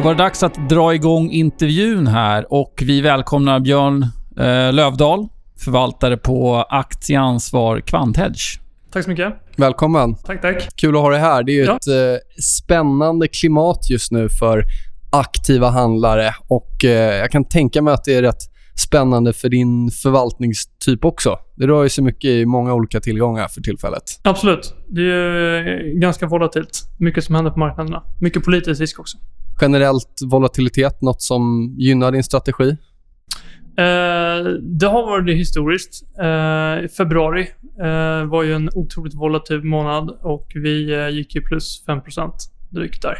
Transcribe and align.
Då 0.00 0.04
var 0.04 0.14
det 0.14 0.22
dags 0.22 0.42
att 0.42 0.68
dra 0.68 0.94
igång 0.94 1.30
intervjun 1.30 2.06
här 2.06 2.52
och 2.52 2.82
vi 2.86 3.00
välkomnar 3.00 3.60
Björn 3.60 4.02
eh, 4.38 4.72
Lövdahl, 4.72 5.28
förvaltare 5.64 6.16
på 6.16 6.56
Aktieansvar 6.70 7.80
Kvanthedge. 7.80 8.60
Tack 8.92 9.04
så 9.04 9.10
mycket. 9.10 9.34
Välkommen. 9.56 10.14
Tack, 10.14 10.42
tack. 10.42 10.68
Kul 10.76 10.96
att 10.96 11.02
ha 11.02 11.10
dig 11.10 11.20
här. 11.20 11.42
Det 11.42 11.52
är 11.52 11.54
ju 11.54 11.64
Ja. 11.64 11.76
ett 11.76 11.86
eh, 11.86 12.42
spännande 12.42 13.28
klimat 13.28 13.90
just 13.90 14.12
nu 14.12 14.28
för 14.28 14.64
aktiva 15.12 15.70
handlare 15.70 16.34
och 16.48 16.84
eh, 16.84 16.90
jag 17.16 17.30
kan 17.30 17.44
tänka 17.44 17.82
mig 17.82 17.94
att 17.94 18.04
det 18.04 18.14
är 18.14 18.22
rätt 18.22 18.42
spännande 18.86 19.32
för 19.32 19.48
din 19.48 19.90
förvaltningstyp 20.02 21.04
också. 21.04 21.38
Det 21.56 21.66
rör 21.66 21.82
ju 21.82 21.88
sig 21.88 22.04
mycket 22.04 22.30
i 22.30 22.46
många 22.46 22.74
olika 22.74 23.00
tillgångar 23.00 23.48
för 23.48 23.60
tillfället. 23.60 24.02
Absolut. 24.22 24.74
Det 24.88 25.02
är 25.02 25.68
eh, 25.68 25.92
ganska 26.00 26.26
volatilt. 26.26 26.82
Mycket 26.98 27.24
som 27.24 27.34
händer 27.34 27.50
på 27.50 27.58
marknaderna. 27.58 28.02
Mycket 28.20 28.44
politisk 28.44 28.80
risk 28.80 29.00
också. 29.00 29.18
Generellt 29.60 30.18
volatilitet, 30.30 31.02
något 31.02 31.22
som 31.22 31.74
gynnar 31.78 32.12
din 32.12 32.24
strategi? 32.24 32.76
Eh, 33.78 34.44
det 34.62 34.86
har 34.86 35.06
varit 35.06 35.26
det 35.26 35.32
historiskt. 35.32 36.02
Eh, 36.18 36.88
februari 36.88 37.48
eh, 37.80 38.24
var 38.24 38.42
ju 38.42 38.54
en 38.54 38.70
otroligt 38.74 39.14
volatil 39.14 39.64
månad 39.64 40.10
och 40.22 40.52
vi 40.54 40.92
eh, 40.92 41.08
gick 41.08 41.34
ju 41.34 41.42
plus 41.42 41.84
5% 41.86 42.32
drygt 42.70 43.02
där. 43.02 43.16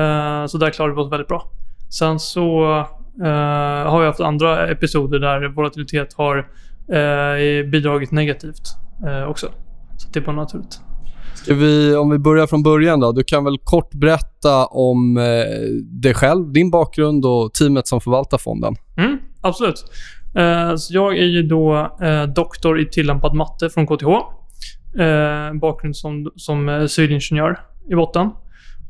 Eh, 0.00 0.46
så 0.46 0.58
där 0.58 0.70
klarade 0.70 0.94
vi 0.94 1.00
oss 1.00 1.12
väldigt 1.12 1.28
bra. 1.28 1.50
Sen 1.98 2.18
så 2.20 2.78
eh, 3.24 3.90
har 3.90 4.00
vi 4.00 4.06
haft 4.06 4.20
andra 4.20 4.68
episoder 4.68 5.18
där 5.18 5.48
volatilitet 5.48 6.14
har 6.14 6.38
eh, 6.88 7.70
bidragit 7.70 8.10
negativt 8.10 8.62
eh, 9.06 9.28
också. 9.28 9.46
Så 9.96 10.08
det 10.12 10.18
är 10.18 10.24
bara 10.24 10.36
naturligt. 10.36 10.80
Ska 11.46 11.54
vi, 11.54 11.94
om 11.94 12.10
vi 12.10 12.18
börjar 12.18 12.46
från 12.46 12.62
början 12.62 13.00
då. 13.00 13.12
Du 13.12 13.24
kan 13.24 13.44
väl 13.44 13.58
kort 13.64 13.94
berätta 13.94 14.66
om 14.66 15.16
eh, 15.16 15.22
dig 15.82 16.14
själv, 16.14 16.52
din 16.52 16.70
bakgrund 16.70 17.26
och 17.26 17.54
teamet 17.54 17.86
som 17.86 18.00
förvaltar 18.00 18.38
fonden. 18.38 18.74
Mm, 18.96 19.18
absolut. 19.40 19.84
Eh, 20.34 20.76
så 20.76 20.94
jag 20.94 21.18
är 21.18 21.24
ju 21.24 21.42
då 21.42 21.96
eh, 22.02 22.22
doktor 22.22 22.80
i 22.80 22.88
tillämpad 22.88 23.34
matte 23.34 23.70
från 23.70 23.86
KTH. 23.86 24.06
Eh, 25.02 25.54
bakgrund 25.60 25.96
som, 25.96 26.30
som 26.36 26.68
eh, 26.68 26.86
civilingenjör 26.86 27.60
i 27.90 27.94
botten. 27.94 28.30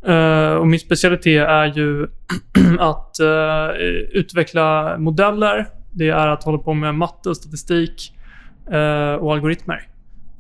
Eh, 0.07 0.55
och 0.55 0.67
min 0.67 0.81
specialitet 0.81 1.49
är 1.49 1.67
ju 1.67 2.07
att 2.79 3.21
eh, 3.21 3.77
utveckla 4.13 4.99
modeller. 4.99 5.69
Det 5.93 6.09
är 6.09 6.29
att 6.29 6.45
hålla 6.45 6.59
på 6.59 6.75
med 6.75 6.95
matte 6.95 7.35
statistik 7.35 8.13
eh, 8.71 9.15
och 9.15 9.33
algoritmer. 9.33 9.89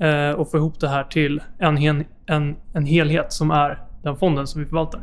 Eh, 0.00 0.30
och 0.30 0.50
få 0.50 0.56
ihop 0.56 0.80
det 0.80 0.88
här 0.88 1.04
till 1.04 1.40
en, 1.58 2.04
en, 2.26 2.56
en 2.74 2.86
helhet 2.86 3.32
som 3.32 3.50
är 3.50 3.78
den 4.02 4.16
fonden 4.16 4.46
som 4.46 4.60
vi 4.60 4.66
förvaltar. 4.66 5.00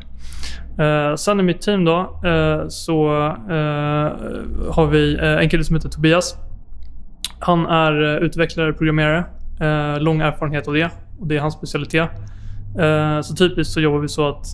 Eh, 0.80 1.16
sen 1.16 1.40
i 1.40 1.44
mitt 1.44 1.62
team 1.62 1.86
då 1.86 2.00
eh, 2.26 2.68
så 2.68 3.26
eh, 3.50 4.12
har 4.74 4.88
vi 4.88 5.16
eh, 5.16 5.38
en 5.38 5.50
kille 5.50 5.64
som 5.64 5.76
heter 5.76 5.90
Tobias. 5.90 6.36
Han 7.40 7.66
är 7.66 8.04
eh, 8.04 8.24
utvecklare, 8.24 8.74
programmerare. 8.74 9.26
Eh, 9.60 10.02
lång 10.02 10.22
erfarenhet 10.22 10.68
av 10.68 10.74
det 10.74 10.90
och 11.20 11.28
det 11.28 11.38
är 11.38 11.42
hans 11.42 11.54
specialitet. 11.54 12.10
Eh, 12.80 13.22
så 13.22 13.36
typiskt 13.36 13.74
så 13.74 13.82
jobbar 13.82 14.00
vi 14.00 14.08
så 14.08 14.30
att 14.30 14.46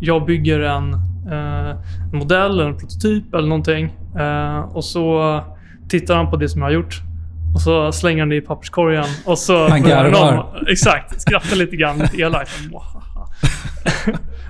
jag 0.00 0.26
bygger 0.26 0.60
en, 0.60 0.94
eh, 1.30 1.70
en 2.12 2.18
modell 2.18 2.60
en 2.60 2.76
prototyp 2.76 3.34
eller 3.34 3.48
någonting 3.48 3.96
eh, 4.18 4.58
och 4.58 4.84
så 4.84 5.40
tittar 5.88 6.16
han 6.16 6.30
på 6.30 6.36
det 6.36 6.48
som 6.48 6.60
jag 6.60 6.68
har 6.68 6.72
gjort 6.72 7.02
och 7.54 7.60
så 7.60 7.92
slänger 7.92 8.18
han 8.20 8.28
det 8.28 8.36
i 8.36 8.40
papperskorgen 8.40 9.06
och 9.24 9.38
så... 9.38 9.68
Han 9.68 9.82
garvar. 9.82 10.64
Exakt. 10.68 11.20
Skrattar 11.20 11.56
lite 11.56 11.76
grann, 11.76 11.98
lite 11.98 12.16
elakt. 12.16 12.50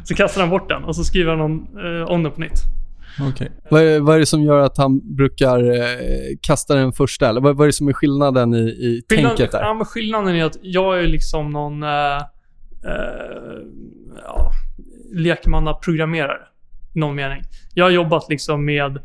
Så 0.05 0.15
kastar 0.15 0.41
han 0.41 0.51
bort 0.51 0.69
den 0.69 0.85
och 0.85 0.97
så 0.97 1.05
skriver 1.05 1.31
han 1.31 1.41
om, 1.41 1.69
eh, 1.85 2.11
om 2.11 2.23
den 2.23 2.33
på 2.33 2.41
nytt. 2.41 2.63
Okej. 3.21 3.51
Vad 3.71 3.83
är, 3.83 4.01
vad 4.01 4.17
är 4.17 4.21
det 4.21 4.27
som 4.27 4.43
gör 4.43 4.61
att 4.61 4.79
han 4.79 5.17
brukar 5.17 5.71
eh, 5.71 6.37
kasta 6.41 6.75
den 6.75 6.93
första? 6.93 7.29
Eller 7.29 7.41
vad, 7.41 7.57
vad 7.57 7.65
är 7.65 7.69
det 7.69 7.73
som 7.73 7.89
är 7.89 7.93
skillnaden 7.93 8.55
i, 8.55 8.69
i 8.69 9.03
tänket 9.09 9.53
där? 9.53 9.61
ja, 9.61 9.75
men 9.75 9.85
skillnaden 9.85 10.35
är 10.35 10.45
att 10.45 10.57
jag 10.63 11.01
är 11.01 11.07
liksom 11.07 11.51
någon 11.51 11.83
eh, 11.83 12.17
eh, 12.85 13.59
ja, 14.25 14.51
lekmannaprogrammerare 15.15 16.39
i 16.95 16.99
någon 16.99 17.17
mening. 17.17 17.43
Jag 17.75 17.85
har 17.85 17.91
jobbat 17.91 18.29
liksom 18.29 18.65
med 18.65 18.99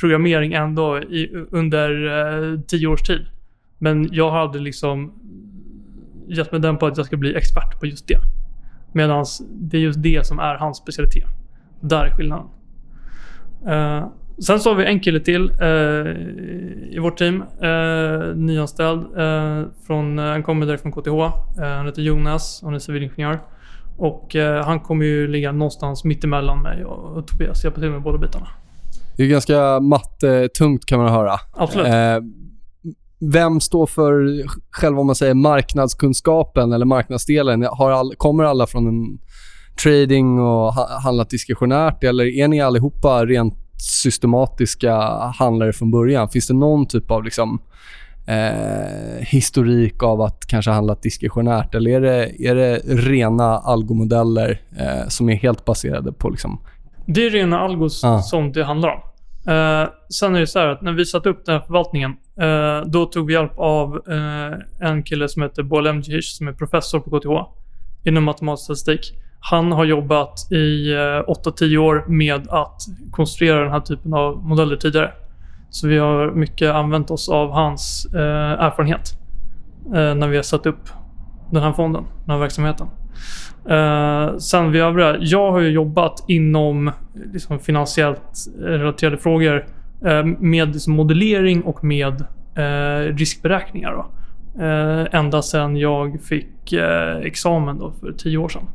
programmering 0.00 0.52
ändå 0.52 0.98
i, 0.98 1.46
under 1.50 2.06
eh, 2.06 2.60
tio 2.60 2.86
års 2.86 3.02
tid. 3.02 3.26
Men 3.78 4.08
jag 4.12 4.30
har 4.30 4.38
aldrig 4.38 4.62
liksom 4.62 5.12
gett 6.28 6.52
mig 6.52 6.60
den 6.60 6.78
på 6.78 6.86
att 6.86 6.96
jag 6.96 7.06
ska 7.06 7.16
bli 7.16 7.36
expert 7.36 7.80
på 7.80 7.86
just 7.86 8.08
det. 8.08 8.18
Medan 8.92 9.24
det 9.50 9.76
är 9.76 9.80
just 9.80 10.02
det 10.02 10.26
som 10.26 10.38
är 10.38 10.54
hans 10.54 10.78
specialitet. 10.78 11.28
Där 11.80 12.04
är 12.04 12.10
skillnaden. 12.10 12.46
Eh, 13.66 14.06
sen 14.46 14.60
så 14.60 14.70
har 14.70 14.74
vi 14.74 14.84
en 14.84 15.00
kille 15.00 15.20
till 15.20 15.50
eh, 15.60 15.66
i 16.90 16.98
vårt 17.00 17.18
team. 17.18 17.44
Uh, 17.62 18.36
nyanställd. 18.36 19.06
från, 19.86 20.18
han 20.18 20.42
kommer 20.42 20.66
direkt 20.66 20.82
från 20.82 20.92
KTH. 20.92 21.36
Han 21.58 21.86
heter 21.86 22.02
Jonas 22.02 22.62
och 22.62 22.66
han 22.66 22.74
är 22.74 22.78
civilingenjör. 22.78 23.40
Och 23.96 24.36
han 24.64 24.80
kommer 24.80 25.04
ju 25.04 25.28
ligga 25.28 25.52
någonstans 25.52 26.04
mittemellan 26.04 26.62
mig 26.62 26.84
och, 26.84 27.16
och 27.16 27.26
Tobias. 27.26 27.64
Hjälpa 27.64 27.80
till 27.80 27.90
med 27.90 28.02
båda 28.02 28.18
bitarna. 28.18 28.46
Det 29.16 29.22
är 29.22 29.28
ganska 29.28 29.80
mattetungt 29.80 30.86
kan 30.86 31.00
man 31.00 31.08
höra. 31.08 31.34
Absolut. 31.52 31.86
Vem 33.20 33.60
står 33.60 33.86
för 33.86 34.42
själva 34.70 35.00
om 35.00 35.06
man 35.06 35.16
säger 35.16 35.34
marknadskunskapen 35.34 36.72
eller 36.72 36.86
marknadsdelen? 36.86 37.62
Har 37.62 37.90
all, 37.90 38.14
kommer 38.16 38.44
alla 38.44 38.66
från 38.66 38.86
en 38.86 39.18
trading 39.82 40.38
och 40.38 40.74
ha, 40.74 41.00
handlat 41.04 41.30
diskretionärt 41.30 42.04
eller 42.04 42.24
är 42.24 42.48
ni 42.48 42.60
allihopa 42.60 43.24
rent 43.26 43.54
systematiska 44.02 44.94
handlare 45.38 45.72
från 45.72 45.90
början? 45.90 46.28
Finns 46.28 46.46
det 46.46 46.54
någon 46.54 46.86
typ 46.86 47.10
av 47.10 47.24
liksom, 47.24 47.58
eh, 48.26 49.20
historik 49.20 50.02
av 50.02 50.20
att 50.20 50.46
kanske 50.46 50.70
handlat 50.70 51.02
diskretionärt 51.02 51.74
eller 51.74 51.90
är 51.90 52.00
det, 52.00 52.46
är 52.48 52.54
det 52.54 52.76
rena 52.86 53.58
algomodeller 53.58 54.60
eh, 54.78 55.08
som 55.08 55.28
är 55.28 55.34
helt 55.34 55.64
baserade 55.64 56.12
på 56.12 56.30
liksom, 56.30 56.60
Det 57.06 57.26
är 57.26 57.30
rena 57.30 57.58
algos 57.60 58.00
Ja. 58.02 58.22
som 58.22 58.52
det 58.52 58.64
handlar 58.64 58.88
om. 58.88 59.00
Eh, 59.48 59.88
sen 60.08 60.34
är 60.34 60.40
det 60.40 60.46
så 60.46 60.58
här 60.58 60.66
att 60.66 60.82
när 60.82 60.92
vi 60.92 61.04
satte 61.04 61.28
upp 61.28 61.46
den 61.46 61.54
här 61.54 61.66
förvaltningen, 61.66 62.16
eh, 62.40 62.90
då 62.90 63.06
tog 63.06 63.26
vi 63.26 63.32
hjälp 63.32 63.58
av 63.58 64.02
eh, 64.08 64.88
en 64.88 65.02
kille 65.02 65.28
som 65.28 65.42
heter 65.42 65.62
Boel 65.62 65.86
Emcic 65.86 66.36
som 66.36 66.48
är 66.48 66.52
professor 66.52 67.00
på 67.00 67.20
KTH 67.20 67.52
inom 68.04 68.24
matematisk 68.24 68.64
statistik. 68.64 69.12
Han 69.40 69.72
har 69.72 69.84
jobbat 69.84 70.52
i 70.52 70.92
eh, 70.92 70.98
8-10 70.98 71.76
år 71.76 72.04
med 72.08 72.48
att 72.48 72.80
konstruera 73.10 73.60
den 73.60 73.70
här 73.72 73.80
typen 73.80 74.14
av 74.14 74.44
modeller 74.44 74.76
tidigare. 74.76 75.12
Så 75.70 75.88
vi 75.88 75.98
har 75.98 76.30
mycket 76.30 76.74
använt 76.74 77.10
oss 77.10 77.28
av 77.28 77.50
hans 77.50 78.06
eh, 78.14 78.64
erfarenhet 78.64 79.12
eh, 79.86 80.14
när 80.14 80.28
vi 80.28 80.36
har 80.36 80.42
satt 80.42 80.66
upp 80.66 80.88
den 81.50 81.62
här 81.62 81.72
fonden, 81.72 82.04
den 82.24 82.30
här 82.30 82.38
verksamheten. 82.38 82.88
Eh, 83.70 84.36
sen 84.36 84.72
vi 84.72 84.78
övriga, 84.78 85.16
jag 85.20 85.52
har 85.52 85.60
ju 85.60 85.68
jobbat 85.68 86.24
inom 86.28 86.90
liksom, 87.32 87.58
finansiellt 87.58 88.32
relaterade 88.60 89.16
frågor 89.16 89.66
eh, 90.06 90.24
med 90.24 90.72
liksom, 90.72 90.92
modellering 90.92 91.62
och 91.62 91.84
med 91.84 92.24
eh, 92.56 93.16
riskberäkningar. 93.16 93.92
Då. 93.92 94.06
Eh, 94.64 95.06
ända 95.12 95.42
sedan 95.42 95.76
jag 95.76 96.20
fick 96.22 96.72
eh, 96.72 97.16
examen 97.16 97.78
då, 97.78 97.92
för 98.00 98.12
tio 98.12 98.38
år 98.38 98.48
sedan. 98.48 98.68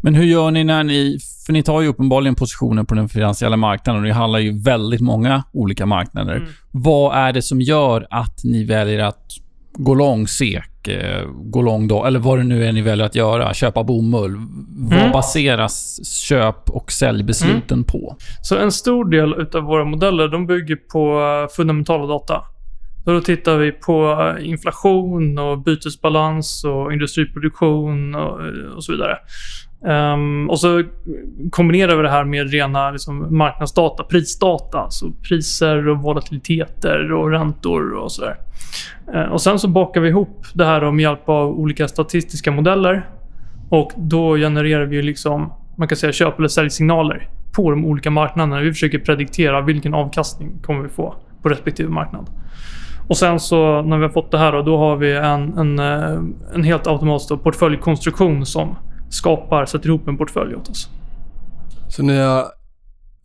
Men 0.00 0.14
hur 0.14 0.24
gör 0.24 0.50
ni 0.50 0.64
när 0.64 0.84
ni... 0.84 1.18
För 1.46 1.52
ni 1.52 1.62
tar 1.62 1.80
ju 1.80 1.88
uppenbarligen 1.88 2.34
positioner 2.34 2.84
på 2.84 2.94
den 2.94 3.08
finansiella 3.08 3.56
marknaden 3.56 4.00
och 4.00 4.06
ni 4.06 4.12
handlar 4.12 4.38
ju 4.38 4.62
väldigt 4.62 5.00
många 5.00 5.44
olika 5.52 5.86
marknader. 5.86 6.36
Mm. 6.36 6.48
Vad 6.70 7.16
är 7.16 7.32
det 7.32 7.42
som 7.42 7.60
gör 7.60 8.06
att 8.10 8.40
ni 8.44 8.64
väljer 8.64 8.98
att 8.98 9.24
gå 9.78 9.94
lång 9.94 10.26
SEK, 10.26 10.88
eh, 10.88 11.24
gå 11.44 11.62
lång 11.62 11.88
då, 11.88 12.04
eller 12.04 12.18
vad 12.18 12.38
det 12.38 12.44
nu 12.44 12.64
är 12.64 12.72
ni 12.72 12.82
väljer 12.82 13.06
att 13.06 13.14
göra, 13.14 13.54
köpa 13.54 13.84
bomull. 13.84 14.36
Vad 14.78 14.98
Mm. 14.98 15.12
baseras 15.12 16.00
köp 16.28 16.70
och 16.70 16.92
säljbesluten 16.92 17.84
på? 17.84 18.16
Så 18.42 18.56
en 18.56 18.72
stor 18.72 19.04
del 19.10 19.34
utav 19.38 19.62
våra 19.62 19.84
modeller, 19.84 20.28
de 20.28 20.46
bygger 20.46 20.76
på 20.76 21.20
eh, 21.20 21.56
fundamentala 21.56 22.06
data. 22.06 22.42
Så 23.04 23.10
då 23.12 23.20
tittar 23.20 23.56
vi 23.56 23.72
på 23.72 24.32
eh, 24.38 24.48
inflation 24.48 25.38
och 25.38 25.58
bytesbalans 25.58 26.64
och 26.64 26.92
industriproduktion 26.92 28.14
och, 28.14 28.40
och 28.76 28.84
så 28.84 28.92
vidare. 28.92 29.16
Um, 29.80 30.50
och 30.50 30.60
så 30.60 30.84
kombinerar 31.50 31.96
vi 31.96 32.02
det 32.02 32.10
här 32.10 32.24
med 32.24 32.50
rena 32.50 32.90
liksom, 32.90 33.36
marknadsdata, 33.36 34.04
prisdata. 34.04 34.90
Så 34.90 35.10
priser 35.28 35.88
och 35.88 35.98
volatiliteter 35.98 37.12
och 37.12 37.30
räntor 37.30 37.92
och 37.92 38.12
sådär. 38.12 38.36
Uh, 39.14 39.32
och 39.32 39.42
sen 39.42 39.58
så 39.58 39.68
bakar 39.68 40.00
vi 40.00 40.08
ihop 40.08 40.46
det 40.54 40.64
här 40.64 40.90
med 40.90 41.02
hjälp 41.02 41.28
av 41.28 41.48
olika 41.48 41.88
statistiska 41.88 42.50
modeller. 42.50 43.08
Och 43.68 43.92
då 43.96 44.36
genererar 44.36 44.84
vi 44.84 45.02
liksom, 45.02 45.52
man 45.76 45.88
kan 45.88 45.96
säga 45.96 46.12
köp 46.12 46.38
eller 46.38 46.48
säljsignaler 46.48 47.28
på 47.52 47.70
de 47.70 47.84
olika 47.84 48.10
marknaderna. 48.10 48.60
Vi 48.60 48.72
försöker 48.72 48.98
prediktera 48.98 49.60
vilken 49.60 49.94
avkastning 49.94 50.58
kommer 50.62 50.82
vi 50.82 50.88
få 50.88 51.14
på 51.42 51.48
respektive 51.48 51.90
marknad. 51.90 52.30
Och 53.08 53.16
sen 53.16 53.40
så 53.40 53.82
när 53.82 53.96
vi 53.96 54.02
har 54.02 54.10
fått 54.10 54.30
det 54.30 54.38
här 54.38 54.52
då, 54.52 54.62
då 54.62 54.78
har 54.78 54.96
vi 54.96 55.16
en, 55.16 55.58
en, 55.58 55.78
eh, 55.78 56.20
en 56.54 56.64
helt 56.64 56.86
automatisk 56.86 57.42
portföljkonstruktion 57.42 58.46
som 58.46 58.76
skapar, 59.10 59.66
sätter 59.66 59.88
ihop 59.88 60.08
en 60.08 60.16
portfölj 60.16 60.54
åt 60.54 60.68
oss. 60.68 60.88
Så 61.88 62.02
ni 62.02 62.18
har 62.18 62.44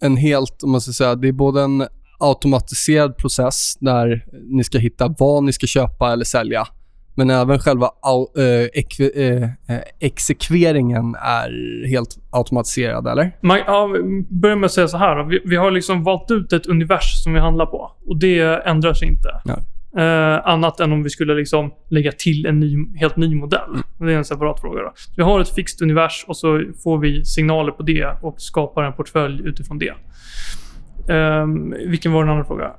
en 0.02 0.18
helt, 0.18 0.64
om 0.64 0.72
man 0.72 0.82
ska 0.82 0.92
säga, 0.92 1.16
det 1.16 1.28
är 1.28 1.32
både 1.32 1.62
en 1.62 1.88
automatiserad 2.20 3.18
process 3.18 3.78
där 3.80 4.26
ni 4.50 4.64
ska 4.64 4.78
hitta 4.78 5.16
vad 5.20 5.44
ni 5.44 5.54
ska 5.54 5.68
köpa 5.68 6.14
eller 6.14 6.26
sälja. 6.26 6.68
Men 7.16 7.30
även 7.30 7.60
själva 7.60 7.90
eh, 8.38 8.44
eh, 8.44 9.44
eh, 9.44 9.82
exekveringen 10.00 11.16
är 11.16 11.88
helt 11.90 12.18
automatiserad, 12.32 13.08
eller? 13.08 13.38
Man, 13.42 13.58
ja, 13.68 13.90
börjar 14.30 14.56
med 14.56 14.66
att 14.66 14.72
säga 14.72 14.88
så 14.88 14.98
här. 14.98 15.24
Vi, 15.24 15.42
vi 15.46 15.56
har 15.56 15.72
liksom 15.72 16.04
valt 16.04 16.32
ut 16.32 16.54
ett 16.54 16.66
univers 16.66 17.24
som 17.24 17.34
vi 17.34 17.40
handlar 17.40 17.66
på. 17.66 17.92
Och 18.08 18.20
det 18.20 18.42
ändrar 18.66 18.94
sig 18.94 19.08
inte. 19.08 19.30
Ja. 19.46 19.60
Eh, 19.98 20.48
annat 20.48 20.80
än 20.80 20.92
om 20.92 21.04
vi 21.04 21.10
skulle 21.10 21.34
liksom 21.36 21.72
lägga 21.90 22.12
till 22.12 22.46
en 22.46 22.60
ny, 22.60 22.78
helt 22.96 23.18
ny 23.18 23.36
modell. 23.36 23.78
Det 23.98 24.14
är 24.14 24.18
en 24.18 24.26
separat 24.26 24.62
fråga. 24.62 24.82
Då. 24.82 24.92
Så 24.96 25.12
vi 25.18 25.24
har 25.24 25.40
ett 25.40 25.50
fixt 25.56 25.82
univers 25.82 26.26
och 26.28 26.38
så 26.38 26.64
får 26.84 26.98
vi 26.98 27.26
signaler 27.26 27.72
på 27.72 27.84
det 27.84 28.06
och 28.22 28.42
skapar 28.42 28.84
en 28.84 28.94
portfölj 28.94 29.42
utifrån 29.48 29.80
det. 29.80 29.94
Eh, 31.14 31.46
vilken 31.88 32.12
var 32.12 32.24
den 32.24 32.30
andra 32.32 32.46
frågan? 32.46 32.72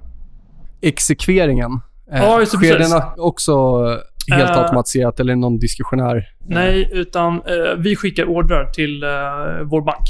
Exekveringen. 0.81 1.81
Eh, 2.13 2.19
Ja, 2.23 2.47
sker 2.47 2.59
precis. 2.59 2.93
den 2.93 3.03
också 3.17 3.85
helt 4.33 4.51
Eh, 4.51 4.59
automatiserat 4.63 5.21
eller 5.21 5.37
någon 5.37 5.59
diskretionär? 5.59 6.29
Nej, 6.49 6.89
utan 6.93 7.35
eh, 7.35 7.75
vi 7.79 7.97
skickar 7.97 8.25
ordrar 8.25 8.71
till 8.71 9.03
eh, 9.03 9.09
vår 9.65 9.81
bank. 9.83 10.07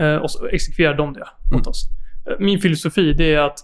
Eh, 0.00 0.16
och 0.16 0.30
så 0.30 0.46
exekverar 0.46 0.94
de 0.94 1.12
det 1.12 1.56
åt 1.56 1.66
oss. 1.66 1.88
Eh, 2.26 2.32
min 2.38 2.58
filosofi 2.58 3.12
det 3.12 3.34
är 3.34 3.38
att 3.40 3.58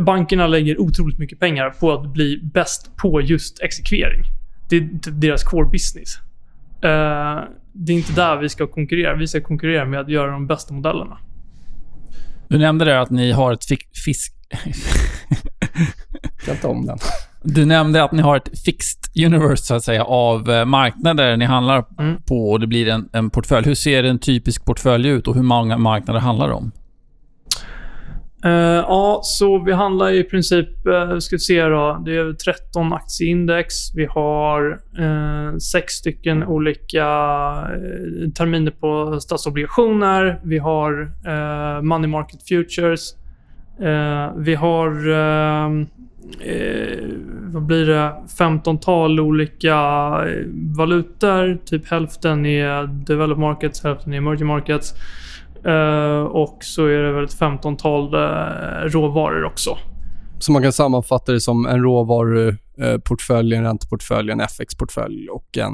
bankerna 0.00 0.46
lägger 0.46 0.80
otroligt 0.80 1.18
mycket 1.18 1.40
pengar 1.40 1.70
på 1.70 1.92
att 1.92 2.12
bli 2.12 2.40
bäst 2.54 2.96
på 2.96 3.20
just 3.20 3.62
exekvering. 3.62 4.22
Det 4.70 4.76
är 4.76 4.88
deras 5.10 5.42
core 5.44 5.68
business. 5.70 6.16
Eh, 6.82 7.44
det 7.72 7.92
är 7.92 7.96
inte 7.96 8.12
där 8.12 8.36
vi 8.36 8.48
ska 8.48 8.66
konkurrera. 8.66 9.16
Vi 9.16 9.26
ska 9.26 9.40
konkurrera 9.40 9.84
med 9.84 10.00
att 10.00 10.08
göra 10.08 10.30
de 10.30 10.46
bästa 10.46 10.74
modellerna. 10.74 11.18
Du 12.48 12.58
nämnde 12.58 12.84
där 12.84 12.96
att 12.96 13.10
ni 13.10 13.32
har 13.32 13.52
ett 13.52 13.64
fisk... 13.64 13.88
fisk 14.04 14.32
Jag 16.46 16.70
om 16.70 16.86
den. 16.86 16.98
du 17.42 17.64
nämnde 17.64 18.04
att 18.04 18.12
ni 18.12 18.22
har 18.22 18.36
ett 18.36 18.60
fixed 18.64 19.26
universe, 19.26 19.64
så 19.64 19.74
att 19.74 19.84
säga, 19.84 20.04
av 20.04 20.50
eh, 20.50 20.64
marknader 20.64 21.36
ni 21.36 21.44
handlar 21.44 21.84
Mm. 21.98 22.22
på 22.28 22.50
och 22.50 22.60
det 22.60 22.66
blir 22.66 22.88
en, 22.88 23.08
en 23.12 23.30
portfölj. 23.30 23.66
Hur 23.66 23.74
ser 23.74 24.04
en 24.04 24.18
typisk 24.18 24.64
portfölj 24.64 25.08
ut 25.08 25.28
och 25.28 25.34
hur 25.34 25.42
många 25.42 25.78
marknader 25.78 26.20
handlar 26.20 26.48
det 26.48 26.54
om? 26.54 26.72
Uh, 28.46 28.52
ja, 28.52 29.20
så 29.22 29.58
vi 29.58 29.72
handlar 29.72 30.10
i 30.10 30.24
princip, 30.24 30.68
uh, 30.86 31.18
ska 31.18 31.36
vi 31.36 31.40
se 31.40 31.62
då, 31.62 32.02
det 32.04 32.16
är 32.16 32.32
13 32.32 32.92
aktieindex. 32.92 33.74
Vi 33.94 34.06
har 34.06 34.80
uh, 35.00 35.58
sex 35.58 35.92
stycken 35.92 36.44
olika 36.44 37.04
uh, 37.04 38.30
terminer 38.30 38.70
på 38.70 39.20
statsobligationer. 39.20 40.40
Vi 40.44 40.58
har 40.58 41.00
uh, 41.02 41.82
money 41.82 42.08
market 42.10 42.48
futures. 42.48 43.14
Vi 44.36 44.54
har, 44.54 44.90
vad 47.52 47.62
blir 47.62 47.86
det, 47.86 48.12
15-tal 48.38 49.20
olika 49.20 49.76
valutor. 50.76 51.58
Typ 51.64 51.90
hälften 51.90 52.46
är 52.46 52.86
developed 52.86 53.40
markets, 53.40 53.84
hälften 53.84 54.12
är 54.12 54.16
emerging 54.16 54.46
markets. 54.46 54.94
Eh, 55.64 56.22
och 56.22 56.58
så 56.60 56.86
är 56.86 56.98
det 57.02 57.12
väl 57.12 57.24
ett 57.24 57.38
15-tal 57.40 58.14
uh, 58.14 58.20
råvaror 58.90 59.44
också. 59.44 59.78
Så 60.38 60.52
man 60.52 60.62
kan 60.62 60.72
sammanfatta 60.72 61.32
det 61.32 61.40
som 61.40 61.66
en 61.66 61.82
råvaruportfölj, 61.82 63.54
en 63.54 63.62
ränteportfölj, 63.64 64.30
en 64.30 64.40
FX-portfölj 64.40 65.28
och 65.28 65.58
en 65.58 65.72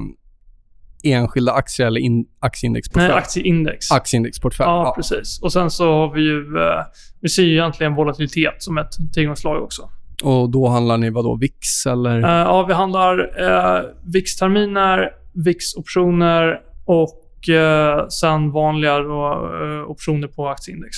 enskilda 1.04 1.52
aktier 1.52 1.86
eller 1.86 2.00
in, 2.00 2.26
aktieindexportfölj. 2.40 3.08
Nej, 3.08 3.16
aktieindex. 3.18 3.90
Aktieindexportfölj. 3.90 4.68
ja, 4.68 4.84
Ja. 4.84 4.92
precis. 4.96 5.40
Och 5.42 5.52
sen 5.52 5.70
så 5.70 5.92
har 5.92 6.14
vi 6.14 6.20
ju... 6.22 6.38
eh, 6.58 6.84
vi 7.20 7.28
ser 7.28 7.42
ju 7.42 7.52
egentligen 7.52 7.94
volatilitet 7.94 8.62
som 8.62 8.78
ett 8.78 9.12
tillgångslag 9.14 9.62
också. 9.62 9.82
Och 10.22 10.50
då 10.50 10.68
handlar 10.68 10.98
ni 10.98 11.10
vad 11.10 11.24
då? 11.24 11.36
VIX 11.36 11.86
eller? 11.86 12.22
Eh, 12.22 12.28
ja, 12.30 12.62
vi 12.68 12.74
handlar 12.74 13.18
uh, 13.20 13.82
VIX-terminer, 14.12 15.10
VIX-optioner 15.32 16.60
och 16.84 17.23
eh, 17.48 18.08
sen 18.08 18.50
vanliga 18.50 18.98
då, 18.98 19.50
eh, 19.62 19.90
optioner 19.90 20.28
på 20.28 20.48
aktieindex. 20.48 20.96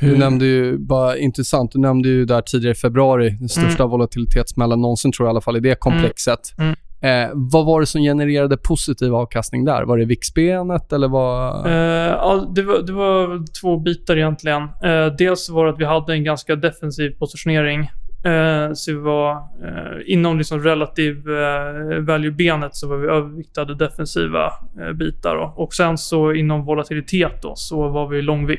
Du 0.00 0.16
nämnde 0.16 0.46
ju, 0.46 0.78
bara 0.78 1.16
intressant, 1.16 1.72
du 1.72 1.78
nämnde 1.80 2.08
ju 2.08 2.24
där 2.24 2.42
tidigare 2.42 2.72
i 2.72 2.74
februari 2.74 3.30
den 3.30 3.48
största 3.48 3.86
volatilitetsmällan 3.86 4.80
någonsin 4.80 5.12
tror 5.12 5.26
jag 5.26 5.30
i 5.30 5.32
alla 5.32 5.40
fall 5.40 5.56
i 5.56 5.60
det 5.60 5.74
komplexet. 5.74 6.40
Mm. 6.58 6.74
Eh, 7.00 7.30
vad 7.34 7.66
var 7.66 7.80
det 7.80 7.86
som 7.86 8.02
genererade 8.02 8.56
positiv 8.56 9.14
avkastning 9.14 9.64
där? 9.64 9.82
Var 9.82 9.98
det 9.98 10.04
VIX-benet 10.04 10.92
eller 10.92 11.08
vad? 11.08 11.66
Eh, 11.66 11.72
ja, 11.72 12.52
det, 12.54 12.62
var, 12.62 12.82
det 12.82 12.92
var 12.92 13.44
två 13.60 13.78
bitar 13.78 14.16
egentligen. 14.16 14.62
Eh, 14.62 15.06
dels 15.18 15.50
var 15.50 15.66
det 15.66 15.72
att 15.72 15.80
vi 15.80 15.84
hade 15.84 16.12
en 16.12 16.24
ganska 16.24 16.56
defensiv 16.56 17.10
positionering. 17.10 17.90
Eh, 18.24 18.72
så 18.74 18.92
vi 18.92 18.98
var 18.98 19.32
eh, 19.36 20.12
inom 20.12 20.38
liksom 20.38 20.62
relativ 20.62 21.30
eh, 21.30 21.98
value-benet 22.00 22.76
så 22.76 22.88
var 22.88 22.96
vi 22.96 23.08
överviktade 23.08 23.74
defensiva 23.74 24.52
eh, 24.80 24.92
bitar. 24.92 25.36
Då. 25.36 25.54
Och 25.56 25.74
sen 25.74 25.98
så 25.98 26.32
inom 26.32 26.64
volatilitet 26.64 27.42
då, 27.42 27.52
så 27.56 27.88
var 27.88 28.08
vi 28.08 28.22
lång 28.22 28.56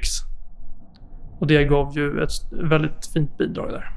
Och 1.40 1.48
det 1.48 1.64
gav 1.64 1.98
ju 1.98 2.24
ett 2.24 2.32
väldigt 2.52 3.10
fint 3.14 3.38
bidrag 3.38 3.70
där. 3.70 3.92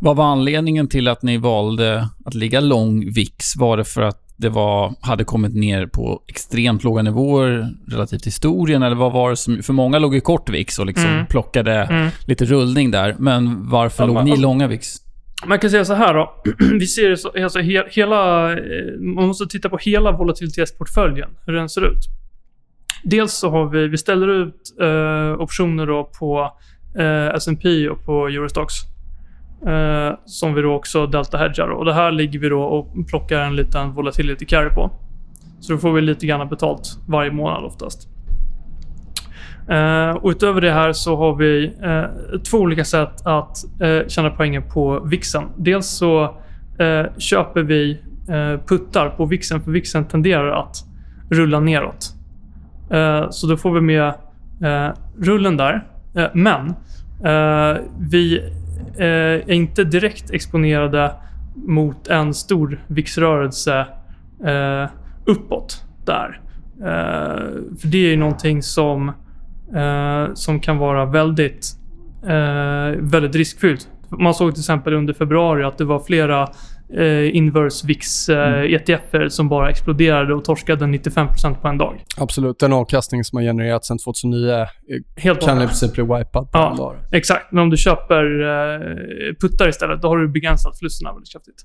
Vad 0.00 0.16
var 0.16 0.24
anledningen 0.24 0.88
till 0.88 1.08
att 1.08 1.22
ni 1.22 1.38
valde 1.38 2.08
att 2.24 2.34
ligga 2.34 2.60
lång 2.60 3.12
VIX? 3.12 3.56
Var 3.56 3.76
det 3.76 3.84
för 3.84 4.02
att 4.02 4.29
det 4.40 4.48
var, 4.48 4.94
hade 5.00 5.24
kommit 5.24 5.54
ner 5.54 5.86
på 5.86 6.22
extremt 6.28 6.84
låga 6.84 7.02
nivåer 7.02 7.68
relativt 7.88 8.20
till 8.22 8.28
historien? 8.28 8.82
Eller 8.82 8.96
vad 8.96 9.12
var 9.12 9.30
det 9.30 9.36
som... 9.36 9.62
För 9.62 9.72
många 9.72 9.98
låg 9.98 10.14
i 10.16 10.20
kort 10.20 10.48
VIX 10.48 10.78
och 10.78 10.86
liksom 10.86 11.06
Mm. 11.10 11.26
plockade 11.26 11.74
Mm. 11.74 12.08
lite 12.26 12.44
rullning 12.44 12.90
där. 12.90 13.16
Men 13.18 13.68
varför 13.70 14.02
Ja, 14.04 14.06
låg 14.12 14.24
ni 14.24 14.36
långa 14.36 14.66
VIX? 14.66 14.88
Man 15.46 15.58
kan 15.58 15.70
säga 15.70 15.84
så 15.84 15.94
här 15.94 16.14
då. 16.14 16.34
Vi 16.80 16.86
ser 16.86 17.16
så, 17.16 17.30
alltså 17.44 17.58
he, 17.60 17.82
hela... 17.90 18.52
eh, 18.52 18.58
Man 19.00 19.26
måste 19.26 19.46
titta 19.46 19.68
på 19.68 19.76
hela 19.78 20.12
volatilitetsportföljen, 20.12 21.28
hur 21.46 21.52
den 21.52 21.68
ser 21.68 21.86
ut. 21.92 21.98
Dels 23.04 23.32
så 23.32 23.50
har 23.50 23.68
vi, 23.68 23.88
vi 23.88 23.98
ställer 23.98 24.28
ut 24.28 24.54
eh, 24.80 25.40
optioner 25.40 25.86
då 25.86 26.10
på 26.18 26.52
eh, 26.98 27.34
S&P 27.34 27.88
och 27.88 28.04
på 28.04 28.26
Eurostox. 28.28 28.74
Eh, 29.66 30.14
som 30.24 30.54
vi 30.54 30.62
då 30.62 30.74
också 30.74 31.06
delta-hedgar. 31.06 31.68
Och 31.68 31.84
det 31.84 31.94
här 31.94 32.12
ligger 32.12 32.38
vi 32.38 32.48
då 32.48 32.62
och 32.62 33.08
plockar 33.08 33.38
en 33.40 33.56
liten 33.56 33.92
volatility 33.92 34.44
carry 34.44 34.70
på. 34.70 34.90
Så 35.60 35.72
då 35.72 35.78
får 35.78 35.92
vi 35.92 36.00
lite 36.00 36.26
grann 36.26 36.48
betalt 36.48 36.98
varje 37.08 37.30
månad 37.30 37.64
oftast. 37.64 38.08
Eh, 39.68 40.10
och 40.10 40.30
utöver 40.30 40.60
det 40.60 40.72
här 40.72 40.92
så 40.92 41.16
har 41.16 41.34
vi 41.34 41.72
eh, 41.82 42.40
två 42.50 42.58
olika 42.58 42.84
sätt 42.84 43.26
att 43.26 43.80
eh, 43.80 44.08
tjäna 44.08 44.30
poängen 44.30 44.62
på 44.62 45.00
VIXen. 45.00 45.44
Dels 45.56 45.86
så 45.86 46.22
eh, 46.78 47.06
köper 47.18 47.62
vi 47.62 48.00
eh, 48.28 48.60
puttar 48.66 49.08
på 49.08 49.24
VIXen, 49.24 49.60
för 49.62 49.70
VIXen 49.70 50.04
tenderar 50.04 50.50
att 50.50 50.76
rulla 51.30 51.60
neråt. 51.60 52.14
Eh, 52.90 53.30
så 53.30 53.46
då 53.46 53.56
får 53.56 53.72
vi 53.72 53.80
med 53.80 54.06
eh, 54.62 54.94
rullen 55.18 55.56
där. 55.56 55.86
Eh, 56.16 56.26
men 56.34 56.68
eh, 57.24 57.80
vi 57.98 58.52
eh, 58.98 59.06
är 59.06 59.50
inte 59.50 59.84
direkt 59.84 60.30
exponerade 60.30 61.12
mot 61.54 62.08
en 62.08 62.34
stor 62.34 62.84
VIX-rörelse 62.86 63.86
eh, 64.44 64.90
uppåt 65.24 65.84
där. 66.04 66.40
Eh, 66.80 67.76
för 67.80 67.86
det 67.86 67.98
är 67.98 68.10
ju 68.10 68.16
någonting 68.16 68.62
som, 68.62 69.08
eh, 69.74 70.34
som 70.34 70.60
kan 70.60 70.78
vara 70.78 71.04
väldigt, 71.04 71.66
eh, 72.22 72.98
väldigt 72.98 73.34
riskfyllt. 73.34 73.88
Man 74.08 74.34
såg 74.34 74.54
till 74.54 74.60
exempel 74.60 74.94
under 74.94 75.14
februari 75.14 75.64
att 75.64 75.78
det 75.78 75.84
var 75.84 76.00
flera 76.00 76.48
eh, 76.98 77.36
inverse 77.36 77.86
VIX 77.86 78.28
eh, 78.28 78.62
ETFer 78.74 79.28
som 79.28 79.48
bara 79.48 79.70
exploderade 79.70 80.34
och 80.34 80.44
torskade 80.44 80.84
95% 80.84 81.54
på 81.54 81.68
en 81.68 81.78
dag. 81.78 82.04
Absolut. 82.16 82.58
Den 82.58 82.72
avkastning 82.72 83.24
som 83.24 83.36
har 83.36 83.42
genererats 83.44 83.88
sedan 83.88 83.98
2009 83.98 84.52
eh, 84.60 84.66
Helt 85.16 85.40
kan 85.40 85.62
i 85.62 85.66
princip 85.66 85.92
bli 85.92 86.02
wipad 86.02 86.32
på 86.32 86.48
Ja. 86.52 86.70
en 86.70 86.76
dag. 86.76 86.96
Exakt, 87.12 87.52
men 87.52 87.62
om 87.62 87.70
du 87.70 87.76
köper 87.76 88.24
eh, 88.40 89.34
puttar 89.40 89.68
istället, 89.68 90.02
då 90.02 90.08
har 90.08 90.16
du 90.18 90.28
begränsat 90.28 90.78
förlusterna 90.78 91.12
väldigt 91.12 91.32
kraftigt. 91.32 91.62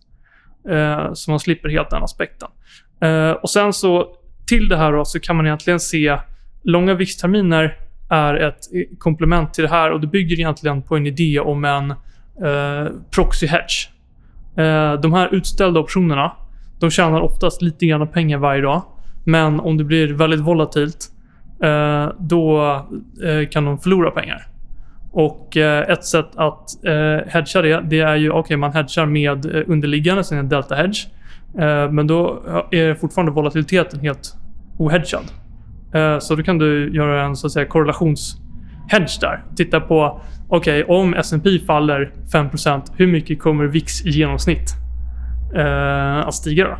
Eh, 0.70 1.14
så 1.14 1.32
man 1.32 1.40
slipper 1.40 1.70
helt 1.70 1.90
den 1.90 2.04
aspekten. 2.04 2.50
Eh, 3.02 3.32
och 3.32 3.50
sen 3.50 3.74
så, 3.74 4.08
till 4.48 4.70
det 4.70 4.78
här 4.78 4.92
då, 4.92 5.06
så 5.06 5.20
kan 5.20 5.36
man 5.36 5.46
egentligen 5.46 5.80
se 5.80 6.18
långa 6.64 6.94
VIX-terminer 6.94 7.78
är 8.10 8.36
ett 8.36 8.60
komplement 9.00 9.54
till 9.54 9.64
det 9.64 9.70
här 9.70 9.92
och 9.92 10.02
det 10.02 10.08
bygger 10.08 10.36
egentligen 10.40 10.82
på 10.82 10.96
en 10.98 11.08
idé 11.08 11.40
om 11.40 11.66
en 11.66 11.92
eh, 11.92 12.92
proxy 13.16 13.48
hedge. 13.48 13.90
Eh, 14.58 14.94
de 14.94 15.14
här 15.14 15.36
utställda 15.36 15.80
optionerna, 15.80 16.32
de 16.80 16.90
tjänar 16.90 17.22
oftast 17.22 17.62
lite 17.62 17.86
grann 17.86 18.08
pengar 18.08 18.38
varje 18.38 18.62
dag. 18.62 18.82
Men 19.26 19.60
om 19.60 19.78
det 19.78 19.84
blir 19.84 20.14
väldigt 20.14 20.40
volatilt, 20.40 21.12
eh, 21.64 22.10
då 22.20 22.62
eh, 23.26 23.50
kan 23.50 23.66
de 23.66 23.80
förlora 23.80 24.12
pengar. 24.12 24.48
Och 25.12 25.58
eh, 25.58 25.90
ett 25.90 26.06
sätt 26.06 26.30
att 26.36 26.86
eh, 26.86 27.28
hedga 27.28 27.62
det, 27.62 27.82
det 27.90 28.00
är 28.00 28.16
ju, 28.16 28.32
okej 28.32 28.58
man 28.58 28.74
hedgar 28.74 29.06
med 29.06 29.56
eh, 29.56 29.62
underliggande, 29.68 30.24
sen 30.24 30.38
en 30.38 30.50
delta 30.50 30.76
hedge. 30.76 31.08
Eh, 31.60 31.92
men 31.92 32.08
då 32.08 32.44
eh, 32.48 32.80
är 32.80 32.96
fortfarande 32.96 33.32
volatiliteten 33.32 34.00
helt 34.00 34.36
ohedgad. 34.78 35.24
Eh, 35.94 36.20
så 36.20 36.36
då 36.36 36.44
kan 36.44 36.58
du 36.58 36.96
göra 36.96 37.24
en 37.24 37.36
så 37.36 37.48
att 37.48 37.54
säga 37.54 37.66
korrelationshedge 37.66 39.18
där. 39.22 39.44
Titta 39.56 39.80
på, 39.80 40.22
okej 40.48 40.84
om 40.84 41.14
S&P 41.14 41.60
faller 41.68 42.14
5%, 42.34 42.82
hur 42.96 43.08
mycket 43.08 43.40
kommer 43.40 43.66
VIX 43.66 44.06
i 44.06 44.10
genomsnitt 44.10 44.74
eh, 45.56 46.28
att 46.28 46.34
stiga 46.34 46.64
då? 46.64 46.78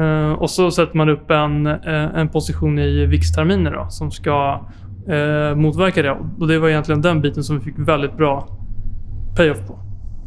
Eh, 0.00 0.32
och 0.32 0.50
så 0.50 0.70
sätter 0.70 0.96
man 0.96 1.08
upp 1.08 1.30
en, 1.30 1.66
eh, 1.66 2.18
en 2.18 2.28
position 2.28 2.78
i 2.78 3.06
VIX-terminer 3.06 3.70
då, 3.70 3.86
som 3.90 4.10
ska 4.10 4.60
eh, 5.08 5.56
motverka 5.56 6.02
det. 6.02 6.16
Och 6.38 6.48
det 6.48 6.58
var 6.58 6.68
egentligen 6.68 7.02
den 7.02 7.20
biten 7.20 7.44
som 7.44 7.58
vi 7.58 7.64
fick 7.64 7.74
väldigt 7.78 8.16
bra 8.16 8.58
payoff 9.36 9.66
på. 9.66 9.78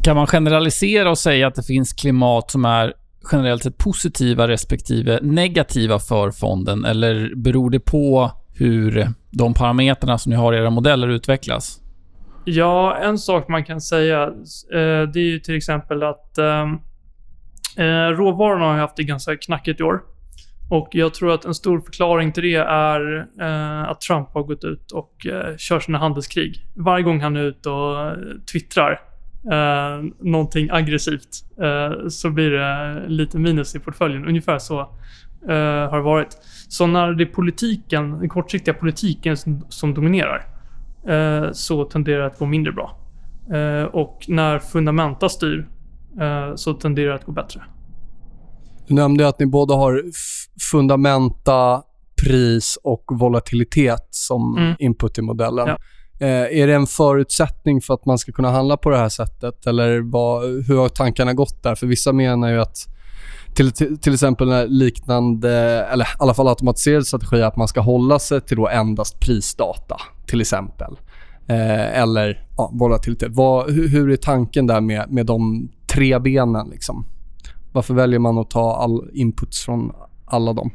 Kan 0.02 0.16
man 0.16 0.26
generalisera 0.26 1.10
och 1.10 1.18
säga 1.18 1.46
att 1.46 1.54
det 1.54 1.62
finns 1.62 1.92
klimat 1.92 2.50
som 2.50 2.64
är 2.64 2.92
generellt 3.32 3.62
sett 3.62 3.78
positiva 3.78 4.48
respektive 4.48 5.18
negativa 5.22 5.98
för 5.98 6.30
fonden? 6.30 6.84
Eller 6.84 7.32
beror 7.36 7.70
det 7.70 7.80
på 7.80 8.30
hur 8.54 9.08
de 9.30 9.54
parametrarna 9.54 10.18
som 10.18 10.30
ni 10.30 10.36
har 10.36 10.52
i 10.52 10.56
era 10.56 10.70
modeller 10.70 11.08
utvecklas? 11.08 11.80
Ja, 12.50 12.96
en 12.96 13.18
sak 13.18 13.48
man 13.48 13.64
kan 13.64 13.80
säga 13.80 14.22
eh, 14.72 15.02
det 15.12 15.20
är 15.20 15.30
ju 15.30 15.38
till 15.38 15.56
exempel 15.56 16.02
att 16.02 16.38
ehm, 16.38 16.78
eh, 17.76 18.16
råvarorna 18.16 18.64
har 18.64 18.74
ju 18.74 18.80
haft 18.80 18.96
det 18.96 19.04
ganska 19.04 19.36
knackigt 19.36 19.80
i 19.80 19.82
år. 19.82 20.00
Och 20.70 20.88
jag 20.92 21.14
tror 21.14 21.34
att 21.34 21.44
en 21.44 21.54
stor 21.54 21.80
förklaring 21.80 22.32
till 22.32 22.42
det 22.42 22.54
är 22.54 23.26
eh, 23.40 23.90
att 23.90 24.00
Trump 24.00 24.28
har 24.34 24.42
gått 24.42 24.64
ut 24.64 24.92
och 24.92 25.26
kör 25.56 25.80
sina 25.80 25.98
handelskrig. 25.98 26.66
Varje 26.76 27.04
gång 27.04 27.20
han 27.20 27.36
är 27.36 27.42
ute 27.42 27.70
och 27.70 28.16
twittrar 28.52 29.00
eh, 29.52 30.04
någonting 30.20 30.68
aggressivt 30.70 31.44
eh, 31.62 32.08
så 32.08 32.30
blir 32.30 32.50
det 32.50 33.02
lite 33.08 33.38
minus 33.38 33.74
i 33.74 33.78
portföljen. 33.78 34.26
Ungefär 34.26 34.58
så 34.58 34.80
eh, 35.48 35.90
har 35.90 35.96
det 35.96 36.02
varit. 36.02 36.38
Så 36.68 36.86
när 36.86 37.12
det 37.12 37.24
är 37.24 37.32
politiken, 37.32 38.18
den 38.18 38.28
kortsiktiga 38.28 38.74
politiken 38.74 39.36
som, 39.36 39.66
som 39.68 39.94
dominerar 39.94 40.57
så 41.52 41.84
tenderar 41.84 42.20
det 42.20 42.26
att 42.26 42.38
gå 42.38 42.46
mindre 42.46 42.72
bra. 42.72 42.96
Eh, 43.54 43.84
och 43.84 44.24
när 44.28 44.58
fundamenta 44.58 45.28
styr 45.28 45.68
eh, 46.20 46.54
så 46.54 46.74
tenderar 46.74 47.08
det 47.08 47.14
att 47.14 47.24
gå 47.24 47.32
bättre. 47.32 47.62
Du 48.86 48.94
nämnde 48.94 49.28
att 49.28 49.38
ni 49.38 49.46
både 49.46 49.74
har 49.74 50.02
fundamenta, 50.70 51.82
pris 52.26 52.78
och 52.84 53.04
volatilitet 53.10 54.08
som 54.10 54.56
Mm. 54.58 54.74
input 54.78 55.18
i 55.18 55.22
modellen. 55.22 55.66
Ja. 55.68 55.76
Eh, 56.26 56.60
är 56.60 56.66
det 56.66 56.74
en 56.74 56.86
förutsättning 56.86 57.80
för 57.80 57.94
att 57.94 58.06
man 58.06 58.18
ska 58.18 58.32
kunna 58.32 58.50
handla 58.50 58.76
på 58.76 58.90
det 58.90 58.96
här 58.96 59.08
sättet? 59.08 59.66
Eller 59.66 60.00
vad, 60.00 60.42
hur 60.42 60.78
har 60.78 60.88
tankarna 60.88 61.34
gått 61.34 61.62
där? 61.62 61.74
För 61.74 61.86
vissa 61.86 62.12
menar 62.12 62.48
ju 62.48 62.60
att 62.60 62.76
till, 63.54 63.72
till, 63.72 63.98
till 63.98 64.14
exempel 64.14 64.48
när 64.48 64.66
liknande, 64.66 65.50
eller 65.92 66.04
i 66.04 66.08
alla 66.18 66.34
fall 66.34 66.48
automatiserad 66.48 67.06
strategi, 67.06 67.42
att 67.42 67.56
man 67.56 67.68
ska 67.68 67.80
hålla 67.80 68.18
sig 68.18 68.40
till 68.40 68.56
då 68.56 68.68
endast 68.68 69.20
prisdata, 69.20 69.96
till 70.28 70.40
exempel. 70.40 70.96
Eh, 71.48 72.00
eller 72.00 72.44
ja, 72.56 72.70
volatilitet. 72.74 73.28
Vad, 73.32 73.70
hur, 73.70 73.88
hur 73.88 74.10
är 74.10 74.16
tanken 74.16 74.66
där 74.66 74.80
med, 74.80 75.12
med 75.12 75.26
de 75.26 75.68
tre 75.94 76.18
benen? 76.18 76.68
Liksom? 76.70 77.06
Varför 77.72 77.94
väljer 77.94 78.18
man 78.18 78.38
att 78.38 78.50
ta 78.50 78.76
all 78.76 79.10
inputs 79.12 79.64
från 79.64 79.92
alla 80.26 80.52
dem? 80.52 80.70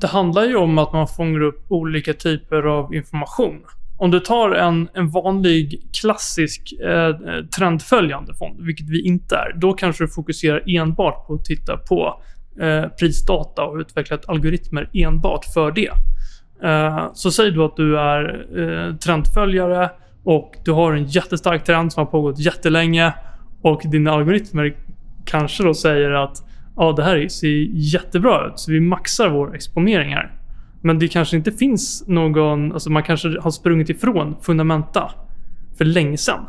Det 0.00 0.06
handlar 0.06 0.44
ju 0.44 0.56
om 0.56 0.78
att 0.78 0.92
man 0.92 1.08
fångar 1.08 1.40
upp 1.42 1.64
olika 1.68 2.14
typer 2.14 2.62
av 2.62 2.94
information. 2.94 3.60
Om 3.98 4.10
du 4.10 4.20
tar 4.20 4.50
en, 4.50 4.88
en 4.94 5.10
vanlig 5.10 5.88
klassisk 6.00 6.72
eh, 6.72 7.44
trendföljande 7.56 8.34
fond, 8.34 8.60
vilket 8.60 8.88
vi 8.88 9.06
inte 9.06 9.36
är, 9.36 9.52
då 9.60 9.72
kanske 9.72 10.04
du 10.04 10.08
fokuserar 10.08 10.62
enbart 10.66 11.26
på 11.26 11.34
att 11.34 11.44
titta 11.44 11.76
på 11.76 12.22
eh, 12.60 12.84
prisdata 13.00 13.64
och 13.64 13.76
utvecklat 13.76 14.28
algoritmer 14.28 14.90
enbart 14.92 15.44
för 15.44 15.72
det. 15.72 15.90
Eh, 16.62 17.10
så 17.14 17.30
säg 17.30 17.50
då 17.50 17.64
att 17.64 17.76
du 17.76 17.98
är 17.98 18.46
eh, 18.58 18.96
trendföljare 18.96 19.90
och 20.24 20.54
du 20.64 20.72
har 20.72 20.92
en 20.92 21.04
jättestark 21.04 21.64
trend 21.64 21.92
som 21.92 22.04
har 22.04 22.10
pågått 22.10 22.38
jättelänge 22.38 23.12
och 23.62 23.82
dina 23.84 24.12
algoritmer 24.12 24.74
kanske 25.24 25.62
då 25.62 25.74
säger 25.74 26.10
att 26.10 26.44
ja, 26.76 26.92
det 26.92 27.02
här 27.02 27.28
ser 27.28 27.48
jättebra 27.72 28.46
ut, 28.46 28.58
så 28.58 28.72
vi 28.72 28.80
maxar 28.80 29.28
vår 29.28 29.54
exponering 29.54 30.14
här. 30.14 30.32
Men 30.82 30.98
det 30.98 31.08
kanske 31.08 31.36
inte 31.36 31.52
finns 31.52 32.04
någon, 32.06 32.72
alltså 32.72 32.90
man 32.90 33.02
kanske 33.02 33.40
har 33.40 33.50
sprungit 33.50 33.88
ifrån 33.88 34.36
fundamenta 34.42 35.10
för 35.78 35.84
länge 35.84 36.16
sedan. 36.16 36.46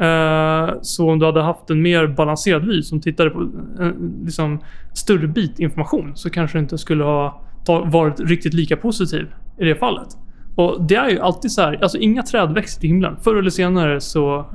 Eh, 0.00 0.74
så 0.82 1.10
om 1.10 1.18
du 1.18 1.26
hade 1.26 1.42
haft 1.42 1.70
en 1.70 1.82
mer 1.82 2.06
balanserad 2.06 2.66
vy 2.66 2.82
som 2.82 3.00
tittade 3.00 3.30
på 3.30 3.40
en 3.78 4.22
liksom, 4.24 4.60
större 4.94 5.26
bit 5.26 5.58
information 5.58 6.12
så 6.14 6.30
kanske 6.30 6.58
du 6.58 6.62
inte 6.62 6.78
skulle 6.78 7.04
ha 7.04 7.42
varit 7.68 8.20
riktigt 8.20 8.54
lika 8.54 8.76
positiv 8.76 9.26
i 9.60 9.64
det 9.64 9.74
fallet. 9.74 10.08
Och 10.56 10.82
det 10.88 10.94
är 10.94 11.08
ju 11.10 11.20
alltid 11.20 11.52
så 11.52 11.60
här, 11.62 11.78
alltså 11.82 11.98
inga 11.98 12.22
träd 12.22 12.52
växer 12.54 12.80
till 12.80 12.88
himlen. 12.90 13.16
Förr 13.24 13.36
eller 13.36 13.50
senare 13.50 14.00
så 14.00 14.46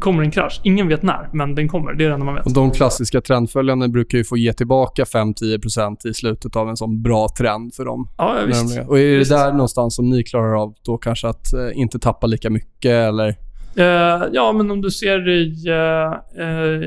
kommer 0.00 0.22
en 0.22 0.30
krasch. 0.30 0.60
Ingen 0.64 0.88
vet 0.88 1.02
när, 1.02 1.28
men 1.32 1.54
den 1.54 1.68
kommer. 1.68 1.92
Det 1.94 2.04
är 2.04 2.08
det 2.08 2.14
enda 2.14 2.26
man 2.26 2.34
vet. 2.34 2.46
Och 2.46 2.52
de 2.52 2.70
klassiska 2.70 3.20
trendföljarna 3.20 3.88
brukar 3.88 4.18
ju 4.18 4.24
få 4.24 4.36
ge 4.36 4.52
tillbaka 4.52 5.04
5-10% 5.04 6.06
i 6.06 6.14
slutet 6.14 6.56
av 6.56 6.68
en 6.68 6.76
sån 6.76 7.02
bra 7.02 7.28
trend 7.38 7.74
för 7.74 7.84
dem. 7.84 8.08
Ja, 8.18 8.36
ja, 8.40 8.46
visst. 8.46 8.88
Och 8.88 8.98
är 8.98 9.10
det 9.12 9.18
Visst. 9.18 9.30
där 9.30 9.52
någonstans 9.52 9.96
som 9.96 10.10
ni 10.10 10.22
klarar 10.22 10.62
av 10.62 10.74
då 10.82 10.98
kanske 10.98 11.28
att 11.28 11.52
eh, 11.52 11.78
inte 11.80 11.98
tappa 11.98 12.26
lika 12.26 12.50
mycket 12.50 12.90
eller? 12.90 13.28
Eh, 13.76 14.22
ja, 14.32 14.52
men 14.52 14.70
om 14.70 14.80
du 14.80 14.90
ser 14.90 15.28
i 15.28 15.64
eh, 15.68 16.44
eh, 16.46 16.80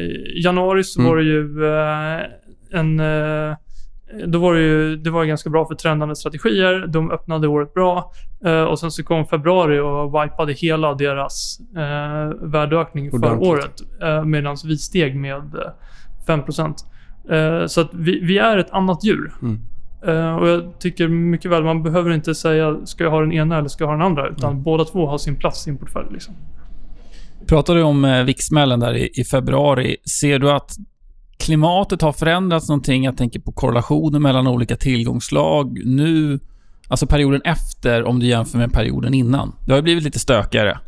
januari 0.43 0.83
så 0.83 0.99
Mm. 0.99 1.09
var 1.11 1.17
det 1.17 1.23
ju 1.23 1.65
eh, 1.65 2.79
en... 2.79 2.99
eh, 4.13 4.27
då 4.27 4.39
var 4.39 4.53
det 4.53 4.61
ju 4.61 4.95
det 4.95 5.09
var 5.09 5.25
ganska 5.25 5.49
bra 5.49 5.65
för 5.67 5.75
trendande 5.75 6.15
strategier. 6.15 6.87
De 6.87 7.11
öppnade 7.11 7.47
året 7.47 7.73
bra. 7.73 8.11
Eh, 8.45 8.63
och 8.63 8.79
sen 8.79 8.91
så 8.91 9.03
kom 9.03 9.25
februari 9.27 9.79
och 9.79 10.23
wipade 10.23 10.53
hela 10.53 10.93
deras 10.93 11.59
eh, 11.75 12.47
värdeökning 12.47 13.09
för 13.11 13.17
Ordentligt. 13.17 13.49
året. 13.49 13.81
Eh, 14.01 14.23
Medan 14.25 14.57
vi 14.65 14.77
steg 14.77 15.15
med 15.15 15.35
eh, 15.35 15.71
5%. 16.27 16.73
Eh, 17.31 17.67
så 17.67 17.81
att 17.81 17.89
vi, 17.93 18.19
vi 18.19 18.37
är 18.37 18.57
ett 18.57 18.71
annat 18.71 19.03
djur. 19.03 19.31
Mm. 19.41 19.59
Eh, 20.07 20.35
och 20.35 20.47
jag 20.47 20.79
tycker 20.79 21.07
mycket 21.07 21.51
väl, 21.51 21.63
man 21.63 21.83
behöver 21.83 22.11
inte 22.11 22.35
säga 22.35 22.77
ska 22.85 23.03
jag 23.03 23.11
ha 23.11 23.21
den 23.21 23.31
ena 23.31 23.57
eller 23.57 23.67
ska 23.69 23.83
jag 23.83 23.87
ha 23.89 23.95
den 23.95 24.05
andra. 24.05 24.27
Utan 24.29 24.51
Mm. 24.51 24.63
båda 24.63 24.83
två 24.85 25.07
har 25.07 25.17
sin 25.17 25.35
plats 25.35 25.67
i 25.67 25.69
en 25.69 25.77
portfölj. 25.77 26.07
Liksom. 26.11 26.33
Pratade 27.47 27.79
du 27.79 27.83
om 27.83 28.05
eh, 28.05 28.23
VIX-smällen 28.23 28.79
där 28.79 28.93
i, 28.97 29.09
i 29.13 29.23
februari. 29.23 29.95
Ser 30.19 30.39
du 30.39 30.51
att 30.51 30.71
klimatet 31.39 32.01
har 32.01 32.11
förändrats 32.11 32.69
någonting? 32.69 33.03
Jag 33.03 33.17
tänker 33.17 33.39
på 33.39 33.51
korrelationen 33.51 34.21
mellan 34.21 34.47
olika 34.47 34.75
tillgångslag 34.75 35.79
nu, 35.85 36.39
alltså 36.87 37.07
perioden 37.07 37.41
efter 37.41 38.03
om 38.03 38.19
du 38.19 38.25
jämför 38.25 38.57
med 38.57 38.73
perioden 38.73 39.13
innan. 39.13 39.55
Det 39.65 39.71
har 39.71 39.77
ju 39.77 39.83
blivit 39.83 40.03
lite 40.03 40.19
stökigare, 40.19 40.79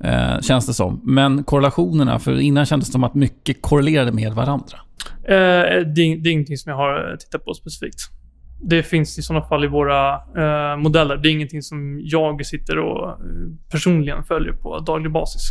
eh, 0.00 0.40
känns 0.40 0.66
det 0.66 0.74
som. 0.74 1.00
Men 1.04 1.44
korrelationerna, 1.44 2.18
för 2.18 2.40
innan 2.40 2.66
kändes 2.66 2.88
det 2.88 2.92
som 2.92 3.04
att 3.04 3.14
mycket 3.14 3.62
korrelerade 3.62 4.12
med 4.12 4.32
varandra. 4.32 4.78
Eh, 5.24 5.34
det, 5.34 6.02
är, 6.02 6.16
det 6.16 6.30
är 6.30 6.32
ingenting 6.32 6.56
som 6.56 6.70
jag 6.70 6.76
har 6.76 7.10
eh, 7.10 7.16
tittat 7.16 7.44
på 7.44 7.54
specifikt. 7.54 8.00
Det 8.60 8.82
finns 8.82 9.18
i 9.18 9.22
sådana 9.22 9.44
fall 9.46 9.64
i 9.64 9.66
våra 9.66 10.14
eh, 10.14 10.76
modeller. 10.76 11.16
Det 11.16 11.28
är 11.28 11.32
ingenting 11.32 11.62
som 11.62 12.00
jag 12.02 12.46
sitter 12.46 12.78
och 12.78 13.08
eh, 13.10 13.16
personligen 13.70 14.24
följer 14.24 14.52
på 14.52 14.78
daglig 14.78 15.12
basis. 15.12 15.42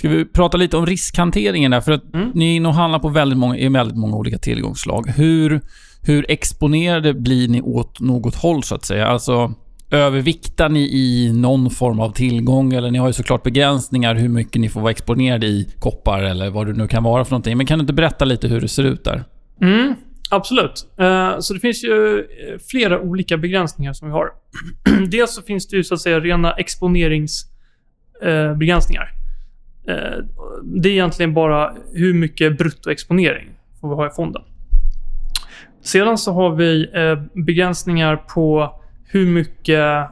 Ska 0.00 0.08
vi 0.08 0.24
prata 0.24 0.56
lite 0.56 0.76
om 0.76 0.86
riskhanteringen 0.86 1.70
där? 1.70 1.80
För 1.80 1.92
att 1.92 2.14
Mm. 2.14 2.30
ni 2.34 2.52
är 2.52 2.56
inne 2.56 2.68
och 2.68 2.74
handlar 2.74 2.98
på 2.98 3.08
väldigt 3.08 3.38
många, 3.38 3.58
i 3.58 3.68
väldigt 3.68 3.96
många 3.96 4.16
olika 4.16 4.38
tillgångslag. 4.38 5.06
Hur, 5.16 5.60
hur 6.02 6.30
exponerade 6.30 7.14
blir 7.14 7.48
ni 7.48 7.62
åt 7.62 8.00
något 8.00 8.34
håll, 8.34 8.62
så 8.62 8.74
att 8.74 8.84
säga? 8.84 9.06
Alltså, 9.06 9.54
överviktar 9.90 10.68
ni 10.68 10.80
i 10.80 11.32
någon 11.32 11.70
form 11.70 12.00
av 12.00 12.12
tillgång? 12.12 12.72
Eller 12.72 12.90
ni 12.90 12.98
har 12.98 13.06
ju 13.06 13.12
såklart 13.12 13.42
begränsningar 13.42 14.14
hur 14.14 14.28
mycket 14.28 14.60
ni 14.60 14.68
får 14.68 14.80
vara 14.80 14.90
exponerade 14.90 15.46
i 15.46 15.68
koppar 15.78 16.22
eller 16.22 16.50
vad 16.50 16.66
det 16.66 16.72
nu 16.72 16.88
kan 16.88 17.02
vara 17.02 17.24
för 17.24 17.32
någonting. 17.32 17.56
Men 17.56 17.66
kan 17.66 17.78
du 17.78 17.82
inte 17.82 17.92
berätta 17.92 18.24
lite 18.24 18.48
hur 18.48 18.60
det 18.60 18.68
ser 18.68 18.84
ut 18.84 19.04
där? 19.04 19.24
Mm, 19.62 19.94
absolut. 20.30 20.86
Eh, 21.00 21.38
så 21.38 21.54
det 21.54 21.60
finns 21.60 21.84
ju 21.84 22.18
eh, 22.18 22.24
flera 22.70 23.00
olika 23.00 23.36
begränsningar 23.36 23.92
som 23.92 24.08
vi 24.08 24.12
har. 24.14 24.26
Dels 25.08 25.34
så 25.34 25.42
finns 25.42 25.68
det 25.68 25.76
ju 25.76 25.84
så 25.84 25.94
att 25.94 26.00
säga 26.00 26.20
rena 26.20 26.52
exponeringsbegränsningar. 26.52 29.19
Eh, 29.88 30.24
det 30.62 30.88
är 30.88 30.92
egentligen 30.92 31.34
bara 31.34 31.72
hur 31.94 32.14
mycket 32.14 32.58
bruttoexponering 32.58 33.48
får 33.80 33.88
vi 33.88 33.94
ha 33.94 34.06
i 34.06 34.10
fonden. 34.10 34.42
Sedan 35.82 36.18
så 36.18 36.32
har 36.32 36.50
vi 36.54 36.86
begränsningar 37.34 38.16
på 38.16 38.74
hur 39.04 39.26
mycket 39.26 40.06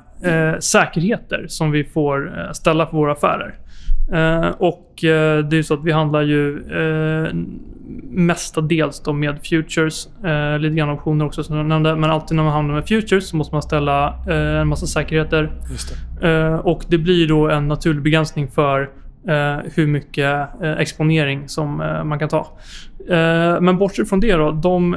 säkerheter 0.60 1.46
som 1.48 1.70
vi 1.70 1.84
får 1.84 2.48
ställa 2.52 2.86
för 2.86 2.96
våra 2.96 3.12
affärer. 3.12 3.54
Och 4.58 4.94
det 5.50 5.58
är 5.58 5.62
så 5.62 5.74
att 5.74 5.84
vi 5.84 5.92
handlar 5.92 6.22
ju 6.22 6.64
mestadels 8.02 9.00
då 9.00 9.12
med 9.12 9.38
futures. 9.46 10.08
Lite 10.58 10.74
grann 10.76 10.90
optioner 10.90 11.24
också 11.24 11.42
som 11.42 11.56
jag 11.56 11.66
nämnde. 11.66 11.96
Men 11.96 12.10
alltid 12.10 12.36
när 12.36 12.44
man 12.44 12.52
handlar 12.52 12.74
med 12.74 12.88
futures 12.88 13.28
så 13.28 13.36
måste 13.36 13.54
man 13.54 13.62
ställa 13.62 14.14
en 14.60 14.68
massa 14.68 14.86
säkerheter. 14.86 15.52
Det. 16.20 16.58
och 16.58 16.84
det 16.88 16.98
blir 16.98 17.28
då 17.28 17.48
en 17.48 17.68
naturlig 17.68 18.02
begränsning 18.02 18.48
för 18.48 18.90
Eh, 19.28 19.58
hur 19.74 19.86
mycket 19.86 20.62
eh, 20.62 20.72
exponering 20.72 21.48
som 21.48 21.80
eh, 21.80 22.04
man 22.04 22.18
kan 22.18 22.28
ta. 22.28 22.58
men 23.60 23.78
bortsett 23.78 24.08
från 24.08 24.20
det 24.20 24.32
då. 24.32 24.50
De, 24.50 24.96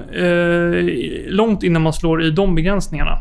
långt 1.28 1.64
innan 1.64 1.82
man 1.82 1.94
slår 1.94 2.24
i 2.24 2.32
de 2.32 2.56
begränsningarna 2.56 3.18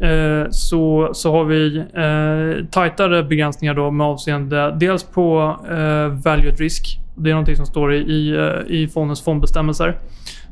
Eh, 0.00 0.46
så, 0.50 1.10
så 1.12 1.32
har 1.32 1.44
vi 1.44 1.78
eh, 1.78 2.66
tajtare 2.70 3.22
begränsningar 3.22 3.74
då 3.74 3.90
med 3.90 4.06
avseende 4.06 4.76
dels 4.80 5.04
på 5.04 5.56
eh, 5.70 6.24
value 6.24 6.52
at 6.52 6.60
risk. 6.60 6.98
Det 7.16 7.30
är 7.30 7.34
någonting 7.34 7.56
som 7.56 7.66
står 7.66 7.94
i, 7.94 7.98
i, 7.98 8.36
i 8.68 8.88
fondens 8.88 9.24
fondbestämmelser. 9.24 9.98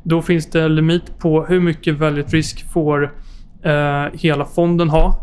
Då 0.03 0.23
finns 0.23 0.51
det 0.51 0.69
limit 0.69 1.19
på 1.19 1.45
hur 1.45 1.61
mycket 1.61 1.99
value 1.99 2.25
at 2.25 2.33
risk 2.33 2.73
får 2.73 3.15
eh, 3.63 4.05
hela 4.13 4.45
fonden 4.45 4.89
ha 4.89 5.21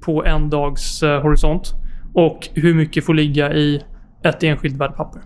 på 0.00 0.24
en 0.24 0.50
dags 0.50 1.02
eh, 1.02 1.22
horisont 1.22 1.74
och 2.14 2.48
hur 2.54 2.74
mycket 2.74 3.06
får 3.06 3.14
ligga 3.14 3.52
i 3.52 3.82
ett 4.24 4.42
enskilt 4.42 4.76
värdepapper. 4.76 5.20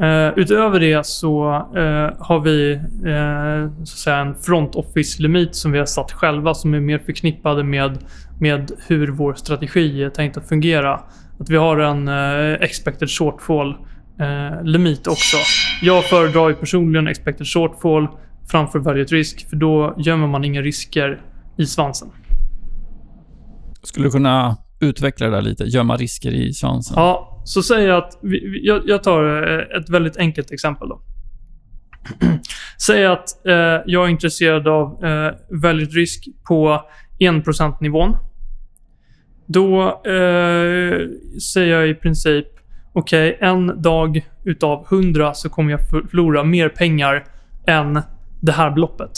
Uh, 0.00 0.08
eh, 0.08 0.32
utöver 0.36 0.80
det 0.80 1.06
så 1.06 1.44
uh, 1.76 2.10
har 2.18 2.40
vi 2.40 2.74
uh, 2.74 3.84
så 3.84 3.92
att 3.92 3.98
säga 3.98 4.16
en 4.16 4.34
front 4.34 4.74
office-limit 4.74 5.54
som 5.56 5.72
vi 5.72 5.78
har 5.78 5.86
satt 5.86 6.12
själva 6.12 6.54
som 6.54 6.74
är 6.74 6.80
mer 6.80 6.98
förknippade 6.98 7.64
med, 7.64 7.98
med 8.40 8.72
hur 8.86 9.08
vår 9.08 9.34
strategi 9.34 10.02
är 10.02 10.10
tänkt 10.10 10.36
att 10.36 10.48
fungera. 10.48 11.00
Att 11.38 11.50
vi 11.50 11.56
har 11.56 11.78
en 11.78 12.08
expected 12.60 13.10
shortfall 13.10 13.76
limit 14.62 15.06
också. 15.06 15.36
Jag 15.82 16.04
föredrar 16.04 16.48
ju 16.48 16.54
personligen 16.54 17.06
expected 17.06 17.46
shortfall 17.46 18.08
framför 18.50 18.78
valued 18.78 19.10
risk 19.10 19.50
för 19.50 19.56
då 19.56 19.94
gömmer 19.98 20.26
man 20.26 20.44
inga 20.44 20.60
risker 20.60 21.20
i 21.56 21.66
svansen. 21.66 22.08
Skulle 23.82 24.06
du 24.06 24.10
kunna 24.10 24.56
utveckla 24.82 25.26
det 25.26 25.32
där 25.32 25.42
lite? 25.42 25.64
Gömma 25.64 25.96
risker 25.96 26.30
i 26.30 26.52
svansen? 26.52 26.94
Ja, 26.96 27.42
så 27.44 27.62
säger 27.62 27.88
jag 27.88 27.98
att... 27.98 28.18
Vi, 28.22 28.60
jag, 28.66 28.82
jag, 28.86 29.02
tar 29.02 29.48
eh, 29.52 29.78
ett 29.78 29.90
väldigt 29.90 30.16
enkelt 30.16 30.50
exempel 30.50 30.88
då. 30.88 31.02
Säg 32.86 33.06
att 33.06 33.46
eh, 33.46 33.54
jag 33.86 34.04
är 34.04 34.08
intresserad 34.08 34.68
av 34.68 35.04
eh, 35.04 35.32
väldigt 35.48 35.94
risk 35.94 36.28
på 36.48 36.80
1% 37.20 37.76
nivån. 37.80 38.16
Då 39.46 39.82
eh, 39.88 41.08
säger 41.52 41.80
jag 41.80 41.88
i 41.88 41.94
princip 41.94 42.46
okej, 42.92 43.34
okay, 43.34 43.48
en 43.48 43.82
dag 43.82 44.26
utav 44.44 44.86
100 44.90 45.34
så 45.34 45.48
kommer 45.48 45.70
jag 45.70 45.88
förlora 45.88 46.44
mer 46.44 46.68
pengar 46.68 47.24
än 47.66 48.02
det 48.40 48.52
här 48.52 48.70
beloppet. 48.70 49.10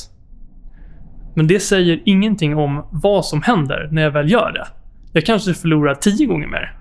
Men 1.35 1.47
det 1.47 1.61
säger 1.61 2.03
ingenting 2.05 2.57
om 2.57 2.87
vad 2.91 3.25
som 3.25 3.43
händer 3.43 3.89
när 3.93 4.03
jag 4.03 4.11
väl 4.11 4.31
gör 4.31 4.53
det. 4.53 4.67
Jag 5.17 5.25
kanske 5.25 5.55
förlorar 5.55 5.95
tio 5.95 6.27
gånger 6.27 6.47
mer. 6.47 6.77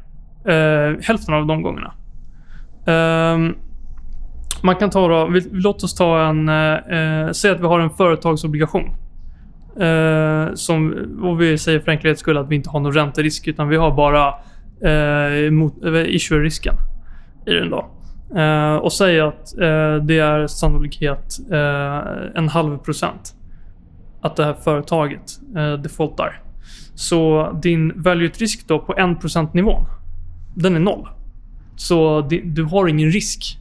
Uh, 0.47 0.99
hälften 1.01 1.33
av 1.33 1.47
de 1.47 1.61
gångerna. 1.61 1.93
Uh, 2.87 3.55
man 4.63 4.75
kan 4.75 4.89
ta 4.89 5.07
då, 5.07 5.27
vi, 5.27 5.41
låt 5.51 5.83
oss 5.83 5.95
ta 5.95 6.21
en, 6.21 6.49
uh, 6.49 7.31
säg 7.31 7.51
att 7.51 7.59
vi 7.59 7.65
har 7.65 7.79
en 7.79 7.89
företagsobligation. 7.89 8.95
Uh, 9.81 10.53
som, 10.53 10.93
och 11.23 11.41
vi 11.41 11.57
säger 11.57 11.79
för 11.79 11.91
enkelhets 11.91 12.21
skull 12.21 12.37
att 12.37 12.49
vi 12.49 12.55
inte 12.55 12.69
har 12.69 12.79
någon 12.79 12.93
ränterisk 12.93 13.47
utan 13.47 13.67
vi 13.67 13.75
har 13.75 13.91
bara 13.91 14.33
uh, 14.85 15.51
mot, 15.51 15.73
issue-risken 16.05 16.75
i 17.47 17.53
den 17.53 17.69
då. 17.69 17.89
Uh, 18.35 18.75
och 18.75 18.93
säg 18.93 19.19
att 19.19 19.53
uh, 19.61 19.95
det 19.95 20.19
är 20.19 20.47
sannolikhet 20.47 21.39
en 22.35 22.49
halv 22.49 22.77
procent 22.77 23.35
att 24.21 24.35
det 24.35 24.45
här 24.45 24.53
företaget 24.53 25.39
defaultar. 25.83 26.42
Så 26.95 27.51
din 27.61 28.01
value 28.01 28.31
risk 28.37 28.67
då 28.67 28.79
på 28.79 28.93
1% 28.93 29.49
nivån 29.53 29.85
den 30.53 30.75
är 30.75 30.79
noll. 30.79 31.07
Så 31.75 32.21
du 32.43 32.63
har 32.63 32.87
ingen 32.87 33.11
risk 33.11 33.59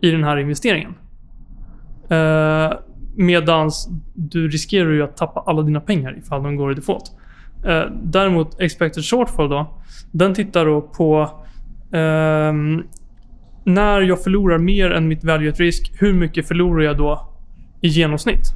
i 0.00 0.10
den 0.10 0.24
här 0.24 0.36
investeringen. 0.36 0.94
Uh, 2.10 2.72
medans 3.16 3.88
du 4.14 4.48
riskerar 4.48 4.90
ju 4.90 5.02
att 5.02 5.16
tappa 5.16 5.40
alla 5.46 5.62
dina 5.62 5.80
pengar 5.80 6.18
ifall 6.18 6.42
de 6.42 6.56
går 6.56 6.72
i 6.72 6.74
default. 6.74 7.12
Uh, 7.66 7.82
däremot 8.02 8.60
expected 8.60 9.04
shortfall 9.04 9.48
då. 9.48 9.82
Den 10.10 10.34
tittar 10.34 10.66
då 10.66 10.80
på 10.80 11.22
uh, 11.22 12.82
när 13.64 14.00
jag 14.00 14.22
förlorar 14.22 14.58
mer 14.58 14.90
än 14.90 15.08
mitt 15.08 15.24
value 15.24 15.50
at 15.50 15.60
risk, 15.60 15.92
hur 15.98 16.14
mycket 16.14 16.48
förlorar 16.48 16.84
jag 16.84 16.98
då 16.98 17.28
i 17.80 17.88
genomsnitt? 17.88 18.46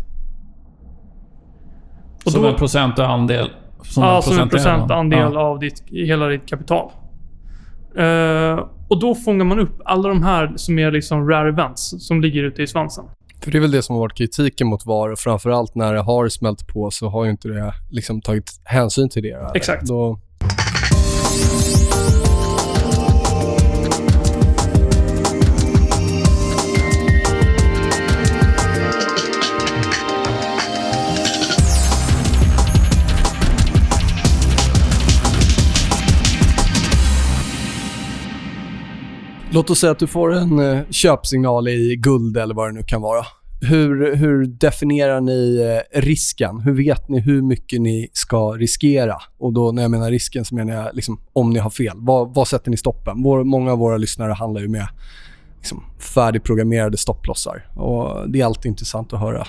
Och 2.24 2.32
som 2.32 2.42
då, 2.42 2.48
en 2.48 2.54
procentandel? 2.54 3.50
Som 3.88 4.02
ja, 4.02 4.22
som 4.22 4.38
en 4.38 4.48
procentandel 4.48 5.32
ja. 5.32 5.40
av 5.40 5.58
ditt, 5.58 5.82
hela 5.86 6.26
ditt 6.26 6.46
kapital. 6.46 6.90
Uh, 7.98 8.68
och 8.88 9.00
då 9.00 9.14
fångar 9.14 9.44
man 9.44 9.58
upp 9.58 9.80
alla 9.84 10.08
de 10.08 10.22
här 10.22 10.52
som 10.56 10.78
är 10.78 10.90
liksom 10.90 11.28
rare 11.28 11.48
events 11.48 11.94
som 11.98 12.20
ligger 12.20 12.42
ute 12.42 12.62
i 12.62 12.66
svansen. 12.66 13.04
För 13.42 13.50
det 13.50 13.58
är 13.58 13.60
väl 13.60 13.70
det 13.70 13.82
som 13.82 13.94
har 13.94 14.00
varit 14.00 14.14
kritiken 14.16 14.66
mot 14.66 14.86
VAR 14.86 15.08
och 15.08 15.18
framförallt 15.18 15.74
när 15.74 15.94
det 15.94 16.00
har 16.00 16.28
smält 16.28 16.66
på 16.66 16.90
så 16.90 17.08
har 17.08 17.24
ju 17.24 17.30
inte 17.30 17.48
det 17.48 17.74
liksom 17.90 18.20
tagit 18.20 18.60
hänsyn 18.64 19.08
till 19.08 19.22
det. 19.22 19.50
Exakt. 19.54 19.86
Då, 19.86 20.20
Låt 39.50 39.70
oss 39.70 39.78
säga 39.78 39.92
att 39.92 39.98
du 39.98 40.06
får 40.06 40.34
en 40.34 40.58
eh, 40.58 40.80
köpsignal 40.90 41.68
i 41.68 41.96
guld 41.96 42.36
eller 42.36 42.54
vad 42.54 42.68
det 42.68 42.72
nu 42.72 42.82
kan 42.82 43.02
vara. 43.02 43.26
Hur, 43.60 44.16
hur 44.16 44.46
definierar 44.46 45.20
ni 45.20 45.60
eh, 45.94 46.00
risken? 46.00 46.60
Hur 46.60 46.72
vet 46.72 47.08
ni 47.08 47.20
hur 47.20 47.42
mycket 47.42 47.80
ni 47.80 48.08
ska 48.12 48.52
riskera? 48.52 49.16
Och 49.38 49.52
då 49.52 49.72
när 49.72 49.82
jag 49.82 49.90
menar 49.90 50.10
risken 50.10 50.44
så 50.44 50.54
menar 50.54 50.74
jag 50.74 50.94
liksom, 50.94 51.20
om 51.32 51.50
ni 51.50 51.58
har 51.58 51.70
fel. 51.70 51.96
Vad, 51.96 52.34
vad 52.34 52.48
sätter 52.48 52.70
ni 52.70 52.76
stoppen? 52.76 53.22
Vår, 53.22 53.44
många 53.44 53.72
av 53.72 53.78
våra 53.78 53.96
lyssnare 53.96 54.32
handlar 54.32 54.60
ju 54.60 54.68
med 54.68 54.88
liksom, 55.58 55.84
färdigprogrammerade 56.14 56.96
stopplossar. 56.96 57.66
Och 57.74 58.30
det 58.30 58.40
är 58.40 58.44
alltid 58.44 58.70
intressant 58.70 59.12
att 59.12 59.20
höra 59.20 59.46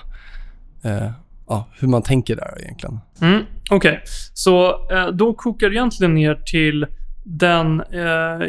eh, 0.83 1.11
ja, 1.47 1.69
hur 1.79 1.87
man 1.87 2.01
tänker 2.01 2.35
där 2.35 2.57
egentligen. 2.63 2.99
Mm, 3.21 3.41
Okej, 3.71 3.91
okay. 3.91 3.99
så 4.33 4.69
eh, 4.91 5.07
då 5.07 5.33
kokar 5.33 5.69
det 5.69 5.75
egentligen 5.75 6.13
ner 6.13 6.35
till 6.35 6.85
den 7.29 7.81
eh, 7.81 8.41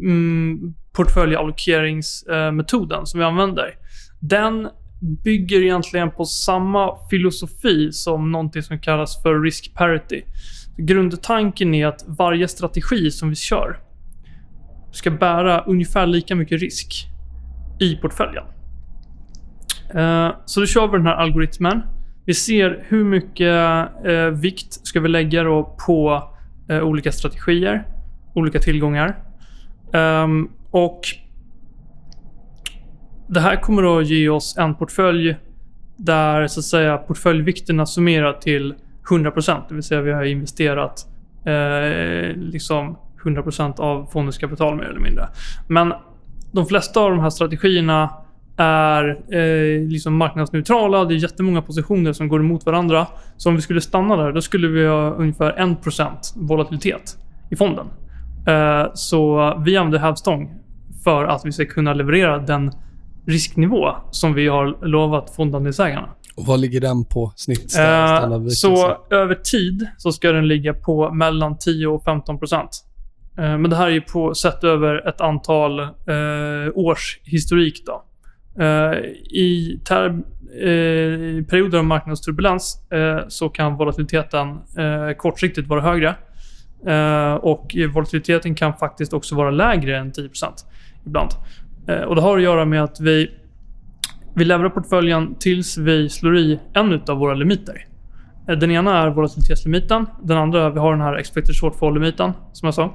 mm, 0.00 0.74
portföljallokeringsmetoden 0.92 2.98
eh, 2.98 3.04
som 3.04 3.20
vi 3.20 3.26
använder. 3.26 3.74
Den 4.20 4.68
bygger 5.24 5.62
egentligen 5.62 6.10
på 6.10 6.24
samma 6.24 6.96
filosofi 7.10 7.92
som 7.92 8.32
någonting 8.32 8.62
som 8.62 8.78
kallas 8.78 9.22
för 9.22 9.42
risk 9.42 9.74
parity. 9.74 10.22
Grundtanken 10.76 11.74
är 11.74 11.86
att 11.86 12.04
varje 12.06 12.48
strategi 12.48 13.10
som 13.10 13.28
vi 13.28 13.36
kör 13.36 13.78
ska 14.92 15.10
bära 15.10 15.60
ungefär 15.60 16.06
lika 16.06 16.34
mycket 16.34 16.60
risk 16.60 17.06
i 17.80 17.96
portföljen. 17.96 18.44
Eh, 19.94 20.30
så 20.44 20.60
då 20.60 20.66
kör 20.66 20.86
vi 20.86 20.96
den 20.96 21.06
här 21.06 21.14
algoritmen. 21.14 21.82
Vi 22.24 22.34
ser 22.34 22.84
hur 22.88 23.04
mycket 23.04 23.88
eh, 24.06 24.26
vikt 24.26 24.86
ska 24.86 25.00
vi 25.00 25.08
lägga 25.08 25.44
på 25.86 26.22
eh, 26.68 26.82
olika 26.82 27.12
strategier 27.12 27.95
olika 28.36 28.58
tillgångar. 28.58 29.16
Um, 29.92 30.50
och 30.70 31.00
det 33.26 33.40
här 33.40 33.56
kommer 33.56 33.98
att 34.00 34.06
ge 34.06 34.28
oss 34.28 34.56
en 34.58 34.74
portfölj 34.74 35.36
där 35.96 36.46
så 36.46 36.60
att 36.60 36.64
säga 36.64 36.96
portföljvikterna 36.96 37.86
summerar 37.86 38.32
till 38.32 38.74
100%. 39.10 39.62
Det 39.68 39.74
vill 39.74 39.82
säga 39.82 40.00
vi 40.00 40.12
har 40.12 40.24
investerat 40.24 41.06
eh, 41.44 42.36
liksom 42.36 42.98
100% 43.24 43.80
av 43.80 44.06
fondens 44.12 44.38
kapital 44.38 44.76
mer 44.76 44.84
eller 44.84 45.00
mindre. 45.00 45.28
Men 45.68 45.92
de 46.52 46.66
flesta 46.66 47.00
av 47.00 47.10
de 47.10 47.20
här 47.20 47.30
strategierna 47.30 48.10
är 48.56 49.08
eh, 49.34 49.88
liksom 49.88 50.16
marknadsneutrala. 50.16 51.04
Det 51.04 51.14
är 51.14 51.16
jättemånga 51.16 51.62
positioner 51.62 52.12
som 52.12 52.28
går 52.28 52.40
emot 52.40 52.66
varandra. 52.66 53.06
Så 53.36 53.48
om 53.48 53.56
vi 53.56 53.62
skulle 53.62 53.80
stanna 53.80 54.16
där, 54.16 54.32
då 54.32 54.40
skulle 54.40 54.68
vi 54.68 54.86
ha 54.86 55.10
ungefär 55.10 55.52
1% 55.52 56.12
volatilitet 56.34 57.16
i 57.50 57.56
fonden. 57.56 57.86
Eh, 58.46 58.86
så 58.94 59.52
vi 59.64 59.76
använder 59.76 59.98
hävstång 59.98 60.50
för 61.04 61.24
att 61.24 61.44
vi 61.44 61.52
ska 61.52 61.64
kunna 61.64 61.94
leverera 61.94 62.38
den 62.38 62.72
risknivå 63.26 63.88
som 64.10 64.34
vi 64.34 64.48
har 64.48 64.86
lovat 64.86 65.34
fondandelsägarna. 65.36 66.08
Och 66.36 66.46
vad 66.46 66.60
ligger 66.60 66.80
den 66.80 67.04
på 67.04 67.32
snitt? 67.36 67.70
Standardvikelse? 67.70 68.60
så 68.60 68.98
över 69.10 69.34
tid 69.34 69.86
så 69.96 70.12
ska 70.12 70.32
den 70.32 70.48
ligga 70.48 70.74
på 70.74 71.10
mellan 71.10 71.58
10 71.58 71.86
och 71.86 72.04
15 72.04 72.38
procent. 72.38 72.70
Eh, 73.38 73.58
men 73.58 73.70
det 73.70 73.76
här 73.76 73.90
är 73.90 74.00
på 74.00 74.34
sett 74.34 74.64
över 74.64 75.08
ett 75.08 75.20
antal 75.20 75.80
eh, 75.80 75.86
års 76.74 77.20
historik. 77.24 77.82
Då. 77.86 78.02
I 79.30 79.80
perioder 81.48 81.78
av 81.78 81.84
marknadsturbulens 81.84 82.80
så 83.28 83.48
kan 83.48 83.76
volatiliteten 83.76 84.58
kortsiktigt 85.16 85.68
vara 85.68 85.80
högre. 85.80 86.14
Eh, 86.86 87.34
och 87.34 87.76
volatiliteten 87.94 88.54
kan 88.54 88.72
faktiskt 88.74 89.12
också 89.12 89.34
vara 89.34 89.50
lägre 89.50 89.98
än 89.98 90.12
10% 90.12 90.64
ibland. 91.06 91.30
Eh, 91.88 92.00
och 92.00 92.14
det 92.14 92.20
har 92.20 92.36
att 92.36 92.42
göra 92.42 92.64
med 92.64 92.82
att 92.84 93.00
vi, 93.00 93.30
vi 94.34 94.44
levererar 94.44 94.70
portföljen 94.70 95.34
tills 95.34 95.78
vi 95.78 96.08
slår 96.08 96.38
i 96.38 96.60
en 96.72 97.02
av 97.08 97.18
våra 97.18 97.34
limiter. 97.34 97.86
Eh, 98.48 98.58
den 98.58 98.70
ena 98.70 98.98
är 98.98 99.10
volatilitetslimiten. 99.10 100.06
Den 100.22 100.38
andra 100.38 100.66
är 100.66 100.70
vi 100.70 100.78
har 100.78 100.92
den 100.92 101.00
här 101.00 101.14
expected 101.16 101.54
shortfall-limiten, 101.54 102.32
som 102.52 102.66
jag 102.66 102.74
sa. 102.74 102.94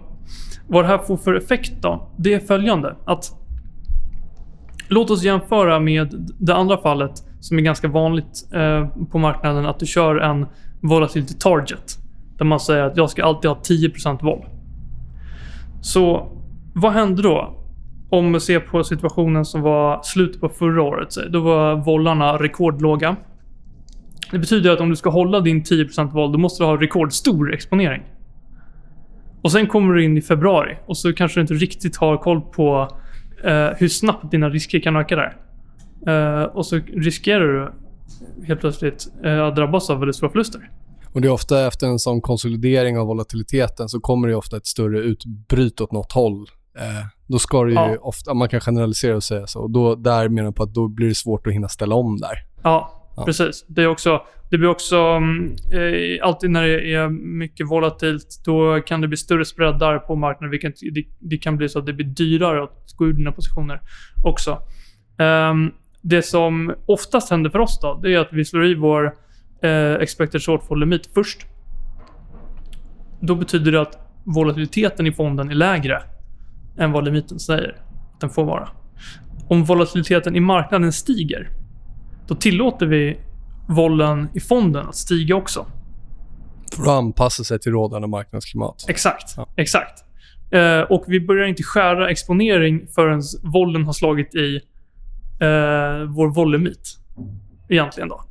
Vad 0.67 0.83
det 0.83 0.87
här 0.87 0.97
får 0.97 1.17
för 1.17 1.33
effekt 1.33 1.73
då? 1.81 2.11
Det 2.17 2.33
är 2.33 2.39
följande. 2.39 2.95
Att 3.05 3.41
Låt 4.93 5.09
oss 5.09 5.23
jämföra 5.23 5.79
med 5.79 6.35
det 6.39 6.55
andra 6.55 6.77
fallet 6.77 7.11
som 7.39 7.57
är 7.57 7.61
ganska 7.61 7.87
vanligt 7.87 8.49
eh, 8.53 8.87
på 9.11 9.17
marknaden. 9.17 9.65
Att 9.65 9.79
du 9.79 9.85
kör 9.85 10.15
en 10.15 10.45
volatility 10.81 11.33
target. 11.33 11.97
Där 12.41 12.45
man 12.45 12.59
säger 12.59 12.83
att 12.83 12.97
jag 12.97 13.09
ska 13.09 13.23
alltid 13.23 13.49
ha 13.49 13.57
10% 13.57 14.23
våld. 14.23 14.43
Så 15.81 16.31
vad 16.73 16.91
hände 16.91 17.21
då? 17.21 17.63
Om 18.09 18.33
vi 18.33 18.39
ser 18.39 18.59
på 18.59 18.83
situationen 18.83 19.45
som 19.45 19.61
var 19.61 20.01
slutet 20.03 20.41
på 20.41 20.49
förra 20.49 20.83
året. 20.83 21.09
Då 21.29 21.39
var 21.39 21.75
vollarna 21.75 22.37
rekordlåga. 22.37 23.15
Det 24.31 24.39
betyder 24.39 24.71
att 24.71 24.79
om 24.79 24.89
du 24.89 24.95
ska 24.95 25.09
hålla 25.09 25.39
din 25.39 25.63
10% 25.63 26.11
våld, 26.11 26.33
då 26.33 26.39
måste 26.39 26.63
du 26.63 26.67
ha 26.67 26.81
rekordstor 26.81 27.53
exponering. 27.53 28.03
Och 29.41 29.51
sen 29.51 29.67
kommer 29.67 29.93
du 29.93 30.03
in 30.03 30.17
i 30.17 30.21
februari 30.21 30.77
och 30.85 30.97
så 30.97 31.13
kanske 31.13 31.39
du 31.39 31.41
inte 31.41 31.53
riktigt 31.53 31.97
har 31.97 32.17
koll 32.17 32.41
på 32.41 32.87
eh, 33.43 33.69
hur 33.77 33.87
snabbt 33.87 34.31
dina 34.31 34.49
risker 34.49 34.79
kan 34.79 34.95
öka 34.95 35.15
där. 35.15 35.37
Eh, 36.07 36.43
och 36.43 36.65
så 36.65 36.79
riskerar 36.93 37.47
du 37.47 37.71
helt 38.47 38.59
plötsligt 38.59 39.07
eh, 39.23 39.43
att 39.43 39.55
drabbas 39.55 39.89
av 39.89 39.99
väldigt 39.99 40.15
stora 40.15 40.31
förluster. 40.31 40.69
Och 41.13 41.21
det 41.21 41.27
är 41.27 41.31
ofta 41.31 41.67
efter 41.67 41.87
en 41.87 41.99
sån 41.99 42.21
konsolidering 42.21 42.97
av 42.97 43.07
volatiliteten 43.07 43.89
så 43.89 43.99
kommer 43.99 44.27
det 44.27 44.35
ofta 44.35 44.57
ett 44.57 44.65
större 44.65 44.99
utbryt 44.99 45.81
åt 45.81 45.91
något 45.91 46.11
håll. 46.11 46.47
Eh, 46.77 47.05
då 47.27 47.39
ska 47.39 47.63
det 47.63 47.69
ju 47.69 47.75
Ja. 47.75 47.97
ofta, 48.01 48.33
man 48.33 48.49
kan 48.49 48.59
generalisera 48.61 49.15
och 49.15 49.23
säga 49.23 49.47
så. 49.47 49.59
Och 49.61 49.71
då, 49.71 49.95
där 49.95 50.29
menar 50.29 50.47
jag 50.47 50.55
på 50.55 50.63
att 50.63 50.73
då 50.73 50.87
blir 50.87 51.07
det 51.07 51.15
svårt 51.15 51.47
att 51.47 51.53
hinna 51.53 51.67
ställa 51.69 51.95
om 51.95 52.17
där. 52.17 52.35
Ja, 52.63 52.97
Ja. 53.17 53.25
precis. 53.25 53.65
Det, 53.67 53.81
är 53.83 53.87
också, 53.87 54.21
det 54.49 54.57
blir 54.57 54.69
också... 54.69 54.97
mm, 54.97 55.55
Eh, 55.73 56.27
alltid 56.27 56.49
när 56.49 56.67
det 56.67 56.93
är 56.93 57.09
mycket 57.09 57.67
volatilt, 57.69 58.27
då 58.45 58.79
kan 58.81 59.01
det 59.01 59.07
bli 59.07 59.17
större 59.17 59.45
spreadar 59.45 59.99
på 59.99 60.15
marknaden. 60.15 60.51
Vilket, 60.51 60.73
det, 60.93 61.03
det 61.19 61.37
kan 61.37 61.57
bli 61.57 61.69
så 61.69 61.79
att 61.79 61.85
det 61.85 61.93
blir 61.93 62.05
dyrare 62.05 62.63
att 62.63 62.93
gå 62.97 63.05
ur 63.07 63.13
dina 63.13 63.31
positioner 63.31 63.81
också. 64.23 64.57
Ehm, 65.19 65.71
det 66.01 66.21
som 66.21 66.73
oftast 66.85 67.29
händer 67.29 67.49
för 67.49 67.59
oss 67.59 67.79
då, 67.81 67.99
det 68.03 68.13
är 68.13 68.19
att 68.19 68.29
vi 68.31 68.45
slår 68.45 68.65
i 68.65 68.75
vår 68.75 69.13
eh, 69.61 69.93
expected 69.93 70.41
shortfall 70.41 70.79
limit 70.79 71.09
först. 71.13 71.45
Då 73.19 73.35
betyder 73.35 73.71
det 73.71 73.81
att 73.81 73.99
volatiliteten 74.23 75.07
i 75.07 75.11
fonden 75.11 75.49
är 75.49 75.55
lägre 75.55 76.01
än 76.77 76.91
vad 76.91 77.05
limiten 77.05 77.39
säger 77.39 77.75
att 78.13 78.21
den 78.21 78.29
får 78.29 78.45
vara. 78.45 78.69
Om 79.47 79.63
volatiliteten 79.63 80.35
i 80.35 80.39
marknaden 80.39 80.93
stiger, 80.93 81.49
då 82.27 82.35
tillåter 82.35 82.85
vi 82.85 83.19
vollen 83.67 84.29
i 84.33 84.39
fonden 84.39 84.87
att 84.87 84.95
stiga 84.95 85.35
också. 85.35 85.65
För 86.75 86.83
att 86.83 86.89
anpassa 86.89 87.43
sig 87.43 87.59
till 87.59 87.71
rådande 87.71 88.07
marknadsklimat. 88.07 88.85
Exakt. 88.87 89.33
Ja. 89.37 89.47
Exakt. 89.57 90.03
Eh, 90.51 90.81
och 90.81 91.03
vi 91.07 91.19
börjar 91.19 91.47
inte 91.47 91.63
skära 91.63 92.09
exponering 92.09 92.87
förrän 92.87 93.21
vollen 93.43 93.85
har 93.85 93.93
slagit 93.93 94.35
i 94.35 94.55
eh, 95.41 96.09
vår 96.09 96.33
vollemit. 96.33 96.97
Egentligen 97.69 98.09
då. 98.09 98.23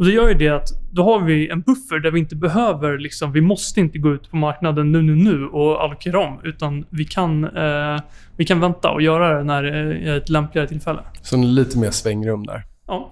Och 0.00 0.06
det 0.06 0.12
gör 0.12 0.28
ju 0.28 0.34
det 0.34 0.48
att 0.48 0.68
då 0.90 1.04
har 1.04 1.20
vi 1.20 1.48
en 1.48 1.60
buffer 1.60 1.98
där 1.98 2.10
vi 2.10 2.20
inte 2.20 2.36
behöver 2.36 2.98
liksom, 2.98 3.32
vi 3.32 3.40
måste 3.40 3.80
inte 3.80 3.98
gå 3.98 4.14
ut 4.14 4.30
på 4.30 4.36
marknaden 4.36 4.92
nu, 4.92 5.02
nu, 5.02 5.14
nu 5.14 5.46
och 5.46 5.84
allokera 5.84 6.18
om. 6.18 6.40
Utan 6.44 6.84
vi 6.90 7.04
kan, 7.04 7.44
eh, 7.44 8.00
vi 8.36 8.44
kan 8.44 8.60
vänta 8.60 8.90
och 8.90 9.02
göra 9.02 9.38
det 9.38 9.44
när 9.44 9.62
det 9.62 9.70
är 10.10 10.16
ett 10.16 10.28
lämpligare 10.28 10.68
tillfälle. 10.68 11.00
Så 11.22 11.36
lite 11.36 11.78
mer 11.78 11.90
svängrum 11.90 12.46
där. 12.46 12.62
Ja. 12.86 13.10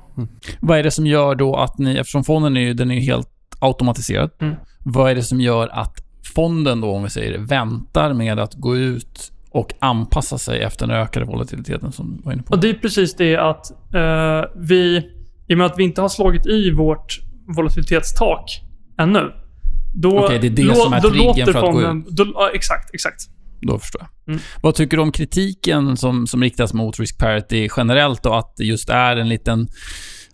Vad 0.61 0.79
är 0.79 0.83
det 0.83 0.91
som 0.91 1.07
gör 1.07 1.35
då 1.35 1.57
att 1.57 1.79
ni, 1.79 1.97
eftersom 1.97 2.25
fonden 2.25 2.57
är 2.57 2.61
ju, 2.61 2.75
den 2.75 2.91
är 2.91 2.95
ju 2.95 3.01
helt 3.01 3.31
automatiserad. 3.59 4.31
Mm. 4.39 4.55
Vad 4.85 5.11
är 5.11 5.15
det 5.15 5.23
som 5.23 5.41
gör 5.41 5.69
att 5.69 6.05
fonden 6.35 6.81
då, 6.81 6.91
om 6.91 7.03
vi 7.03 7.11
säger 7.11 7.33
det, 7.33 7.39
väntar 7.39 8.13
med 8.13 8.39
att 8.39 8.55
gå 8.55 8.77
ut 8.77 9.33
och 9.51 9.75
anpassa 9.79 10.39
sig 10.39 10.63
efter 10.63 10.87
den 10.87 10.97
ökade 10.97 11.27
volatiliteten 11.27 11.93
som 11.93 12.17
du 12.17 12.23
var 12.23 12.33
inne 12.33 12.43
på? 12.43 12.55
Och 12.55 12.61
det 12.61 12.71
är 12.71 12.75
precis 12.75 13.15
det 13.15 13.37
att 13.37 13.95
eh, 13.95 14.51
vi, 14.57 15.11
i 15.49 15.55
och 15.55 15.59
med 15.59 15.67
att 15.67 15.79
vi 15.79 15.85
inte 15.85 16.01
har 16.01 16.09
slagit 16.09 16.47
i 16.47 16.71
vårt 16.71 17.21
volatilitetstak 17.57 18.61
ännu. 18.99 19.33
Då, 19.95 20.25
Okej, 20.25 20.39
det 20.39 20.47
är 20.47 20.51
det 20.51 20.63
lå- 20.63 20.75
som 20.75 20.93
är 20.93 21.01
låter 21.01 21.45
för 21.45 21.59
att 21.59 21.65
gå 21.65 21.73
fonden, 21.73 22.07
Då, 22.11 22.33
ja, 22.35 22.51
exakt, 22.55 22.95
exakt. 22.95 23.21
Då 23.61 23.79
förstår 23.79 24.03
jag. 24.03 24.35
Mm. 24.35 24.41
Vad 24.63 24.75
tycker 24.75 24.97
du 24.97 25.03
om 25.03 25.13
kritiken 25.13 25.97
som, 25.97 26.27
som 26.27 26.43
riktas 26.43 26.75
mot 26.75 27.01
risk 27.01 27.19
parity 27.19 27.69
generellt 27.77 28.23
då? 28.23 28.35
Att 28.35 28.57
det 28.57 28.65
just 28.65 28.89
är 28.89 29.17
en 29.17 29.29
liten... 29.29 29.69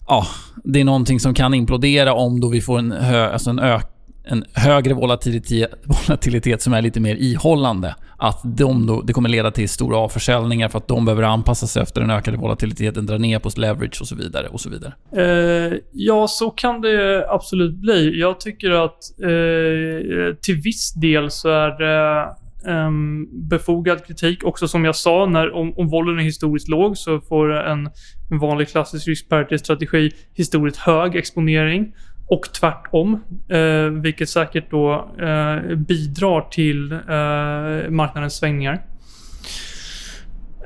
Ja, 0.07 0.27
det 0.64 0.81
är 0.81 0.85
någonting 0.85 1.20
som 1.20 1.35
kan 1.35 1.55
implodera 1.55 2.14
om 2.14 2.40
då 2.40 2.48
vi 2.48 2.61
får 2.61 2.79
en, 2.79 2.92
hö, 2.92 3.33
alltså 3.33 3.50
en, 3.50 3.59
ö, 3.59 3.81
en 4.25 4.45
högre 4.53 4.95
volatilitet, 4.95 5.71
volatilitet 5.85 6.63
som 6.63 6.73
är 6.73 6.83
lite 6.83 7.01
mer 7.01 7.15
ihållande. 7.15 7.95
Att 8.17 8.41
de 8.45 8.87
då, 8.87 9.03
det 9.03 9.13
kommer 9.13 9.29
leda 9.29 9.51
till 9.51 9.69
stora 9.69 9.97
avförsäljningar 9.97 10.69
för 10.69 10.79
att 10.79 10.89
de 10.89 11.05
behöver 11.05 11.23
anpassa 11.23 11.67
sig 11.67 11.83
efter 11.83 12.01
den 12.01 12.11
ökade 12.11 12.37
volatiliteten, 12.37 13.07
dra 13.07 13.19
ner 13.19 13.39
på 13.39 13.51
leverage 13.57 14.01
och 14.01 14.09
så 14.09 14.17
vidare. 14.17 14.49
och 14.49 14.61
så 14.61 14.71
vidare. 14.71 14.93
Eh, 15.17 15.79
ja, 15.93 16.29
så 16.29 16.51
kan 16.51 16.81
det 16.81 17.27
absolut 17.31 17.75
bli. 17.75 18.21
Jag 18.21 18.41
tycker 18.41 18.71
att 18.71 19.21
eh, 19.23 20.35
till 20.41 20.61
viss 20.65 20.95
del 20.95 21.31
så 21.31 21.49
är 21.49 21.79
det 21.79 22.27
ehm, 22.71 23.49
befogad 23.49 24.07
kritik. 24.07 24.45
Också 24.45 24.69
som 24.69 24.85
jag 24.85 24.97
sa, 24.97 25.27
när, 25.27 25.55
om, 25.55 25.79
om 25.79 25.89
volen 25.89 26.19
är 26.19 26.23
historiskt 26.23 26.69
låg 26.69 26.97
så 26.97 27.21
får 27.21 27.53
en, 27.53 27.91
en 28.31 28.39
vanlig 28.39 28.69
klassisk 28.69 29.09
risk 29.09 29.29
parity-strategi 29.29 30.11
historiskt 30.35 30.77
hög 30.77 31.17
exponering. 31.17 31.93
Och 32.27 32.43
tvärtom, 32.61 33.21
eh, 33.49 34.03
vilket 34.03 34.29
säkert 34.29 34.71
då 34.71 34.93
eh, 35.21 35.77
bidrar 35.77 36.49
till 36.51 36.93
eh, 36.93 37.91
marknadens 37.91 38.37
svängningar. 38.37 38.87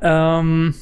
Ehm, 0.03 0.73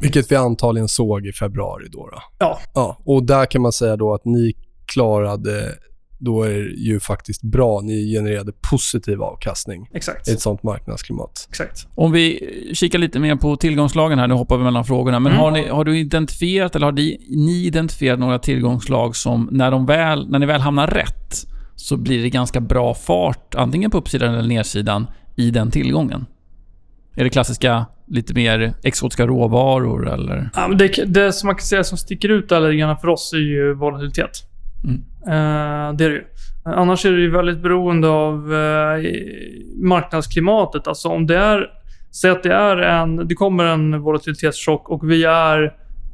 Vilket 0.00 0.32
vi 0.32 0.36
antagligen 0.36 0.88
såg 0.88 1.26
i 1.26 1.32
februari 1.32 1.88
då. 1.92 2.08
då. 2.12 2.22
Ja. 2.38 2.58
ja. 2.74 2.98
Och 3.04 3.22
där 3.22 3.46
kan 3.46 3.62
man 3.62 3.72
säga 3.72 3.96
då 3.96 4.14
att 4.14 4.24
ni 4.24 4.52
klarade, 4.86 5.74
då 6.24 6.42
är 6.42 6.50
det 6.50 6.70
ju 6.70 7.00
faktiskt 7.00 7.42
bra. 7.42 7.80
Ni 7.80 8.12
genererade 8.12 8.52
positiv 8.70 9.22
avkastning 9.22 9.88
exakt. 9.94 10.28
i 10.28 10.32
ett 10.32 10.40
sånt 10.40 10.62
marknadsklimat. 10.62 11.46
Exakt. 11.50 11.86
Om 11.94 12.12
vi 12.12 12.50
kikar 12.74 12.98
lite 12.98 13.18
mer 13.18 13.36
på 13.36 13.56
tillgångslagen 13.56 14.18
här, 14.18 14.28
nu 14.28 14.34
hoppar 14.34 14.56
vi 14.58 14.64
mellan 14.64 14.84
frågorna. 14.84 15.20
Men 15.20 15.32
Mm. 15.32 15.42
har, 15.42 15.50
ni, 15.50 15.68
har 15.68 15.84
du 15.84 15.98
identifierat, 15.98 16.76
eller 16.76 16.86
har 16.86 16.92
ni, 16.92 17.26
ni 17.30 17.64
identifierat 17.66 18.18
några 18.18 18.38
tillgångslag 18.38 19.16
som, 19.16 19.48
när, 19.52 19.70
de 19.70 19.86
väl, 19.86 20.30
när 20.30 20.38
ni 20.38 20.46
väl 20.46 20.60
hamnar 20.60 20.86
rätt, 20.86 21.34
så 21.76 21.96
blir 21.96 22.22
det 22.22 22.30
ganska 22.30 22.60
bra 22.60 22.94
fart, 22.94 23.54
antingen 23.54 23.90
på 23.90 23.98
uppsidan 23.98 24.34
eller 24.34 24.48
nedsidan, 24.48 25.06
i 25.36 25.50
den 25.50 25.70
tillgången? 25.70 26.26
Är 27.16 27.24
det 27.24 27.30
klassiska, 27.30 27.86
lite 28.06 28.34
mer 28.34 28.74
exotiska 28.82 29.26
råvaror 29.26 30.12
eller? 30.12 30.50
Ja, 30.54 30.68
det, 30.68 31.04
det 31.06 31.32
som 31.32 31.46
man 31.46 31.54
kan 31.56 31.62
säga 31.62 31.84
som 31.84 31.98
sticker 31.98 32.28
ut 32.28 32.48
där 32.48 32.60
lite 32.60 32.76
grann 32.76 32.96
för 32.96 33.08
oss 33.08 33.32
är 33.32 33.38
ju 33.38 33.74
volatilitet. 33.74 34.30
Mm. 34.84 35.04
Eh, 35.26 35.92
det 35.96 36.04
är 36.04 36.08
det 36.08 36.14
ju. 36.14 36.24
Eh, 36.66 36.78
annars 36.78 37.06
är 37.06 37.12
det 37.12 37.20
ju 37.20 37.30
väldigt 37.30 37.58
beroende 37.58 38.08
av 38.08 38.54
eh, 38.54 39.04
marknadsklimatet. 39.82 40.88
Alltså 40.88 41.08
om 41.08 41.26
det 41.26 41.36
är... 41.36 41.66
Säg 42.10 42.30
att 42.30 42.42
det 42.42 42.54
är 42.54 42.76
en... 42.76 43.28
Det 43.28 43.34
kommer 43.34 43.64
en 43.64 44.00
volatilitetschock 44.00 44.88
och 44.88 45.10
vi 45.10 45.24
är 45.24 45.62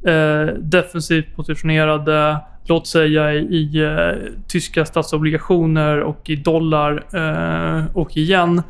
eh, 0.07 0.53
defensivt 0.55 1.35
positionerade, 1.35 2.37
låt 2.65 2.87
säga 2.87 3.33
i, 3.33 3.37
i 3.37 3.83
eh, 3.83 4.31
tyska 4.47 4.85
statsobligationer 4.85 5.99
och 5.99 6.29
i 6.29 6.35
dollar 6.35 7.03
eh, 7.13 7.85
och 7.93 8.17
igen. 8.17 8.61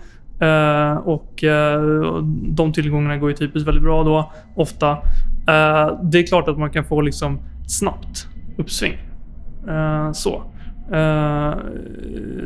Eh, 0.41 0.91
eh, 0.91 0.97
och 0.97 1.43
de 2.43 2.73
tillgångarna 2.73 3.17
går 3.17 3.29
ju 3.29 3.35
typiskt 3.35 3.67
väldigt 3.67 3.83
bra 3.83 4.03
då, 4.03 4.31
ofta. 4.55 4.91
Eh, 5.47 5.99
det 6.03 6.19
är 6.19 6.27
klart 6.27 6.47
att 6.47 6.57
man 6.57 6.69
kan 6.69 6.85
få 6.85 7.01
liksom 7.01 7.39
snabbt 7.67 8.27
uppsving. 8.57 9.10
Eh, 9.67 10.11
så. 10.11 10.43
Eh, 10.93 11.55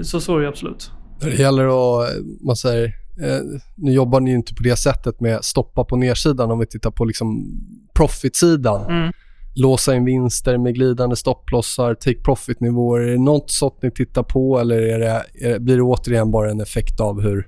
så 0.02 0.20
så 0.20 0.38
är 0.38 0.42
det 0.42 0.48
absolut. 0.48 0.92
Det 1.22 1.40
gäller 1.40 1.66
att, 1.66 2.10
man 2.46 2.56
säger, 2.56 2.86
eh, 3.22 3.60
nu 3.76 3.92
jobbar 3.92 4.20
ni 4.20 4.30
ju 4.30 4.36
inte 4.36 4.54
på 4.56 4.64
det 4.64 4.76
sättet 4.76 5.20
med 5.20 5.44
stoppa 5.44 5.84
på 5.84 5.96
nedsidan 5.96 6.52
om 6.52 6.60
vi 6.60 6.66
tittar 6.66 6.92
på 6.92 7.06
liksom 7.06 7.46
profit-sidan. 7.94 8.86
Mm. 8.90 9.12
Låsa 9.58 9.96
in 9.96 10.06
vinster 10.06 10.58
med 10.58 10.76
glidande 10.76 11.16
stopplossar, 11.16 11.94
take 11.94 12.22
profit-nivåer. 12.24 13.02
Är 13.02 13.12
det 13.12 13.18
något 13.18 13.52
sånt 13.52 13.82
ni 13.82 13.92
tittar 13.92 14.24
på 14.24 14.60
eller 14.60 14.82
är 14.82 15.00
det, 15.00 15.24
är 15.42 15.54
det, 15.54 15.60
blir 15.60 15.76
det 15.76 15.82
återigen 15.82 16.32
bara 16.32 16.52
en 16.52 16.62
effekt 16.62 17.00
av 17.00 17.22
hur 17.22 17.48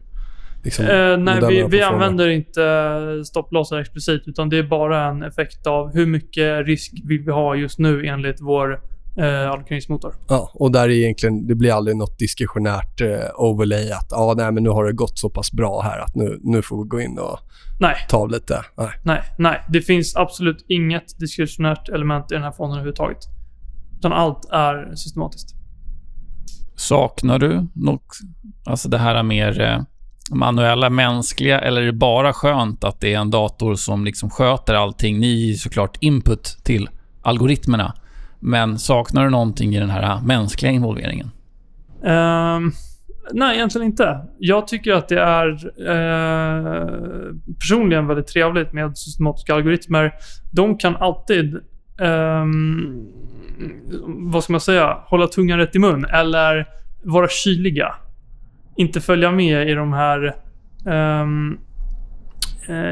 liksom, 0.63 0.86
Eh, 0.86 1.17
nej, 1.17 1.39
vi, 1.49 1.67
vi 1.69 1.82
använder 1.82 2.27
inte 2.27 2.62
stopplossar 3.25 3.80
explicit, 3.80 4.23
utan 4.25 4.49
det 4.49 4.58
är 4.58 4.63
bara 4.63 5.06
en 5.06 5.23
effekt 5.23 5.67
av 5.67 5.93
hur 5.93 6.06
mycket 6.06 6.65
risk 6.65 6.93
vill 7.06 7.21
vi 7.21 7.32
ha 7.32 7.56
just 7.56 7.80
nu 7.80 8.06
enligt 8.06 8.41
vår 8.41 8.80
eh, 9.17 9.51
allokeringsmotor. 9.51 10.13
Ja, 10.27 10.51
och 10.53 10.71
där 10.71 10.84
är 10.84 10.89
egentligen, 10.89 11.47
det 11.47 11.56
blir 11.56 11.73
aldrig 11.73 11.97
något 11.97 12.19
diskretionärt 12.19 13.01
eh, 13.01 13.08
overlay 13.36 13.91
att 13.91 14.13
ah, 14.13 14.34
nej, 14.38 14.51
men 14.51 14.63
nu 14.63 14.69
har 14.69 14.86
det 14.86 14.93
gått 14.93 15.19
så 15.19 15.30
pass 15.30 15.51
bra 15.51 15.82
här 15.82 15.99
att 15.99 16.15
nu, 16.15 16.39
nu 16.43 16.62
får 16.62 16.84
vi 16.84 16.89
gå 16.89 17.01
in 17.01 17.19
och 17.19 17.39
Nej, 17.80 17.95
ta 18.10 18.25
lite. 18.25 18.65
Nej. 18.77 18.89
nej, 19.03 19.23
nej. 19.38 19.65
Det 19.69 19.82
finns 19.82 20.15
absolut 20.15 20.65
inget 20.67 21.19
diskretionärt 21.19 21.89
element 21.89 22.32
i 22.32 22.34
den 22.34 22.43
här 22.43 22.51
fonden 22.51 22.77
överhuvudtaget. 22.77 23.17
Utan 23.97 24.13
allt 24.13 24.49
är 24.51 24.95
systematiskt. 24.95 25.56
Saknar 26.75 27.39
du 27.39 27.67
något, 27.73 28.17
alltså 28.65 28.89
det 28.89 28.97
här 28.97 29.23
mer 29.23 29.62
eh, 29.62 29.82
manuella, 30.32 30.89
mänskliga, 30.89 31.62
eller 31.62 31.82
är 31.82 31.86
det 31.86 31.93
bara 31.93 32.34
skönt 32.34 32.84
att 32.84 32.99
det 32.99 33.13
är 33.13 33.19
en 33.19 33.32
dator 33.32 33.75
som 33.75 34.06
liksom 34.06 34.30
sköter 34.30 34.73
allting? 34.73 35.19
Ni 35.19 35.51
är 35.51 35.56
såklart 35.56 35.97
input 35.99 36.58
till 36.63 36.89
algoritmerna. 37.21 37.93
Men 38.39 38.80
saknar 38.80 39.23
du 39.23 39.30
någonting 39.30 39.76
i 39.76 39.80
den 39.80 39.89
här 39.89 40.04
ah, 40.04 40.21
mänskliga 40.21 40.71
involveringen? 40.71 41.32
Um, 42.02 42.71
nej, 43.32 43.56
egentligen 43.56 43.88
inte. 43.88 44.19
Jag 44.39 44.67
tycker 44.67 44.93
att 44.93 45.08
det 45.08 45.21
är 45.21 45.50
eh, 45.89 47.34
personligen 47.60 48.08
väldigt 48.08 48.28
trevligt 48.28 48.73
med 48.73 48.97
systematiska 48.97 49.54
algoritmer. 49.56 50.13
De 50.52 50.78
kan 50.78 50.95
alltid, 50.95 51.60
Um, 52.00 53.08
vad 54.32 54.43
ska 54.43 54.54
man 54.54 54.62
säga, 54.62 54.97
hålla 55.06 55.28
tungan 55.28 55.58
rätt 55.58 55.76
i 55.76 55.80
mun 55.80 56.06
eller 56.06 56.67
vara 57.04 57.28
kyliga. 57.28 57.95
Inte 58.76 59.02
följa 59.02 59.32
med 59.32 59.69
i 59.69 59.73
de 59.73 59.93
här, 59.93 60.36
um, 60.86 61.60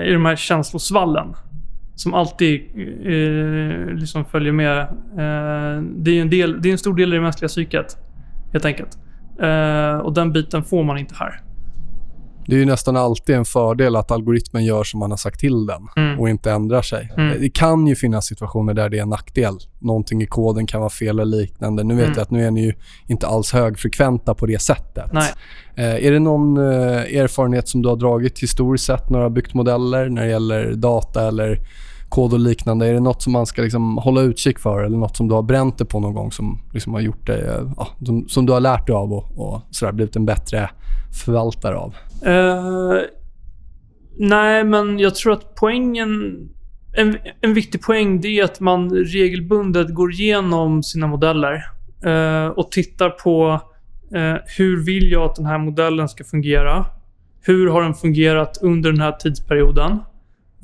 i 0.05 0.11
de 0.13 0.25
här 0.25 0.35
känslosvallen. 0.35 1.35
Som 1.95 2.13
alltid 2.13 2.61
eh, 3.05 3.93
liksom 3.95 4.25
följer 4.25 4.51
med. 4.51 4.79
Eh, 4.79 5.83
det, 5.95 6.11
är 6.11 6.21
en 6.21 6.29
del, 6.29 6.61
det 6.61 6.69
är 6.69 6.71
en 6.71 6.77
stor 6.77 6.95
del 6.95 7.13
i 7.13 7.15
det 7.15 7.21
mänskliga 7.21 7.49
psyket 7.49 7.97
helt 8.53 8.65
enkelt. 8.65 8.97
Eh, 9.41 9.97
och 9.97 10.13
den 10.13 10.33
biten 10.33 10.63
får 10.63 10.83
man 10.83 10.97
inte 10.97 11.15
här. 11.15 11.41
Det 12.47 12.55
är 12.55 12.59
ju 12.59 12.65
nästan 12.65 12.95
alltid 12.97 13.35
en 13.35 13.45
fördel 13.45 13.95
att 13.95 14.11
algoritmen 14.11 14.65
gör 14.65 14.83
som 14.83 14.99
man 14.99 15.09
har 15.11 15.17
sagt 15.17 15.39
till 15.39 15.65
den 15.65 15.87
Mm. 15.95 16.19
och 16.19 16.29
inte 16.29 16.51
ändrar 16.51 16.81
sig. 16.81 17.13
Mm. 17.17 17.41
Det 17.41 17.49
kan 17.49 17.87
ju 17.87 17.95
finnas 17.95 18.25
situationer 18.25 18.73
där 18.73 18.89
det 18.89 18.97
är 18.97 19.01
en 19.01 19.09
nackdel. 19.09 19.57
Någonting 19.79 20.21
i 20.21 20.25
koden 20.25 20.67
kan 20.67 20.79
vara 20.79 20.89
fel 20.89 21.19
eller 21.19 21.37
liknande. 21.37 21.83
Nu 21.83 21.95
vet 21.95 22.03
Mm. 22.05 22.13
jag 22.15 22.21
att 22.21 22.31
nu 22.31 22.45
är 22.45 22.51
ni 22.51 22.61
ju 22.65 22.73
inte 23.07 23.27
alls 23.27 23.51
högfrekventa 23.53 24.33
på 24.35 24.45
det 24.45 24.61
sättet. 24.61 25.13
Nej. 25.13 25.31
Eh, 25.75 26.05
är 26.07 26.11
det 26.11 26.19
någon 26.19 26.57
eh, 26.57 27.17
erfarenhet 27.21 27.67
som 27.67 27.81
du 27.81 27.89
har 27.89 27.95
dragit 27.95 28.39
historiskt 28.39 28.85
sett 28.85 29.09
när 29.09 29.19
du 29.19 29.23
har 29.23 29.29
byggt 29.29 29.53
modeller 29.53 30.09
när 30.09 30.21
det 30.23 30.29
gäller 30.29 30.73
data 30.73 31.27
eller 31.27 31.59
kod 32.15 32.33
och 32.33 32.39
liknande? 32.39 32.87
Är 32.87 32.93
det 32.93 32.99
något 32.99 33.21
som 33.21 33.33
man 33.33 33.45
ska 33.45 33.61
liksom 33.61 33.97
hålla 33.97 34.21
utkik 34.21 34.59
för 34.59 34.83
eller 34.83 34.97
något 34.97 35.17
som 35.17 35.27
du 35.27 35.33
har 35.33 35.41
bränt 35.41 35.77
dig 35.77 35.87
på 35.87 35.99
någon 35.99 36.13
gång 36.13 36.31
som 36.31 36.61
liksom 36.73 36.93
har 36.93 37.01
gjort 37.01 37.27
dig, 37.27 37.41
eh, 37.41 37.71
ja, 37.77 37.87
som, 38.05 38.27
som 38.27 38.45
du 38.45 38.53
har 38.53 38.59
lärt 38.59 38.87
dig 38.87 38.95
av 38.95 39.13
och, 39.13 39.25
och 39.37 39.61
sådär, 39.71 39.91
blivit 39.91 40.15
en 40.15 40.25
bättre 40.25 40.69
förvaltare 41.23 41.75
av? 41.75 41.95
Uh, 42.27 43.01
nej, 44.17 44.63
men 44.63 44.99
jag 44.99 45.15
tror 45.15 45.33
att 45.33 45.55
poängen... 45.55 46.09
En, 46.97 47.17
en 47.41 47.53
viktig 47.53 47.81
poäng 47.81 48.21
det 48.21 48.39
är 48.39 48.43
att 48.43 48.59
man 48.59 48.89
regelbundet 48.89 49.93
går 49.93 50.11
igenom 50.11 50.83
sina 50.83 51.07
modeller 51.07 51.65
uh, 52.05 52.47
och 52.47 52.71
tittar 52.71 53.09
på 53.09 53.59
uh, 54.15 54.35
hur 54.57 54.85
vill 54.85 55.11
jag 55.11 55.23
att 55.23 55.35
den 55.35 55.45
här 55.45 55.57
modellen 55.57 56.09
ska 56.09 56.23
fungera? 56.23 56.85
Hur 57.41 57.69
har 57.69 57.81
den 57.81 57.93
fungerat 57.93 58.57
under 58.61 58.91
den 58.91 59.01
här 59.01 59.11
tidsperioden? 59.11 59.99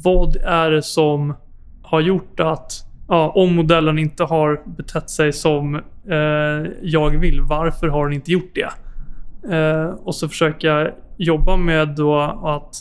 Vad 0.04 0.36
är 0.36 0.72
det 0.72 0.84
som 0.84 1.34
har 1.82 2.02
gjort 2.02 2.40
att 2.40 2.72
ja, 3.08 3.30
om 3.30 3.56
modellen 3.56 4.00
inte 4.00 4.24
har 4.24 4.62
betett 4.78 5.10
sig 5.10 5.34
som 5.34 5.76
eh, 6.10 6.72
jag 6.82 7.10
vill, 7.10 7.42
varför 7.42 7.88
har 7.88 8.06
den 8.06 8.14
inte 8.14 8.32
gjort 8.32 8.56
det? 8.56 8.72
Eh, 9.56 9.86
och 9.86 10.16
så 10.16 10.30
försöka 10.30 10.92
jobba 11.18 11.58
med 11.58 11.96
då 11.96 12.20
att 12.44 12.76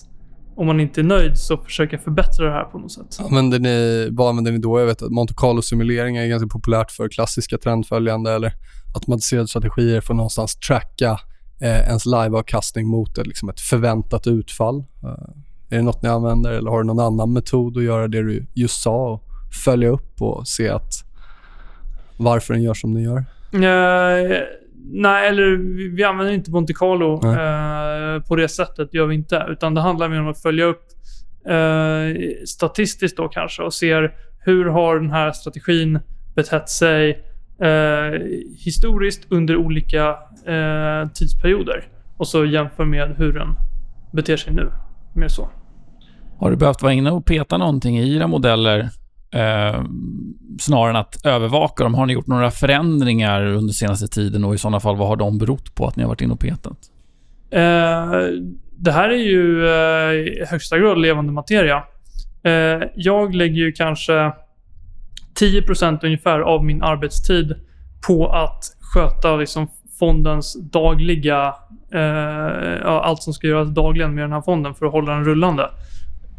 om 0.56 0.66
man 0.66 0.80
inte 0.80 1.00
är 1.00 1.04
nöjd 1.04 1.38
så 1.38 1.56
försöka 1.56 1.98
förbättra 1.98 2.46
det 2.46 2.52
här 2.52 2.64
på 2.64 2.78
något 2.78 2.92
sätt. 2.92 3.20
Använder 3.20 3.59
ni, 3.59 4.09
vad 4.12 4.28
använder 4.28 4.52
ni 4.52 4.59
då? 4.59 4.80
Jag 4.80 4.87
vet 4.87 5.02
att 5.02 5.11
Monte 5.11 5.35
Carlo-simuleringar 5.37 6.22
är 6.22 6.28
ganska 6.28 6.48
populärt 6.48 6.90
för 6.90 7.09
klassiska 7.09 7.59
trendföljande 7.59 8.33
eller 8.33 8.52
automatiserade 8.94 9.48
strategier 9.48 10.00
för 10.00 10.14
att 10.14 10.16
någonstans 10.16 10.56
tracka 10.56 11.20
eh, 11.61 11.88
ens 11.88 12.06
liveavkastning 12.06 12.88
mot 12.88 13.26
liksom 13.26 13.48
ett 13.48 13.61
förväntat 13.61 14.26
utfall. 14.26 14.78
Eh. 14.78 15.49
Är 15.70 15.76
det 15.76 15.83
något 15.83 16.02
ni 16.02 16.09
använder 16.09 16.52
eller 16.52 16.70
har 16.70 16.78
du 16.78 16.87
någon 16.87 17.00
annan 17.00 17.33
metod 17.33 17.76
att 17.76 17.83
göra 17.83 18.09
det 18.09 18.22
du 18.22 18.46
just 18.54 18.83
sa 18.83 19.11
och 19.12 19.22
följa 19.64 19.88
upp 19.88 20.22
och 20.22 20.48
se 20.48 20.68
att 20.68 20.92
varför 22.16 22.54
den 22.54 22.62
gör 22.62 22.74
som 22.74 22.94
den 22.94 23.02
gör? 23.02 23.24
Eh, 23.52 24.42
nej, 24.92 25.28
eller 25.28 25.56
vi, 25.96 26.04
använder 26.04 26.33
inte 26.33 26.50
Monte 26.50 26.74
Carlo 26.74 27.14
eh, 27.14 28.22
på 28.22 28.37
det 28.37 28.48
sättet. 28.48 28.94
gör 28.94 29.06
vi 29.06 29.14
inte. 29.14 29.46
Utan 29.48 29.74
det 29.74 29.80
handlar 29.80 30.09
mer 30.09 30.20
om 30.20 30.28
att 30.28 30.42
följa 30.42 30.64
upp 30.64 30.83
eh, 31.46 32.22
statistiskt 32.46 33.16
då 33.16 33.28
kanske 33.28 33.62
och 33.62 33.74
ser 33.74 34.14
hur 34.44 34.66
har 34.66 34.96
den 34.96 35.11
här 35.11 35.33
strategin 35.33 36.00
betett 36.35 36.68
sig 36.68 37.26
historiskt 38.64 39.26
under 39.28 39.56
olika 39.56 40.16
tidsperioder. 41.14 41.88
Och 42.16 42.28
så 42.28 42.44
jämför 42.44 42.85
med 42.85 43.14
hur 43.16 43.33
den 43.33 43.48
beter 44.12 44.37
sig 44.37 44.52
nu. 44.52 44.72
Mer 45.14 45.28
så. 45.28 45.48
Har 46.40 46.50
du 46.50 46.57
behövt 46.57 46.83
vara 46.83 46.92
inne 46.92 47.11
och 47.11 47.24
peta 47.24 47.59
någonting 47.59 47.98
i 47.98 48.16
era 48.16 48.26
modeller 48.26 48.79
eh, 49.33 49.85
snarare 50.61 50.90
än 50.90 50.96
att 50.96 51.26
övervaka 51.26 51.85
dem? 51.85 51.94
Har 51.94 52.07
ni 52.07 52.12
gjort 52.12 52.26
några 52.26 52.50
förändringar 52.50 53.46
under 53.46 53.72
senaste 53.72 54.09
tiden 54.09 54.44
och 54.44 54.55
i 54.55 54.59
sådana 54.59 54.81
fall, 54.81 54.96
vad 54.96 55.09
har 55.09 55.16
de 55.16 55.38
berott 55.38 55.74
på 55.74 55.87
att 55.87 55.96
ni 55.96 56.03
har 56.03 56.09
varit 56.09 56.20
inne 56.20 56.33
och 56.33 56.40
petat? 56.40 56.79
Eh, 57.50 58.12
det 58.76 58.92
här 58.92 59.09
är 59.09 59.22
ju 59.22 59.66
eh, 59.66 60.12
i 60.12 60.44
högsta 60.50 60.79
grad 60.79 60.98
levande 60.98 61.33
materia. 61.33 61.83
Eh, 62.42 62.88
jag 62.94 63.35
lägger 63.35 63.57
ju 63.57 63.72
kanske 63.72 64.33
10% 65.40 65.98
ungefär 66.03 66.40
av 66.40 66.64
min 66.64 66.83
arbetstid 66.83 67.55
på 68.07 68.29
att 68.29 68.64
sköta 68.81 69.37
liksom 69.37 69.68
fondens 69.98 70.70
dagliga... 70.72 71.55
Eh, 71.92 72.00
ja, 72.83 73.03
allt 73.05 73.22
som 73.22 73.33
ska 73.33 73.46
göras 73.46 73.68
dagligen 73.68 74.14
med 74.14 74.24
den 74.24 74.33
här 74.33 74.42
fonden 74.42 74.74
för 74.74 74.87
att 74.87 74.92
hålla 74.92 75.12
den 75.12 75.24
rullande. 75.24 75.70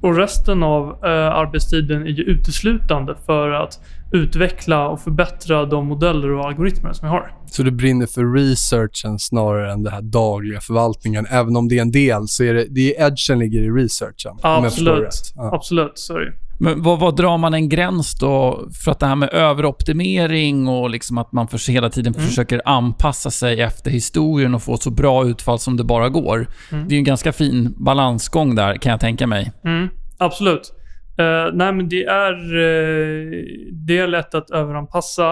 Och 0.01 0.15
resten 0.15 0.63
av 0.63 0.89
eh, 0.89 1.09
arbetstiden 1.11 2.01
är 2.01 2.09
ju 2.09 2.23
uteslutande 2.23 3.15
för 3.25 3.49
att 3.51 3.79
utveckla 4.11 4.87
och 4.87 5.01
förbättra 5.01 5.65
de 5.65 5.87
modeller 5.87 6.31
och 6.31 6.45
algoritmer 6.45 6.93
som 6.93 7.07
jag 7.07 7.13
har. 7.13 7.33
Så 7.45 7.63
du 7.63 7.71
brinner 7.71 8.05
för 8.05 8.33
researchen 8.33 9.19
snarare 9.19 9.71
än 9.71 9.83
den 9.83 9.93
här 9.93 10.01
dagliga 10.01 10.59
förvaltningen. 10.59 11.25
Även 11.29 11.55
om 11.55 11.67
det 11.67 11.77
är 11.77 11.81
en 11.81 11.91
del 11.91 12.27
så 12.27 12.43
är 12.43 12.53
det, 12.53 12.65
det 12.69 12.97
är 12.97 13.07
edgen 13.07 13.39
ligger 13.39 13.61
i 13.61 13.69
researchen. 13.69 14.37
Absolut. 14.41 15.09
Absolut, 15.37 15.91
så 15.95 16.13
är 16.13 16.19
det. 16.19 16.33
Men 16.63 16.81
vad, 16.81 16.99
vad 16.99 17.15
drar 17.15 17.37
man 17.37 17.53
en 17.53 17.69
gräns 17.69 18.19
då? 18.19 18.67
För 18.83 18.91
att 18.91 18.99
det 18.99 19.05
här 19.05 19.15
med 19.15 19.29
överoptimering 19.33 20.67
och 20.67 20.89
liksom 20.89 21.17
att 21.17 21.31
man 21.31 21.47
för, 21.47 21.71
hela 21.71 21.89
tiden 21.89 22.13
Mm. 22.13 22.27
försöker 22.27 22.61
anpassa 22.65 23.31
sig 23.31 23.61
efter 23.61 23.91
historien 23.91 24.55
och 24.55 24.63
få 24.63 24.73
ett 24.73 24.81
så 24.81 24.91
bra 24.91 25.25
utfall 25.25 25.59
som 25.59 25.77
det 25.77 25.83
bara 25.83 26.09
går. 26.09 26.47
Mm. 26.71 26.87
Det 26.87 26.95
är 26.95 26.97
en 26.97 27.03
ganska 27.03 27.31
fin 27.33 27.73
balansgång 27.77 28.55
där, 28.55 28.75
kan 28.75 28.91
jag 28.91 28.99
tänka 28.99 29.27
mig. 29.27 29.51
Mm, 29.65 29.89
absolut. 30.17 30.73
Eh, 31.17 31.53
nej, 31.53 31.73
men 31.73 31.89
det 31.89 32.03
är, 32.03 32.33
eh, 32.33 33.43
det 33.71 33.97
är 33.97 34.07
lätt 34.07 34.35
att 34.35 34.51
överanpassa. 34.51 35.29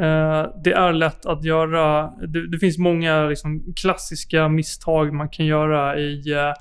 Eh, 0.00 0.42
det 0.64 0.72
är 0.72 0.92
lätt 0.92 1.26
att 1.26 1.44
göra... 1.44 2.10
Det, 2.28 2.50
det 2.50 2.58
finns 2.58 2.78
många 2.78 3.22
liksom, 3.26 3.62
klassiska 3.76 4.48
misstag 4.48 5.12
man 5.12 5.28
kan 5.28 5.46
göra 5.46 5.98
i 5.98 6.32
eh, 6.32 6.52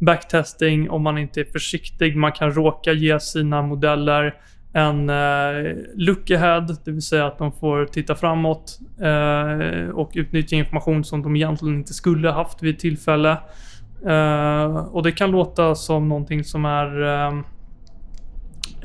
backtesting 0.00 0.90
om 0.90 1.02
man 1.02 1.18
inte 1.18 1.40
är 1.40 1.44
försiktig. 1.44 2.16
Man 2.16 2.32
kan 2.32 2.50
råka 2.50 2.92
ge 2.92 3.20
sina 3.20 3.62
modeller 3.62 4.34
en 4.72 5.10
eh, 5.10 5.76
look 5.94 6.30
ahead, 6.30 6.66
det 6.84 6.90
vill 6.90 7.02
säga 7.02 7.26
att 7.26 7.38
de 7.38 7.52
får 7.52 7.86
titta 7.86 8.14
framåt 8.14 8.78
eh, 9.00 9.88
och 9.88 10.10
utnyttja 10.14 10.56
information 10.56 11.04
som 11.04 11.22
de 11.22 11.36
egentligen 11.36 11.74
inte 11.74 11.94
skulle 11.94 12.30
haft 12.30 12.62
vid 12.62 12.78
tillfälle. 12.78 13.30
Eh, 14.06 14.74
och 14.76 15.02
det 15.02 15.12
kan 15.12 15.30
låta 15.30 15.74
som 15.74 16.08
någonting 16.08 16.44
som 16.44 16.64
är 16.64 17.02
eh, 17.02 17.32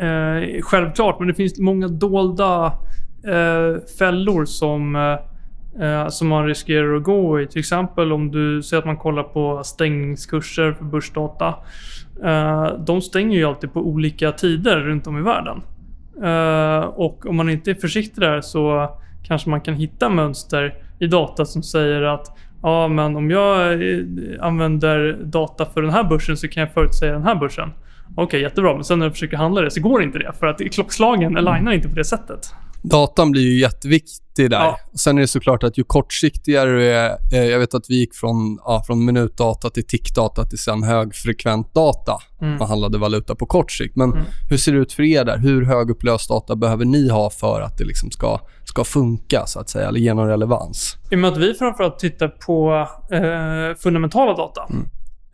eh 0.07 0.61
självklart, 0.61 1.19
men 1.19 1.27
det 1.27 1.33
finns 1.33 1.59
många 1.59 1.87
dolda 1.87 2.65
eh, 3.27 3.81
fällor 3.99 4.45
som 4.45 4.95
eh, 4.95 5.17
Eh, 5.79 6.07
som 6.07 6.27
man 6.27 6.47
riskerar 6.47 6.95
att 6.95 7.03
gå 7.03 7.41
i. 7.41 7.47
Till 7.47 7.59
exempel 7.59 8.13
om 8.13 8.31
du 8.31 8.63
säger 8.63 8.81
att 8.81 8.85
man 8.85 8.97
kollar 8.97 9.23
på 9.23 9.63
stängningskurser 9.63 10.73
för 10.73 10.85
börsdata. 10.85 11.55
Eh, 12.23 12.67
de 12.79 13.01
stänger 13.01 13.37
ju 13.37 13.45
alltid 13.45 13.73
på 13.73 13.79
olika 13.79 14.31
tider 14.31 14.79
runt 14.79 15.07
om 15.07 15.17
i 15.17 15.21
världen. 15.21 15.61
Eh, 16.23 16.85
och 16.85 17.25
om 17.25 17.35
man 17.35 17.49
inte 17.49 17.71
är 17.71 17.75
försiktig 17.75 18.21
där 18.21 18.41
så 18.41 18.89
kanske 19.27 19.49
man 19.49 19.61
kan 19.61 19.73
hitta 19.73 20.09
mönster 20.09 20.73
i 20.99 21.07
data 21.07 21.45
som 21.45 21.63
säger 21.63 22.01
att 22.01 22.37
Ja, 22.61 22.87
men 22.87 23.15
om 23.15 23.31
jag 23.31 23.79
använder 24.39 25.19
data 25.23 25.65
för 25.65 25.81
den 25.81 25.91
här 25.91 26.03
börsen 26.03 26.37
så 26.37 26.47
kan 26.47 26.61
jag 26.61 26.73
förutsäga 26.73 27.13
den 27.13 27.23
här 27.23 27.35
börsen. 27.35 27.69
Okej, 28.11 28.23
okay, 28.23 28.41
jättebra. 28.41 28.73
Men 28.73 28.83
sen 28.83 28.99
när 28.99 29.05
du 29.05 29.11
försöker 29.11 29.37
handla 29.37 29.61
det 29.61 29.71
så 29.71 29.81
går 29.81 30.03
inte 30.03 30.19
det. 30.19 30.33
För 30.39 30.47
att 30.47 30.61
klockslagen 30.71 31.37
alignar 31.37 31.71
inte 31.71 31.89
på 31.89 31.95
det 31.95 32.05
sättet. 32.05 32.53
Datan 32.89 33.31
blir 33.31 33.41
ju 33.41 33.59
jätteviktig 33.59 34.49
där. 34.49 34.59
Ja. 34.59 34.77
Sen 34.95 35.17
är 35.17 35.21
det 35.21 35.27
såklart 35.27 35.63
att 35.63 35.77
ju 35.77 35.83
kortsiktigare 35.83 36.69
du 36.69 36.83
är... 36.91 37.17
Eh, 37.33 37.43
jag 37.43 37.59
vet 37.59 37.73
att 37.73 37.89
vi 37.89 37.95
gick 37.95 38.15
från, 38.15 38.59
ja, 38.65 38.83
från 38.87 39.05
minutdata 39.05 39.69
till 39.69 39.87
tickdata 39.87 40.43
till 40.43 40.57
sen 40.57 40.83
högfrekvent 40.83 41.73
data. 41.73 42.17
Mm. 42.41 42.57
Man 42.57 42.67
handlade 42.67 42.97
valuta 42.97 43.35
på 43.35 43.45
kort 43.45 43.71
sikt. 43.71 43.95
Men 43.95 44.11
mm. 44.11 44.25
hur 44.49 44.57
ser 44.57 44.71
det 44.71 44.77
ut 44.79 44.93
för 44.93 45.03
er 45.03 45.25
där? 45.25 45.37
Hur 45.37 45.65
högupplöst 45.65 46.29
data 46.29 46.55
behöver 46.55 46.85
ni 46.85 47.09
ha 47.09 47.29
för 47.29 47.61
att 47.61 47.77
det 47.77 47.85
liksom 47.85 48.11
ska, 48.11 48.39
ska 48.63 48.83
funka, 48.83 49.45
så 49.45 49.59
att 49.59 49.69
säga, 49.69 49.87
eller 49.87 49.99
ge 49.99 50.13
någon 50.13 50.27
relevans? 50.27 50.97
I 51.11 51.15
och 51.15 51.19
med 51.19 51.31
att 51.31 51.37
vi 51.37 51.53
framförallt 51.53 51.99
tittar 51.99 52.27
på 52.27 52.87
eh, 53.11 53.77
fundamentala 53.77 54.33
data. 54.33 54.67
Mm. 54.69 54.85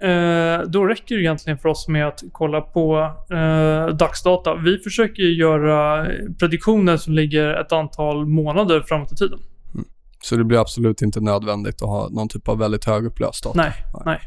Eh, 0.01 0.61
då 0.67 0.85
räcker 0.85 1.15
det 1.15 1.21
egentligen 1.21 1.57
för 1.57 1.69
oss 1.69 1.87
med 1.87 2.07
att 2.07 2.23
kolla 2.31 2.61
på 2.61 3.11
eh, 3.31 3.95
dagsdata. 3.95 4.55
Vi 4.55 4.77
försöker 4.77 5.23
göra 5.23 6.07
prediktioner 6.39 6.97
som 6.97 7.13
ligger 7.13 7.53
ett 7.53 7.71
antal 7.71 8.25
månader 8.25 8.83
framåt 8.87 9.11
i 9.11 9.15
tiden. 9.15 9.39
Mm. 9.73 9.85
Så 10.23 10.35
det 10.35 10.43
blir 10.43 10.61
absolut 10.61 11.01
inte 11.01 11.21
nödvändigt 11.21 11.81
att 11.81 11.89
ha 11.89 12.09
någon 12.09 12.29
typ 12.29 12.49
av 12.49 12.57
väldigt 12.57 12.85
högupplöst 12.85 13.43
data? 13.43 13.61
Nej. 13.61 13.73
nej. 14.05 14.19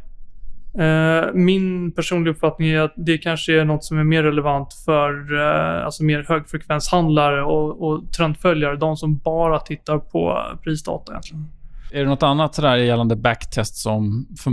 Eh, 0.78 1.24
min 1.34 1.92
personliga 1.92 2.34
uppfattning 2.34 2.68
är 2.68 2.80
att 2.80 2.94
det 2.96 3.18
kanske 3.18 3.60
är 3.60 3.64
något 3.64 3.84
som 3.84 3.98
är 3.98 4.04
mer 4.04 4.22
relevant 4.22 4.74
för 4.84 5.40
eh, 5.40 5.84
alltså 5.84 6.04
mer 6.04 6.24
högfrekvenshandlare 6.28 7.42
och, 7.42 7.82
och 7.82 8.12
trendföljare. 8.12 8.76
De 8.76 8.96
som 8.96 9.18
bara 9.18 9.60
tittar 9.60 9.98
på 9.98 10.38
prisdata 10.64 11.12
egentligen. 11.12 11.50
Är 11.92 12.00
det 12.00 12.08
något 12.08 12.22
annat 12.22 12.54
sådär 12.54 12.76
gällande 12.76 13.16
backtest 13.16 13.76
som, 13.76 14.26
för, 14.38 14.52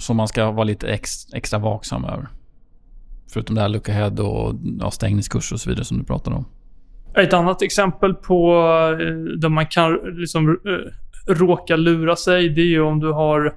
som 0.00 0.16
man 0.16 0.28
ska 0.28 0.50
vara 0.50 0.64
lite 0.64 0.88
ex, 0.88 1.34
extra 1.34 1.58
vaksam 1.58 2.04
över? 2.04 2.28
Förutom 3.32 3.54
det 3.54 3.62
här 3.62 3.68
look 3.68 3.88
ahead 3.88 4.20
och 4.20 4.54
ja, 4.80 4.90
stängningskurs 4.90 5.52
och 5.52 5.60
så 5.60 5.70
vidare 5.70 5.84
som 5.84 5.98
du 5.98 6.04
pratade 6.04 6.36
om. 6.36 6.44
Ett 7.16 7.32
annat 7.32 7.62
exempel 7.62 8.14
på 8.14 8.54
eh, 9.00 9.38
där 9.38 9.48
man 9.48 9.66
kan 9.66 9.98
liksom 10.14 10.48
eh, 10.48 11.32
råka 11.34 11.76
lura 11.76 12.16
sig, 12.16 12.48
det 12.48 12.60
är 12.60 12.66
ju 12.66 12.80
om 12.80 13.00
du 13.00 13.12
har 13.12 13.54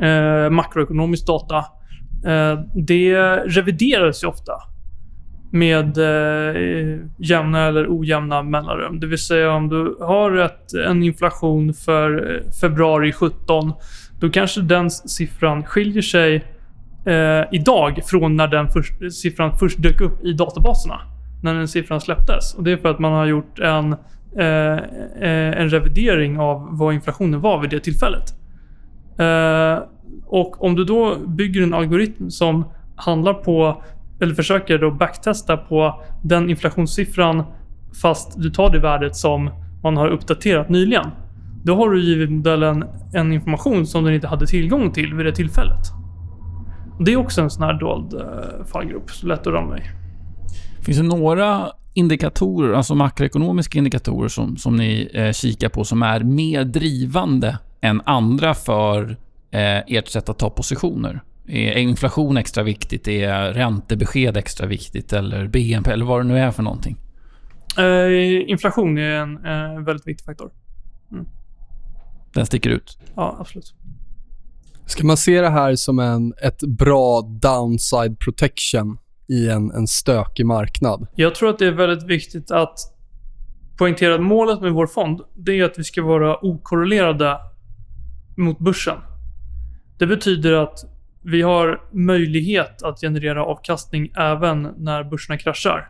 eh, 0.00 0.50
makroekonomisk 0.50 1.26
data. 1.26 1.56
Eh, 2.26 2.60
det 2.74 3.16
revideras 3.46 4.24
ju 4.24 4.28
ofta 4.28 4.52
med 5.50 5.98
eh, 5.98 7.00
jämna 7.18 7.66
eller 7.66 7.86
ojämna 7.88 8.42
mellanrum. 8.42 9.00
Det 9.00 9.06
vill 9.06 9.18
säga 9.18 9.52
om 9.52 9.68
du 9.68 9.96
har 10.00 10.36
ett, 10.36 10.74
en 10.86 11.02
inflation 11.02 11.74
för 11.74 12.34
eh, 12.34 12.50
februari 12.60 13.12
17, 13.12 13.72
då 14.20 14.30
kanske 14.30 14.60
den 14.60 14.90
siffran 14.90 15.64
skiljer 15.64 16.02
sig 16.02 16.44
eh, 17.06 17.44
idag 17.52 18.00
från 18.04 18.36
när 18.36 18.48
den 18.48 18.68
först, 18.68 18.92
siffran 19.12 19.58
först 19.58 19.82
dök 19.82 20.00
upp 20.00 20.24
i 20.24 20.32
databaserna. 20.32 21.00
När 21.42 21.54
den 21.54 21.68
siffran 21.68 22.00
släpptes. 22.00 22.54
Och 22.54 22.64
Det 22.64 22.72
är 22.72 22.76
för 22.76 22.88
att 22.88 22.98
man 22.98 23.12
har 23.12 23.26
gjort 23.26 23.58
en, 23.58 23.92
eh, 24.38 24.78
eh 25.20 25.60
en 25.60 25.70
revidering 25.70 26.38
av 26.38 26.68
vad 26.70 26.94
inflationen 26.94 27.40
var 27.40 27.60
vid 27.60 27.70
det 27.70 27.80
tillfället. 27.80 28.34
Eh, 29.18 29.82
och 30.26 30.64
om 30.64 30.74
du 30.74 30.84
då 30.84 31.16
bygger 31.26 31.62
en 31.62 31.74
algoritm 31.74 32.30
som 32.30 32.64
handlar 32.96 33.34
på 33.34 33.82
eller 34.20 34.34
försöker 34.34 34.78
då 34.78 34.90
backtesta 34.90 35.56
på 35.56 36.02
den 36.22 36.50
inflationssiffran 36.50 37.44
fast 38.02 38.42
du 38.42 38.50
tar 38.50 38.70
det 38.70 38.78
värdet 38.78 39.16
som 39.16 39.50
man 39.82 39.96
har 39.96 40.08
uppdaterat 40.08 40.68
nyligen. 40.68 41.10
Då 41.64 41.74
har 41.74 41.90
du 41.90 42.04
givit 42.04 42.30
modellen 42.30 42.84
en 43.14 43.32
information 43.32 43.86
som 43.86 44.04
den 44.04 44.14
inte 44.14 44.26
hade 44.26 44.46
tillgång 44.46 44.92
till 44.92 45.14
vid 45.14 45.26
det 45.26 45.32
tillfället. 45.32 45.92
Det 47.00 47.12
är 47.12 47.16
också 47.16 47.40
en 47.40 47.50
sån 47.50 47.62
här 47.62 47.80
dold 47.80 48.14
eh, 48.14 48.64
fallgrop, 48.72 49.10
så 49.10 49.26
lätt 49.26 49.46
att 49.46 49.52
ramla 49.52 49.78
i. 49.78 49.82
Finns 50.84 50.98
det 50.98 51.04
några 51.04 51.68
indikatorer, 51.94 52.72
alltså 52.72 52.94
makroekonomiska 52.94 53.78
indikatorer 53.78 54.28
som, 54.28 54.56
som 54.56 54.76
ni 54.76 55.10
eh, 55.14 55.32
kikar 55.32 55.68
på 55.68 55.84
som 55.84 56.02
är 56.02 56.20
mer 56.20 56.64
drivande 56.64 57.58
än 57.80 58.02
andra 58.04 58.54
för 58.54 59.16
eh, 59.50 59.78
ert 59.86 60.08
sätt 60.08 60.28
att 60.28 60.38
ta 60.38 60.50
positioner? 60.50 61.22
Är 61.48 61.78
inflation 61.78 62.36
extra 62.36 62.62
viktigt? 62.62 63.08
Är 63.08 63.52
räntebesked 63.52 64.36
extra 64.36 64.66
viktigt? 64.66 65.12
Eller 65.12 65.46
BNP? 65.46 65.90
Eller 65.90 66.04
vad 66.04 66.20
det 66.20 66.24
nu 66.24 66.38
är 66.38 66.50
för 66.50 66.62
någonting? 66.62 66.96
Uh, 67.78 68.50
inflation 68.50 68.98
är 68.98 69.10
en 69.10 69.46
uh, 69.46 69.84
väldigt 69.84 70.06
viktig 70.06 70.24
faktor. 70.24 70.50
Mm. 71.12 71.26
Den 72.34 72.46
sticker 72.46 72.70
ut? 72.70 72.98
Ja, 73.14 73.36
absolut. 73.40 73.74
Ska 74.86 75.06
man 75.06 75.16
se 75.16 75.40
det 75.40 75.50
här 75.50 75.74
som 75.74 75.98
en, 75.98 76.34
ett 76.42 76.60
bra 76.60 77.20
downside 77.20 78.18
protection 78.18 78.98
i 79.28 79.48
en, 79.48 79.70
en 79.70 79.86
stökig 79.86 80.46
marknad? 80.46 81.06
Jag 81.14 81.34
tror 81.34 81.50
att 81.50 81.58
det 81.58 81.66
är 81.66 81.72
väldigt 81.72 82.10
viktigt 82.10 82.50
att 82.50 82.78
poängtera 83.78 84.14
att 84.14 84.20
målet 84.20 84.60
med 84.60 84.72
vår 84.72 84.86
fond, 84.86 85.20
det 85.34 85.60
är 85.60 85.64
att 85.64 85.78
vi 85.78 85.84
ska 85.84 86.02
vara 86.02 86.44
okorrelerade 86.44 87.38
mot 88.36 88.58
börsen. 88.58 88.98
Det 89.98 90.06
betyder 90.06 90.52
att 90.52 90.97
vi 91.22 91.42
har 91.42 91.80
möjlighet 91.92 92.82
att 92.82 93.00
generera 93.00 93.44
avkastning 93.44 94.12
även 94.16 94.68
när 94.76 95.04
börserna 95.04 95.38
kraschar. 95.38 95.88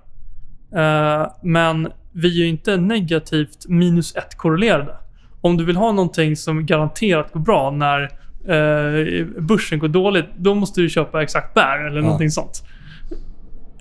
Uh, 0.77 1.27
men 1.43 1.89
vi 2.13 2.43
är 2.43 2.47
inte 2.47 2.77
negativt 2.77 3.69
minus 3.69 4.17
ett 4.17 4.37
korrelerade. 4.37 4.97
Om 5.41 5.57
du 5.57 5.65
vill 5.65 5.77
ha 5.77 5.93
någonting 5.93 6.37
som 6.37 6.67
garanterat 6.67 7.33
går 7.33 7.41
bra 7.41 7.71
när 7.71 8.03
uh, 8.03 9.27
börsen 9.39 9.79
går 9.79 9.89
dåligt, 9.89 10.27
då 10.37 10.55
måste 10.55 10.81
du 10.81 10.89
köpa 10.89 11.23
exakt 11.23 11.55
bär 11.55 11.87
eller 11.87 11.97
ja. 11.97 12.03
någonting 12.03 12.31
sånt. 12.31 12.65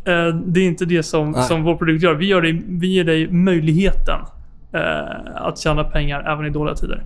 Uh, 0.07 0.35
det 0.35 0.59
är 0.59 0.67
inte 0.67 0.85
det 0.85 1.03
som, 1.03 1.33
som 1.33 1.63
vår 1.63 1.75
produkt 1.75 2.03
gör. 2.03 2.13
Vi, 2.13 2.25
gör 2.25 2.41
det, 2.41 2.61
vi 2.67 2.87
ger 2.87 3.03
dig 3.03 3.31
möjligheten 3.31 4.19
att 5.35 5.59
tjäna 5.59 5.83
pengar 5.83 6.33
även 6.33 6.45
i 6.45 6.49
dåliga 6.49 6.75
tider. 6.75 7.03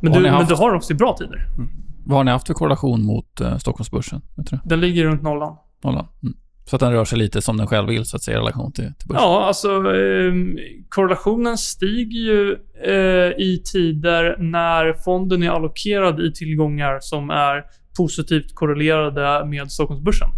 Men, 0.00 0.12
du, 0.12 0.28
haft... 0.28 0.38
men 0.38 0.48
du 0.48 0.54
har 0.54 0.74
också 0.74 0.92
i 0.92 0.96
bra 0.96 1.16
tider. 1.18 1.46
Mm. 1.56 1.70
Vad 2.08 2.18
har 2.18 2.24
ni 2.24 2.30
haft 2.30 2.46
för 2.46 2.54
korrelation 2.54 3.02
mot 3.02 3.40
eh, 3.40 3.56
Stockholmsbörsen? 3.56 4.20
Den 4.64 4.80
ligger 4.80 5.04
runt 5.04 5.22
nollan. 5.22 5.56
Nollan. 5.84 6.06
Mm. 6.22 6.34
Så 6.64 6.76
att 6.76 6.80
den 6.80 6.92
rör 6.92 7.04
sig 7.04 7.18
lite 7.18 7.42
som 7.42 7.56
den 7.56 7.66
själv 7.66 7.88
vill, 7.88 8.04
så 8.04 8.16
att 8.16 8.22
säga, 8.22 8.36
i 8.36 8.40
relation 8.40 8.72
till, 8.72 8.94
till 8.98 9.08
börsen? 9.08 9.22
Ja, 9.22 9.44
alltså 9.46 9.68
eh, 9.68 10.32
korrelationen 10.88 11.58
stiger 11.58 12.18
ju 12.18 12.56
eh, 12.84 13.44
i 13.44 13.62
tider 13.72 14.36
när 14.38 14.92
fonden 14.92 15.42
är 15.42 15.50
allokerad 15.50 16.20
i 16.20 16.32
tillgångar 16.32 16.98
som 17.00 17.30
är 17.30 17.64
positivt 17.96 18.54
korrelerade 18.54 19.46
med 19.46 19.70
Stockholmsbörsen. 19.70 20.28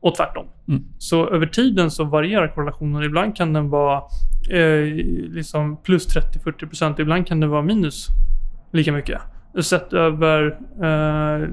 Och 0.00 0.14
tvärtom. 0.14 0.46
Mm. 0.68 0.84
Så 0.98 1.28
över 1.28 1.46
tiden 1.46 1.90
så 1.90 2.04
varierar 2.04 2.54
korrelationen. 2.54 3.02
Ibland 3.02 3.36
kan 3.36 3.52
den 3.52 3.70
vara 3.70 4.02
eh, 4.50 4.84
liksom 5.30 5.82
plus 5.82 6.16
30-40%. 6.16 7.00
Ibland 7.00 7.26
kan 7.26 7.40
den 7.40 7.50
vara 7.50 7.62
minus 7.62 8.08
lika 8.72 8.92
mycket 8.92 9.20
sett 9.62 9.92
över 9.92 10.58
eh, 10.82 11.48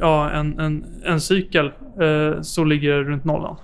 ja, 0.00 0.30
en, 0.30 0.58
en, 0.58 0.84
en 1.04 1.20
cykel 1.20 1.66
eh, 2.00 2.42
så 2.42 2.64
ligger 2.64 2.90
det 2.90 3.02
runt 3.02 3.24
nollan. 3.24 3.56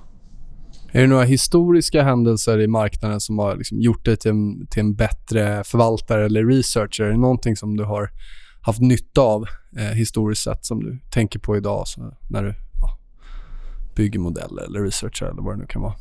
Är 0.93 1.01
det 1.01 1.07
några 1.07 1.25
historiska 1.25 2.03
händelser 2.03 2.61
i 2.61 2.67
marknaden 2.67 3.21
som 3.21 3.39
har 3.39 3.57
liksom 3.57 3.81
gjort 3.81 4.05
dig 4.05 4.17
till 4.17 4.31
en, 4.31 4.67
till 4.67 4.81
en 4.81 4.95
bättre 4.95 5.65
förvaltare 5.65 6.25
eller 6.25 6.45
researcher? 6.45 7.05
Är 7.05 7.11
det 7.11 7.17
någonting 7.17 7.57
som 7.57 7.77
du 7.77 7.85
har 7.85 8.11
haft 8.61 8.81
nytta 8.81 9.21
av 9.21 9.45
eh, 9.79 9.85
historiskt 9.85 10.43
sett 10.43 10.65
som 10.65 10.85
du 10.85 10.99
tänker 11.11 11.39
på 11.39 11.57
idag 11.57 11.85
när 12.31 12.43
du 12.43 12.55
ja, 12.81 12.99
bygger 13.97 14.21
modeller 14.21 14.63
eller 14.63 14.81
researchar 14.81 15.27
eller 15.27 15.43
vad 15.43 15.55
det 15.55 15.61
nu 15.61 15.67
kan 15.67 15.83
vara? 15.83 15.95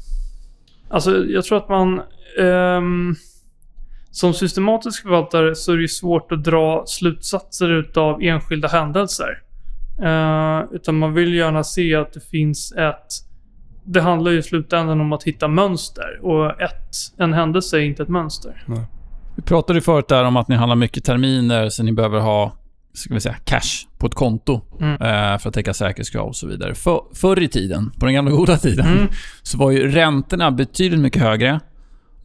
Alltså, 0.90 1.26
jag 1.26 1.44
tror 1.44 1.58
att 1.58 1.70
man... 1.70 2.02
Ehm 2.40 3.16
som 4.16 4.34
systematisk 4.34 5.02
förvaltare 5.02 5.56
så 5.56 5.74
är 5.74 5.78
det 5.78 5.88
svårt 5.88 6.32
att 6.32 6.44
dra 6.44 6.84
slutsatser 6.88 7.70
utav 7.70 8.22
enskilda 8.22 8.68
händelser. 8.68 9.42
Uh, 10.04 10.74
utan 10.76 10.98
man 10.98 11.14
vill 11.14 11.34
gärna 11.34 11.64
se 11.64 11.96
att 11.96 12.14
det 12.14 12.30
finns 12.30 12.72
ett 12.72 13.26
det 13.88 14.02
handlar 14.02 14.32
ju 14.32 14.40
i 14.40 14.44
slutändan 14.44 15.02
om 15.02 15.14
att 15.14 15.24
hitta 15.24 15.48
mönster. 15.48 16.20
Och 16.22 16.62
ett, 16.62 16.96
en 17.18 17.34
händelse 17.34 17.78
är 17.78 17.82
inte 17.82 18.04
ett 18.04 18.10
mönster. 18.10 18.64
Vi 19.36 19.42
pratade 19.42 19.78
ju 19.78 19.82
förut 19.82 20.08
där 20.08 20.24
om 20.24 20.38
att 20.38 20.48
ni 20.48 20.56
handlar 20.56 20.76
mycket 20.76 21.04
terminer, 21.04 21.70
så 21.70 21.84
ni 21.84 21.92
behöver 21.92 22.20
ha 22.20 22.58
ska 22.94 23.14
vi 23.14 23.20
säga, 23.20 23.36
cash 23.44 23.88
på 23.98 24.08
ett 24.08 24.14
konto 24.14 24.62
Mm. 24.80 24.94
eh, 24.94 25.38
för 25.40 25.50
att 25.50 25.54
täcka 25.54 25.74
säkerhetskrav 25.74 26.28
och 26.28 26.36
så 26.36 26.48
vidare. 26.48 26.76
För, 26.76 27.02
förr 27.16 27.42
i 27.42 27.48
tiden, 27.48 27.92
på 28.00 28.06
den 28.06 28.14
gamla 28.16 28.32
goda 28.32 28.58
tiden, 28.58 28.86
Mm. 28.88 29.08
så 29.44 29.58
var 29.58 29.72
ju 29.72 29.92
räntorna 29.92 30.52
betydligt 30.52 31.00
mycket 31.00 31.22
högre. 31.22 31.60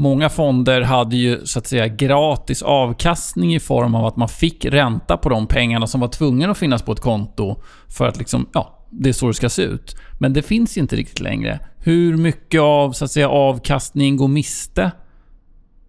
Många 0.00 0.28
fonder 0.28 0.80
hade 0.80 1.16
ju 1.16 1.46
så 1.46 1.58
att 1.58 1.66
säga 1.66 1.88
gratis 1.88 2.62
avkastning 2.62 3.54
i 3.54 3.60
form 3.60 3.94
av 3.94 4.06
att 4.06 4.16
man 4.16 4.28
fick 4.28 4.64
ränta 4.64 5.16
på 5.16 5.28
de 5.28 5.46
pengarna 5.46 5.86
som 5.86 6.00
var 6.00 6.08
tvungna 6.08 6.50
att 6.50 6.58
finnas 6.58 6.82
på 6.82 6.92
ett 6.92 7.00
konto 7.00 7.62
för 7.88 8.08
att 8.08 8.18
liksom, 8.18 8.48
ja, 8.52 8.86
det 8.90 9.08
är 9.08 9.12
så 9.12 9.26
det 9.26 9.34
ska 9.34 9.48
se 9.48 9.62
ut. 9.62 9.96
Men 10.20 10.32
det 10.32 10.42
finns 10.42 10.78
inte 10.78 10.96
riktigt 10.96 11.20
längre. 11.20 11.60
Hur 11.78 12.16
mycket 12.16 12.60
av 12.60 12.92
så 12.92 13.04
att 13.04 13.10
säga 13.10 13.28
avkastning 13.28 14.16
går 14.16 14.28
miste 14.28 14.90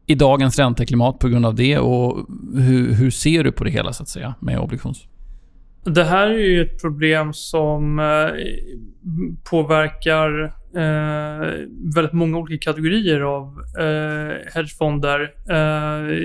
i 0.06 0.16
dagens 0.16 0.60
ränteklimat 0.60 1.20
på 1.20 1.28
grund 1.28 1.46
av 1.46 1.56
det 1.56 1.78
och 1.78 2.28
hur, 2.56 2.94
hur 2.94 3.12
ser 3.12 3.44
du 3.44 3.52
på 3.52 3.64
det 3.64 3.72
hela 3.72 3.94
så 3.94 4.04
att 4.04 4.10
säga 4.10 4.36
med 4.40 4.60
obligations... 4.60 5.08
Det 5.84 6.04
här 6.04 6.30
är 6.30 6.50
ju 6.50 6.62
ett 6.62 6.82
problem 6.82 7.34
som 7.34 8.00
eh, 8.00 8.06
påverkar 9.50 10.61
eh, 10.76 11.48
väldigt 11.96 12.14
många 12.14 12.38
olika 12.38 12.72
kategorier 12.72 13.22
av 13.22 13.58
eh, 13.80 14.54
hedgefonder. 14.54 15.22
Eh, 15.50 16.18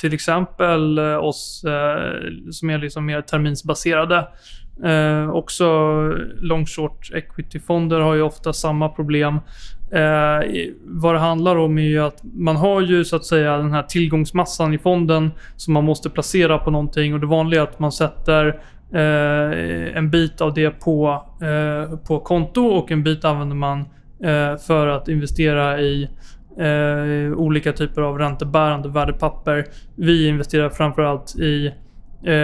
till 0.00 0.14
exempel 0.14 0.98
eh, 0.98 1.16
oss 1.16 1.64
eh, 1.64 2.50
som 2.50 2.70
är 2.70 2.78
liksom 2.78 3.06
mer 3.06 3.20
terminsbaserade. 3.20 4.28
Eh, 4.84 5.30
också 5.30 5.66
long 6.40 6.66
short 6.66 7.10
equity-fonder 7.14 8.00
har 8.00 8.14
ju 8.14 8.22
ofta 8.22 8.52
samma 8.52 8.88
problem. 8.88 9.34
Eh, 9.92 10.70
vad 10.84 11.14
det 11.14 11.18
handlar 11.18 11.56
om 11.56 11.78
är 11.78 11.82
ju 11.82 11.98
att 11.98 12.22
man 12.22 12.56
har 12.56 12.80
ju 12.80 13.04
så 13.04 13.16
att 13.16 13.24
säga 13.24 13.56
den 13.56 13.72
här 13.72 13.82
tillgångsmassan 13.82 14.74
i 14.74 14.78
fonden 14.78 15.30
som 15.56 15.74
man 15.74 15.84
måste 15.84 16.10
placera 16.10 16.58
på 16.58 16.70
någonting 16.70 17.14
och 17.14 17.20
det 17.20 17.26
vanliga 17.26 17.60
är 17.60 17.64
att 17.64 17.78
man 17.78 17.92
sätter 17.92 18.60
Eh, 18.94 19.96
en 19.96 20.10
bit 20.10 20.40
av 20.40 20.54
det 20.54 20.70
på, 20.70 21.24
eh, 21.42 21.98
på 21.98 22.20
konto 22.20 22.66
och 22.66 22.90
en 22.90 23.02
bit 23.02 23.24
använder 23.24 23.56
man 23.56 23.80
eh, 24.24 24.56
för 24.66 24.86
att 24.86 25.08
investera 25.08 25.80
i 25.80 26.08
eh, 26.58 27.32
olika 27.36 27.72
typer 27.72 28.02
av 28.02 28.18
räntebärande 28.18 28.88
värdepapper. 28.88 29.64
Vi 29.96 30.28
investerar 30.28 30.70
framförallt 30.70 31.36
i 31.38 31.72
eh, 32.26 32.34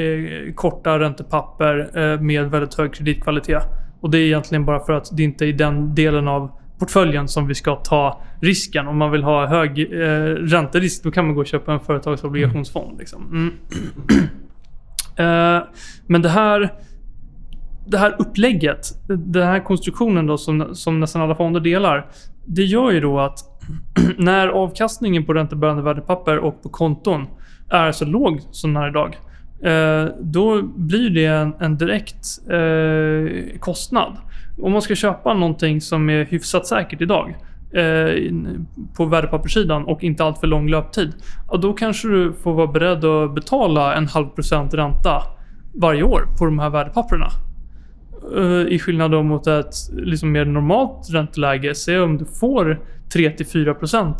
eh, 0.00 0.54
korta 0.54 0.98
räntepapper 0.98 1.90
eh, 1.94 2.20
med 2.20 2.50
väldigt 2.50 2.74
hög 2.74 2.94
kreditkvalitet. 2.94 3.62
Och 4.00 4.10
det 4.10 4.18
är 4.18 4.26
egentligen 4.26 4.64
bara 4.64 4.80
för 4.80 4.92
att 4.92 5.16
det 5.16 5.22
inte 5.22 5.44
är 5.44 5.48
i 5.48 5.52
den 5.52 5.94
delen 5.94 6.28
av 6.28 6.50
portföljen 6.78 7.28
som 7.28 7.46
vi 7.46 7.54
ska 7.54 7.76
ta 7.76 8.20
risken. 8.40 8.86
Om 8.86 8.98
man 8.98 9.10
vill 9.10 9.22
ha 9.22 9.46
hög 9.46 9.80
eh, 9.80 10.06
ränterisk, 10.34 11.02
då 11.04 11.10
kan 11.10 11.26
man 11.26 11.34
gå 11.34 11.40
och 11.40 11.46
köpa 11.46 11.72
en 11.72 11.80
företagsobligationsfond. 11.80 12.98
Liksom. 12.98 13.26
Mm. 13.30 13.52
Eh, 15.16 15.62
men 16.06 16.22
det 16.22 16.28
här, 16.28 16.72
det 17.86 17.98
här 17.98 18.16
upplägget, 18.18 18.86
den 19.08 19.46
här 19.46 19.64
konstruktionen 19.64 20.26
då 20.26 20.38
som, 20.38 20.74
som 20.74 21.00
nästan 21.00 21.22
alla 21.22 21.34
fonder 21.34 21.60
delar. 21.60 22.06
Det 22.44 22.64
gör 22.64 22.90
ju 22.90 23.00
då 23.00 23.20
att 23.20 23.38
när 24.18 24.48
avkastningen 24.48 25.24
på 25.24 25.34
räntebärande 25.34 25.82
värdepapper 25.82 26.38
och 26.38 26.62
på 26.62 26.68
konton 26.68 27.26
är 27.70 27.92
så 27.92 28.04
låg 28.04 28.40
som 28.50 28.74
den 28.74 28.82
är 28.82 28.88
idag. 28.88 29.18
Eh, 29.62 30.14
då 30.20 30.62
blir 30.62 31.10
det 31.10 31.26
en, 31.26 31.54
en 31.60 31.76
direkt 31.76 32.26
eh, 32.50 33.58
kostnad. 33.58 34.16
Om 34.62 34.72
man 34.72 34.82
ska 34.82 34.94
köpa 34.94 35.34
någonting 35.34 35.80
som 35.80 36.10
är 36.10 36.24
hyfsat 36.24 36.66
säkert 36.66 37.00
idag 37.00 37.34
eh, 37.76 38.34
på 38.96 39.04
värdepapperssidan 39.04 39.84
och 39.84 40.04
inte 40.04 40.24
allt 40.24 40.38
för 40.38 40.46
lång 40.46 40.68
löptid. 40.68 41.12
Ja, 41.50 41.56
då 41.56 41.72
kanske 41.72 42.08
du 42.08 42.32
får 42.32 42.54
vara 42.54 42.66
beredd 42.66 43.04
att 43.04 43.34
betala 43.34 43.94
en 43.94 44.06
halv 44.06 44.26
procent 44.26 44.74
ränta 44.74 45.22
varje 45.74 46.02
år 46.02 46.28
på 46.38 46.44
de 46.44 46.58
här 46.58 46.70
värdepapperna. 46.70 47.28
Eh, 48.36 48.72
I 48.74 48.78
skillnad 48.78 49.10
då 49.10 49.22
mot 49.22 49.46
ett 49.46 49.74
liksom 49.92 50.32
mer 50.32 50.44
normalt 50.44 51.10
ränteläge. 51.10 51.74
Se 51.74 51.98
om 51.98 52.18
du 52.18 52.24
får 52.24 52.80
3-4% 53.14 54.14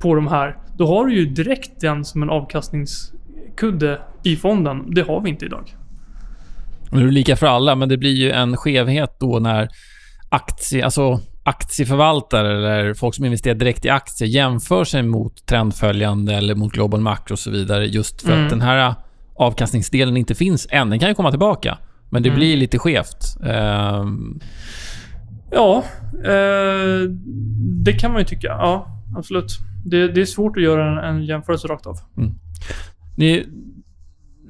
på 0.00 0.14
de 0.14 0.26
här. 0.26 0.56
Då 0.76 0.86
har 0.86 1.06
du 1.06 1.14
ju 1.14 1.26
direkt 1.26 1.80
den 1.80 2.04
som 2.04 2.22
en 2.22 2.30
avkastningskudde 2.30 4.00
i 4.24 4.36
fonden. 4.36 4.84
Det 4.94 5.02
har 5.02 5.20
vi 5.20 5.30
inte 5.30 5.44
idag. 5.44 5.76
Nu 6.90 7.00
är 7.00 7.04
det 7.04 7.10
lika 7.10 7.36
för 7.36 7.46
alla, 7.46 7.74
men 7.74 7.88
det 7.88 7.96
blir 7.96 8.14
ju 8.14 8.30
en 8.30 8.56
skevhet 8.56 9.16
då 9.20 9.38
när 9.38 9.68
aktie, 10.28 10.84
alltså 10.84 11.20
aktieförvaltare 11.48 12.52
eller 12.56 12.94
folk 12.94 13.14
som 13.14 13.24
investerar 13.24 13.54
direkt 13.54 13.84
i 13.84 13.88
aktier 13.88 14.28
jämför 14.28 14.84
sig 14.84 15.02
mot 15.02 15.46
trendföljande 15.46 16.34
eller 16.34 16.54
mot 16.54 16.72
Global 16.72 17.00
Macro 17.00 17.32
och 17.34 17.38
så 17.38 17.50
vidare. 17.50 17.86
Just 17.86 18.22
för 18.22 18.32
Mm. 18.32 18.44
att 18.44 18.50
den 18.50 18.60
här 18.60 18.94
avkastningsdelen 19.34 20.16
inte 20.16 20.34
finns 20.34 20.66
än. 20.70 20.90
Den 20.90 20.98
kan 20.98 21.08
ju 21.08 21.14
komma 21.14 21.30
tillbaka. 21.30 21.78
Men 22.10 22.22
det 22.22 22.28
Mm. 22.28 22.38
blir 22.38 22.56
lite 22.56 22.78
skevt. 22.78 23.36
Ehm, 23.44 24.40
Ja, 25.52 25.82
eh, 26.24 27.10
det 27.84 27.92
kan 27.92 28.12
man 28.12 28.20
ju 28.20 28.24
tycka. 28.26 28.46
Ja, 28.46 28.86
absolut. 29.16 29.58
Det, 29.84 30.08
det 30.08 30.20
är 30.20 30.24
svårt 30.24 30.56
att 30.56 30.62
göra 30.62 31.08
en, 31.08 31.16
en 31.16 31.24
jämförelse 31.24 31.68
rakt 31.68 31.86
av. 31.86 31.94
Ni, 33.16 33.46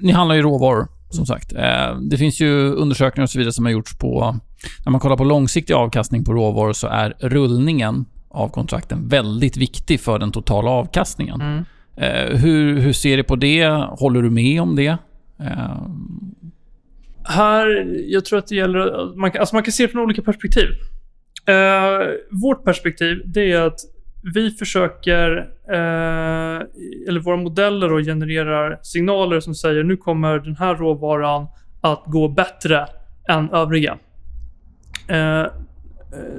ni 0.01 0.13
handlar 0.13 0.35
ju 0.37 0.43
råvaror, 0.43 0.89
som 1.11 1.27
sagt. 1.27 1.53
Eh, 1.53 1.99
det 2.01 2.17
finns 2.17 2.41
ju 2.41 2.73
undersökningar 2.73 3.25
och 3.25 3.31
så 3.31 3.39
vidare 3.39 3.53
som 3.53 3.65
har 3.65 3.73
gjorts 3.73 3.99
på... 3.99 4.37
När 4.85 4.91
man 4.91 5.01
kollar 5.01 5.17
på 5.17 5.25
långsiktig 5.25 5.75
avkastning 5.75 6.25
på 6.25 6.33
råvaror 6.33 6.73
så 6.73 6.87
är 6.87 7.15
rullningen 7.19 8.05
av 8.29 8.49
kontrakten 8.49 9.09
väldigt 9.09 9.57
viktig 9.57 10.01
för 10.01 10.19
den 10.19 10.33
totala 10.33 10.71
avkastningen. 10.71 11.41
Mm. 11.41 11.65
Eh, 11.97 12.39
hur, 12.39 12.79
hur 12.79 12.93
ser 12.93 13.17
du 13.17 13.25
på 13.25 13.37
det? 13.37 13.67
Håller 13.89 14.23
du 14.23 14.31
med 14.31 14.63
om 14.63 14.77
det? 14.77 14.97
Eh, 15.41 15.89
Här, 17.25 17.95
jag 18.07 18.25
tror 18.25 18.39
att 18.39 18.47
det 18.47 18.55
gäller... 18.55 19.17
Man 19.17 19.31
alltså 19.39 19.57
man 19.57 19.63
kan 19.63 19.73
se 19.73 19.87
det 19.87 19.93
från 19.93 20.03
olika 20.03 20.23
perspektiv. 20.23 20.69
Eh, 21.47 22.07
vårt 22.31 22.65
perspektiv, 22.65 23.23
det 23.25 23.53
är 23.53 23.63
att 23.63 23.81
vi 24.35 24.51
försöker... 24.51 25.37
Eh, 25.69 26.61
eller 27.09 27.21
våra 27.21 27.37
modeller 27.37 27.89
då 27.89 27.99
genererar 27.99 28.79
signaler 28.83 29.41
som 29.41 29.55
säger 29.55 29.85
nu 29.85 29.97
kommer 29.97 30.39
den 30.39 30.57
här 30.57 30.75
råvaran 30.75 31.47
att 31.81 32.03
gå 32.07 32.29
bättre 32.29 32.87
än 33.29 33.51
övriga. 33.51 33.99
Eh, 35.09 35.41
eh 35.41 35.47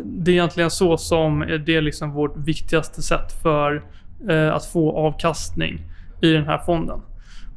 det 0.06 0.32
är 0.32 0.34
egentligen 0.34 0.72
så 0.72 0.98
som 0.98 1.42
eh, 1.42 1.60
det 1.60 1.76
är 1.76 1.82
liksom 1.82 2.12
vårt 2.12 2.38
viktigaste 2.38 3.02
sätt 3.02 3.32
för 3.44 3.84
eh, 4.30 4.54
att 4.56 4.66
få 4.66 4.98
avkastning 4.98 5.82
i 6.22 6.32
den 6.32 6.46
här 6.46 6.58
fonden. 6.58 7.02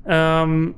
Ehm, 0.08 0.74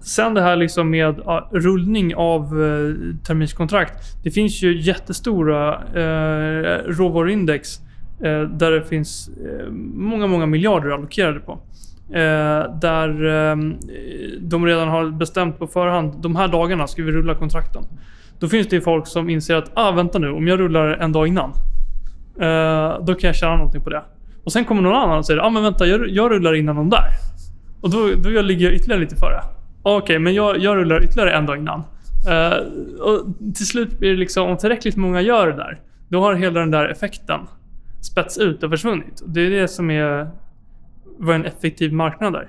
sen 0.00 0.34
det 0.34 0.42
här 0.42 0.56
liksom 0.56 0.90
med 0.90 1.20
rullning 1.52 2.14
av 2.14 2.42
eh, 2.42 3.16
terminskontrakt. 3.26 4.22
Det 4.24 4.30
finns 4.30 4.62
ju 4.62 4.80
jättestora 4.80 5.74
eh, 5.74 6.82
råvaruindex 6.84 7.80
Eh, 8.24 8.40
där 8.42 8.70
det 8.70 8.84
finns 8.84 9.28
eh, 9.28 9.70
många, 9.94 10.26
många 10.26 10.46
miljarder 10.46 10.90
allokerade 10.90 11.40
på. 11.40 11.52
Eh, 12.14 12.78
där 12.80 13.26
eh, 13.26 13.56
de 14.40 14.66
redan 14.66 14.88
har 14.88 15.10
bestämt 15.10 15.58
på 15.58 15.66
förhand, 15.66 16.22
de 16.22 16.36
här 16.36 16.48
dagarna 16.48 16.86
ska 16.86 17.02
vi 17.02 17.12
rulla 17.12 17.34
kontrakten. 17.34 17.82
Då 18.38 18.48
finns 18.48 18.68
det 18.68 18.76
ju 18.76 18.82
folk 18.82 19.06
som 19.06 19.30
inser 19.30 19.54
att, 19.54 19.70
ah 19.74 19.90
vänta 19.90 20.18
nu, 20.18 20.30
om 20.30 20.48
jag 20.48 20.60
rullar 20.60 20.88
en 20.88 21.12
dag 21.12 21.26
innan. 21.28 21.50
Eh, 22.40 23.04
då 23.04 23.14
kan 23.14 23.28
jag 23.28 23.36
tjäna 23.36 23.56
någonting 23.56 23.82
på 23.82 23.90
det. 23.90 24.02
Och 24.44 24.52
sen 24.52 24.64
kommer 24.64 24.82
någon 24.82 24.94
annan 24.94 25.18
och 25.18 25.26
säger, 25.26 25.40
ah 25.40 25.50
men 25.50 25.62
vänta, 25.62 25.86
jag, 25.86 26.08
jag 26.08 26.30
rullar 26.30 26.54
innan 26.54 26.76
de 26.76 26.90
där. 26.90 27.08
Och 27.80 27.90
då, 27.90 27.98
då 28.14 28.42
ligger 28.42 28.66
jag 28.66 28.74
ytterligare 28.74 29.00
lite 29.00 29.16
före. 29.16 29.40
Ah, 29.82 29.96
okej, 29.96 30.18
men 30.18 30.34
jag, 30.34 30.58
jag 30.58 30.76
rullar 30.76 31.04
ytterligare 31.04 31.32
en 31.32 31.46
dag 31.46 31.58
innan. 31.58 31.82
Eh, 32.28 32.58
och 33.00 33.26
till 33.54 33.66
slut 33.66 33.98
blir 33.98 34.10
det 34.10 34.16
liksom, 34.16 34.50
om 34.50 34.56
tillräckligt 34.56 34.96
många 34.96 35.20
gör 35.20 35.46
det 35.46 35.56
där, 35.56 35.80
då 36.08 36.20
har 36.20 36.34
hela 36.34 36.60
den 36.60 36.70
där 36.70 36.88
effekten 36.88 37.40
spets 38.00 38.38
ut 38.38 38.62
och 38.62 38.70
försvunnit. 38.70 39.22
Det 39.26 39.40
är 39.40 39.50
det 39.50 39.68
som 39.68 39.90
är 39.90 40.30
vad 41.18 41.34
en 41.34 41.44
effektiv 41.44 41.92
marknad 41.92 42.34
är. 42.34 42.48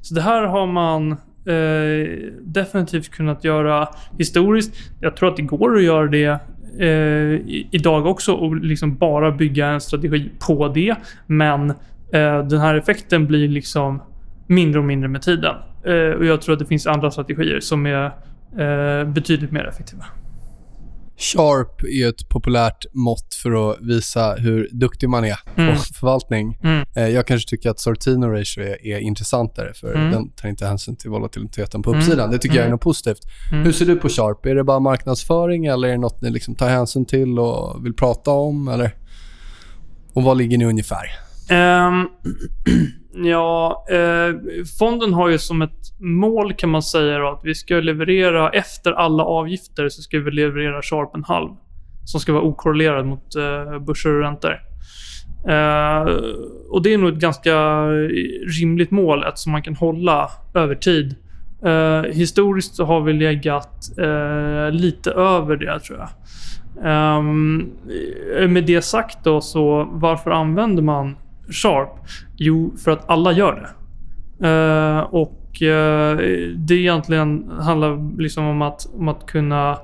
Så 0.00 0.14
det 0.14 0.20
här 0.20 0.42
har 0.42 0.66
man 0.66 1.12
eh, 1.12 2.30
definitivt 2.42 3.10
kunnat 3.10 3.44
göra 3.44 3.88
historiskt. 4.18 4.74
Jag 5.00 5.16
tror 5.16 5.28
att 5.28 5.36
det 5.36 5.42
går 5.42 5.76
att 5.76 5.82
göra 5.82 6.06
det 6.06 6.40
eh, 6.78 7.40
idag 7.70 8.06
också 8.06 8.32
och 8.32 8.56
liksom 8.56 8.96
bara 8.96 9.30
bygga 9.30 9.66
en 9.66 9.80
strategi 9.80 10.30
på 10.46 10.68
det. 10.68 10.94
Men 11.26 11.70
eh, 12.12 12.46
den 12.48 12.60
här 12.60 12.74
effekten 12.74 13.26
blir 13.26 13.48
liksom 13.48 14.02
mindre 14.46 14.78
och 14.78 14.84
mindre 14.84 15.08
med 15.08 15.22
tiden. 15.22 15.54
Eh, 15.84 16.18
och 16.18 16.24
jag 16.24 16.42
tror 16.42 16.52
att 16.52 16.58
det 16.58 16.66
finns 16.66 16.86
andra 16.86 17.10
strategier 17.10 17.60
som 17.60 17.86
är 17.86 18.04
eh, 18.58 19.08
betydligt 19.08 19.52
mer 19.52 19.64
effektiva. 19.64 20.04
Sharp 21.20 21.82
är 21.84 22.08
ett 22.08 22.28
populärt 22.28 22.86
mått 22.92 23.34
för 23.34 23.70
att 23.70 23.78
visa 23.80 24.34
hur 24.34 24.68
duktig 24.72 25.08
man 25.08 25.24
är 25.24 25.36
på 25.54 25.60
Mm. 25.60 25.76
förvaltning. 25.76 26.58
Mm. 26.62 26.86
Eh, 26.96 27.08
Jag 27.08 27.26
kanske 27.26 27.50
tycker 27.50 27.70
att 27.70 27.80
Sortino 27.80 28.26
Ratio 28.26 28.62
är, 28.62 28.86
är 28.86 28.98
intressantare 28.98 29.74
för 29.74 29.94
Mm. 29.94 30.10
den 30.10 30.30
tar 30.30 30.48
inte 30.48 30.66
hänsyn 30.66 30.96
till 30.96 31.10
volatiliteten 31.10 31.82
på 31.82 31.90
Mm. 31.90 32.00
uppsidan. 32.00 32.30
Det 32.30 32.38
tycker 32.38 32.56
jag 32.56 32.62
är 32.62 32.66
Mm. 32.66 32.72
något 32.72 32.80
positivt. 32.80 33.20
Mm. 33.52 33.64
Hur 33.64 33.72
ser 33.72 33.86
du 33.86 33.96
på 33.96 34.08
Sharp? 34.08 34.46
Är 34.46 34.54
det 34.54 34.64
bara 34.64 34.80
marknadsföring 34.80 35.66
eller 35.66 35.88
är 35.88 35.92
det 35.92 35.98
något 35.98 36.20
ni 36.22 36.30
liksom 36.30 36.54
tar 36.54 36.68
hänsyn 36.68 37.06
till 37.06 37.38
och 37.38 37.84
vill 37.84 37.94
prata 37.94 38.30
om? 38.30 38.68
Eller? 38.68 38.94
Och 40.12 40.22
var 40.22 40.34
ligger 40.34 40.58
ni 40.58 40.64
ungefär? 40.64 41.06
Ehm, 41.48 42.08
ja, 43.14 43.84
eh, 43.90 44.34
fonden 44.78 45.12
har 45.12 45.28
ju 45.28 45.38
som 45.38 45.62
ett 45.62 46.00
mål 46.00 46.52
kan 46.52 46.70
man 46.70 46.82
säga 46.82 47.18
då, 47.18 47.28
att 47.28 47.40
vi 47.44 47.54
ska 47.54 47.74
leverera 47.74 48.50
efter 48.50 48.92
alla 48.92 49.24
avgifter 49.24 49.88
så 49.88 50.02
ska 50.02 50.18
vi 50.18 50.30
leverera 50.30 50.82
Sharp 50.82 51.14
en 51.14 51.24
halv. 51.24 51.50
Som 52.04 52.20
ska 52.20 52.32
vara 52.32 52.42
okorrelerad 52.42 53.06
mot 53.06 53.36
eh, 53.36 53.78
börser 53.78 54.10
och 54.10 54.22
räntor. 54.22 54.60
Eh, 55.48 56.02
och 56.70 56.82
det 56.82 56.94
är 56.94 56.98
nog 56.98 57.12
ett 57.12 57.20
ganska 57.20 57.52
eh, 57.52 58.08
rimligt 58.60 58.90
mål 58.90 59.24
eftersom 59.24 59.52
man 59.52 59.62
kan 59.62 59.76
hålla 59.76 60.30
över 60.54 60.74
tid. 60.74 61.16
Eh, 61.64 62.02
historiskt 62.02 62.74
så 62.74 62.84
har 62.84 63.00
vi 63.00 63.12
legat 63.12 63.98
eh, 63.98 64.70
lite 64.70 65.10
över 65.10 65.56
det 65.56 65.80
tror 65.80 65.98
jag. 65.98 66.08
Ehm, 66.84 67.70
med 68.48 68.64
det 68.64 68.82
sagt 68.82 69.24
då, 69.24 69.40
så 69.40 69.88
varför 69.92 70.30
använder 70.30 70.82
man 70.82 71.16
Sharp? 71.50 71.88
Jo, 72.36 72.72
för 72.84 72.90
att 72.90 73.10
alla 73.10 73.32
gör 73.32 73.52
det. 73.52 73.68
Eh, 74.48 75.00
och 75.00 75.62
eh, 75.62 76.16
det 76.56 76.74
egentligen 76.74 77.50
handlar 77.60 78.18
liksom 78.18 78.44
om 78.44 78.62
att, 78.62 78.86
om 78.94 79.08
att 79.08 79.26
kunna 79.26 79.70
eh, 79.70 79.76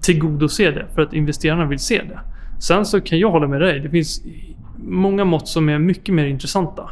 tillgodose 0.00 0.70
det 0.70 0.86
för 0.94 1.02
att 1.02 1.12
investerarna 1.12 1.66
vill 1.66 1.78
se 1.78 2.02
det. 2.02 2.20
Sen 2.60 2.84
så 2.84 3.00
kan 3.00 3.18
jag 3.18 3.30
hålla 3.30 3.46
med 3.46 3.60
dig. 3.60 3.80
Det 3.80 3.90
finns 3.90 4.22
många 4.84 5.24
mått 5.24 5.48
som 5.48 5.68
är 5.68 5.78
mycket 5.78 6.14
mer 6.14 6.26
intressanta 6.26 6.90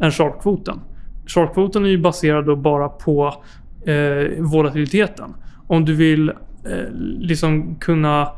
än 0.00 0.10
Sharp-kvoten. 0.10 0.80
Sharp-kvoten 1.26 1.84
är 1.84 1.88
ju 1.88 1.98
baserad 1.98 2.46
då 2.46 2.56
bara 2.56 2.88
på 2.88 3.34
eh, 3.86 4.42
volatiliteten. 4.42 5.34
Om 5.66 5.84
du 5.84 5.94
vill 5.94 6.28
eh, 6.28 6.90
liksom 7.18 7.76
kunna 7.80 8.28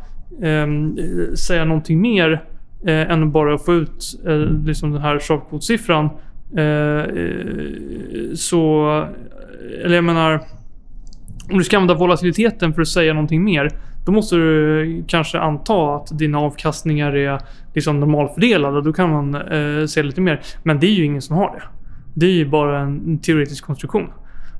ehm, 0.42 0.98
eh, 0.98 1.34
säga 1.34 1.64
någonting 1.64 2.00
mer 2.00 2.44
eh, 2.86 3.10
än 3.10 3.22
att 3.22 3.32
bara 3.32 3.58
få 3.58 3.74
ut 3.74 4.20
eh, 4.26 4.64
liksom 4.66 4.92
den 4.92 5.02
här 5.02 5.18
Sharp-kvotsiffran 5.18 6.08
eh, 6.56 7.22
eh, 7.22 8.34
så... 8.34 8.86
Eller 9.84 9.94
jag 9.94 10.04
menar... 10.04 10.40
Om 11.50 11.58
du 11.58 11.64
ska 11.64 11.76
använda 11.76 11.94
volatiliteten 11.94 12.74
för 12.74 12.82
att 12.82 12.88
säga 12.88 13.12
någonting 13.12 13.44
mer, 13.44 13.70
då 14.06 14.12
måste 14.12 14.36
du 14.36 15.04
kanske 15.08 15.38
anta 15.38 15.96
att 15.96 16.18
dina 16.18 16.38
avkastningar 16.38 17.16
är 17.16 17.38
liksom 17.74 18.00
normalfördelade. 18.00 18.82
Då 18.82 18.92
kan 18.92 19.10
man 19.10 19.34
eh, 19.34 19.86
se 19.86 20.02
lite 20.02 20.20
mer. 20.20 20.40
Men 20.62 20.80
det 20.80 20.86
är 20.86 20.90
ju 20.90 21.04
ingen 21.04 21.22
som 21.22 21.36
har 21.36 21.50
det. 21.50 21.62
Det 22.14 22.26
är 22.26 22.30
ju 22.30 22.46
bara 22.48 22.80
en 22.80 23.18
teoretisk 23.18 23.64
konstruktion. 23.64 24.10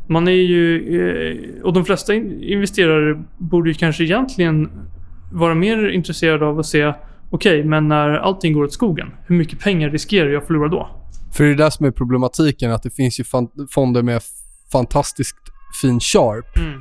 Man 0.08 0.28
är 0.28 0.32
ju... 0.32 0.98
Eh, 1.00 1.62
och 1.62 1.72
de 1.72 1.84
flesta 1.84 2.14
investerare 2.14 3.22
borde 3.38 3.70
ju 3.70 3.74
kanske 3.74 4.04
egentligen 4.04 4.70
vara 5.32 5.54
mer 5.54 5.88
intresserade 5.88 6.46
av 6.46 6.58
att 6.58 6.66
se 6.66 6.92
Okej, 7.30 7.64
men 7.64 7.88
när 7.88 8.08
allting 8.10 8.52
går 8.52 8.64
åt 8.64 8.72
skogen, 8.72 9.08
hur 9.26 9.36
mycket 9.36 9.60
pengar 9.60 9.90
riskerar 9.90 10.28
jag 10.28 10.40
att 10.40 10.46
förlora 10.46 10.68
då? 10.68 10.88
För 11.32 11.44
det 11.44 11.50
är 11.50 11.54
det 11.54 11.70
som 11.70 11.86
är 11.86 11.90
problematiken, 11.90 12.72
att 12.72 12.82
det 12.82 12.90
finns 12.90 13.20
ju 13.20 13.24
fonder 13.70 14.02
med 14.02 14.22
fantastiskt 14.72 15.36
fin 15.82 16.00
Sharp. 16.00 16.56
Mm. 16.56 16.80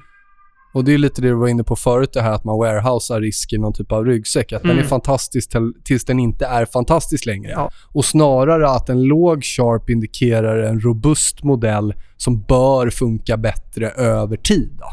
Och 0.73 0.83
det 0.83 0.93
är 0.93 0.97
lite 0.97 1.21
det 1.21 1.27
du 1.27 1.33
var 1.33 1.47
inne 1.47 1.63
på 1.63 1.75
förut, 1.75 2.13
det 2.13 2.21
här 2.21 2.31
att 2.31 2.43
man 2.43 2.57
warehousar 2.57 3.21
risk 3.21 3.53
i 3.53 3.57
någon 3.57 3.73
typ 3.73 3.91
av 3.91 4.05
ryggsäck. 4.05 4.53
Att 4.53 4.61
den 4.61 4.71
Mm. 4.71 4.83
är 4.83 4.87
fantastisk 4.87 5.49
till, 5.49 5.73
tills 5.83 6.05
den 6.05 6.19
inte 6.19 6.45
är 6.45 6.65
fantastisk 6.65 7.25
längre. 7.25 7.51
Ja. 7.51 7.69
Och 7.93 8.05
snarare 8.05 8.69
att 8.69 8.89
en 8.89 9.03
låg 9.03 9.43
sharp 9.43 9.89
indikerar 9.89 10.57
en 10.57 10.79
robust 10.81 11.43
modell 11.43 11.93
som 12.17 12.41
bör 12.41 12.89
funka 12.89 13.37
bättre 13.37 13.89
över 13.89 14.37
tid. 14.37 14.69
Då. 14.79 14.85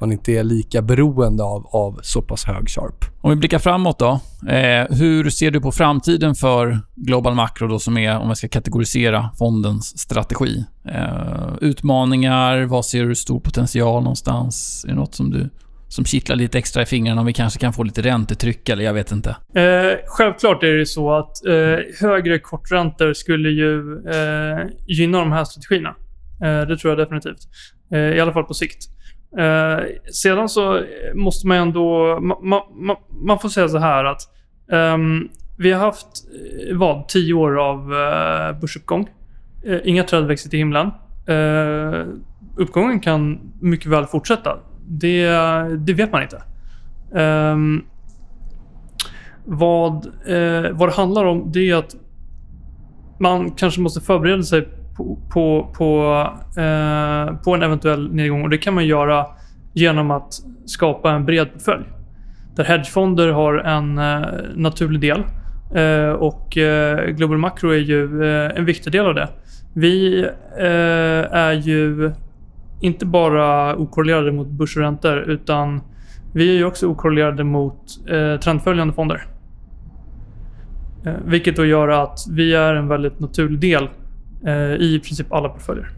Man 0.00 0.12
inte 0.12 0.32
är 0.32 0.44
lika 0.44 0.82
beroende 0.82 1.42
av, 1.42 1.66
av 1.66 2.00
så 2.02 2.22
pass 2.22 2.44
hög 2.44 2.68
sharp. 2.68 3.04
Om 3.24 3.30
vi 3.30 3.36
blickar 3.36 3.58
framåt 3.58 3.98
då. 3.98 4.20
Eh, 4.48 4.96
hur 4.96 5.30
ser 5.30 5.50
du 5.50 5.60
på 5.60 5.72
framtiden 5.72 6.34
för 6.34 6.78
Global 6.94 7.34
Macro 7.34 7.68
då, 7.68 7.78
som 7.78 7.98
är, 7.98 8.18
om 8.18 8.28
jag 8.28 8.36
ska 8.36 8.48
kategorisera 8.48 9.30
fondens 9.38 9.98
strategi? 9.98 10.64
Eh, 10.88 11.54
utmaningar, 11.60 12.62
vad 12.64 12.84
ser 12.84 13.04
du 13.04 13.14
stor 13.14 13.40
potential 13.40 14.02
någonstans? 14.02 14.84
Är 14.84 14.88
det 14.88 14.94
något 14.94 15.14
som 15.14 15.30
du 15.30 15.50
som 15.88 16.04
kittlar 16.04 16.36
lite 16.36 16.58
extra 16.58 16.82
i 16.82 16.86
fingrarna 16.86 17.20
om 17.20 17.26
vi 17.26 17.32
kanske 17.32 17.60
kan 17.60 17.72
få 17.72 17.82
lite 17.82 18.02
räntetryck 18.02 18.68
eller 18.68 18.84
jag 18.84 18.94
vet 18.94 19.12
inte. 19.12 19.30
Eh, 19.54 19.98
självklart 20.06 20.62
är 20.62 20.72
det 20.72 20.86
så 20.86 21.12
att 21.12 21.46
eh, 21.46 22.06
högre 22.08 22.38
korträntor 22.38 23.12
skulle 23.12 23.48
ju 23.48 23.78
eh, 24.08 24.66
gynna 24.86 25.18
de 25.18 25.32
här 25.32 25.44
strategierna. 25.44 25.94
Eh, 26.44 26.68
det 26.68 26.76
tror 26.76 26.90
jag 26.90 26.98
definitivt. 26.98 27.48
Eh, 27.92 27.98
I 27.98 28.20
alla 28.20 28.32
fall 28.32 28.44
på 28.44 28.54
sikt. 28.54 28.88
Eh, 29.38 29.84
sedan 30.12 30.48
så 30.48 30.82
måste 31.14 31.46
man 31.46 31.56
ändå... 31.56 32.18
Ma, 32.20 32.38
ma, 32.42 32.62
ma, 32.74 32.96
man 33.10 33.38
får 33.38 33.48
säga 33.48 33.68
så 33.68 33.78
här 33.78 34.04
att 34.04 34.20
ehm, 34.72 35.28
vi 35.58 35.72
har 35.72 35.80
haft, 35.80 36.06
eh, 36.70 36.76
vad, 36.76 37.08
tio 37.08 37.34
år 37.34 37.60
av 37.60 37.78
eh, 37.94 38.60
börsuppgång. 38.60 39.08
Eh, 39.64 39.78
inga 39.84 40.04
träd 40.04 40.26
växer 40.26 40.50
till 40.50 40.58
himlen. 40.58 40.90
Eh, 41.26 42.06
uppgången 42.56 43.00
kan 43.00 43.40
mycket 43.60 43.86
väl 43.86 44.06
fortsätta. 44.06 44.58
Det, 44.88 45.28
det 45.78 45.92
vet 45.92 46.12
man 46.12 46.22
inte. 46.22 46.42
Ehm, 47.14 47.84
vad, 49.44 50.06
eh, 50.06 50.70
vad 50.72 50.88
det 50.88 50.92
handlar 50.92 51.24
om 51.24 51.52
det 51.52 51.70
är 51.70 51.74
att 51.74 51.96
man 53.20 53.50
kanske 53.50 53.80
måste 53.80 54.00
förbereda 54.00 54.42
sig 54.42 54.68
på, 54.96 55.18
på, 55.32 55.72
på, 55.76 56.20
eh, 56.60 57.36
på 57.36 57.54
en 57.54 57.62
eventuell 57.62 58.14
nedgång. 58.14 58.42
Och 58.42 58.50
det 58.50 58.58
kan 58.58 58.74
man 58.74 58.86
göra 58.86 59.26
genom 59.72 60.10
att 60.10 60.32
skapa 60.66 61.10
en 61.10 61.24
bred 61.24 61.52
portfölj. 61.52 61.84
Där 62.56 62.64
hedgefonder 62.64 63.28
har 63.28 63.54
en 63.54 63.98
eh, 63.98 64.22
naturlig 64.54 65.00
del. 65.00 65.22
Eh, 65.74 66.10
och 66.10 66.58
eh, 66.58 67.06
Global 67.06 67.38
Macro 67.38 67.70
är 67.70 67.78
ju 67.78 68.24
eh, 68.24 68.58
en 68.58 68.64
viktig 68.64 68.92
del 68.92 69.06
av 69.06 69.14
det. 69.14 69.28
Vi 69.74 70.22
eh, 70.58 71.34
är 71.34 71.52
ju 71.52 72.12
inte 72.80 73.06
bara 73.06 73.76
okorrelerade 73.76 74.32
mot 74.32 74.48
börs 74.48 74.76
och 74.76 74.82
räntor 74.82 75.18
utan 75.18 75.80
vi 76.34 76.50
är 76.50 76.54
ju 76.54 76.64
också 76.64 76.86
okorrelerade 76.86 77.44
mot 77.44 77.82
eh, 78.08 78.40
trendföljande 78.40 78.94
fonder. 78.94 79.26
Eh, 81.06 81.14
vilket 81.24 81.56
då 81.56 81.64
gör 81.64 81.88
att 81.88 82.18
vi 82.30 82.54
är 82.54 82.74
en 82.74 82.88
väldigt 82.88 83.20
naturlig 83.20 83.60
del 83.60 83.88
i 84.80 85.00
princip 85.04 85.32
alla 85.32 85.48
portföljer. 85.48 85.90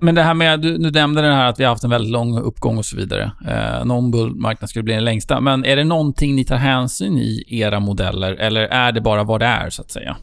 Men 0.00 0.14
det 0.14 0.22
här 0.22 0.34
med, 0.34 0.60
du, 0.60 0.78
du 0.78 0.90
nämnde 0.90 1.22
det 1.22 1.34
här 1.34 1.48
att 1.48 1.60
vi 1.60 1.64
har 1.64 1.70
haft 1.70 1.84
en 1.84 1.90
väldigt 1.90 2.12
lång 2.12 2.38
uppgång 2.38 2.78
och 2.78 2.84
så 2.84 2.96
vidare. 2.96 3.32
Eh, 3.48 3.84
någon 3.84 4.10
bullmarknad 4.10 4.70
skulle 4.70 4.82
bli 4.82 4.94
den 4.94 5.04
längsta. 5.04 5.40
Men 5.40 5.64
är 5.64 5.76
det 5.76 5.84
någonting 5.84 6.34
ni 6.34 6.44
tar 6.44 6.56
hänsyn 6.56 7.18
i 7.18 7.44
era 7.48 7.80
modeller 7.80 8.32
eller 8.32 8.60
är 8.60 8.92
det 8.92 9.00
bara 9.00 9.24
vad 9.24 9.40
det 9.40 9.46
är 9.46 9.70
så 9.70 9.82
att 9.82 9.90
säga? 9.90 10.16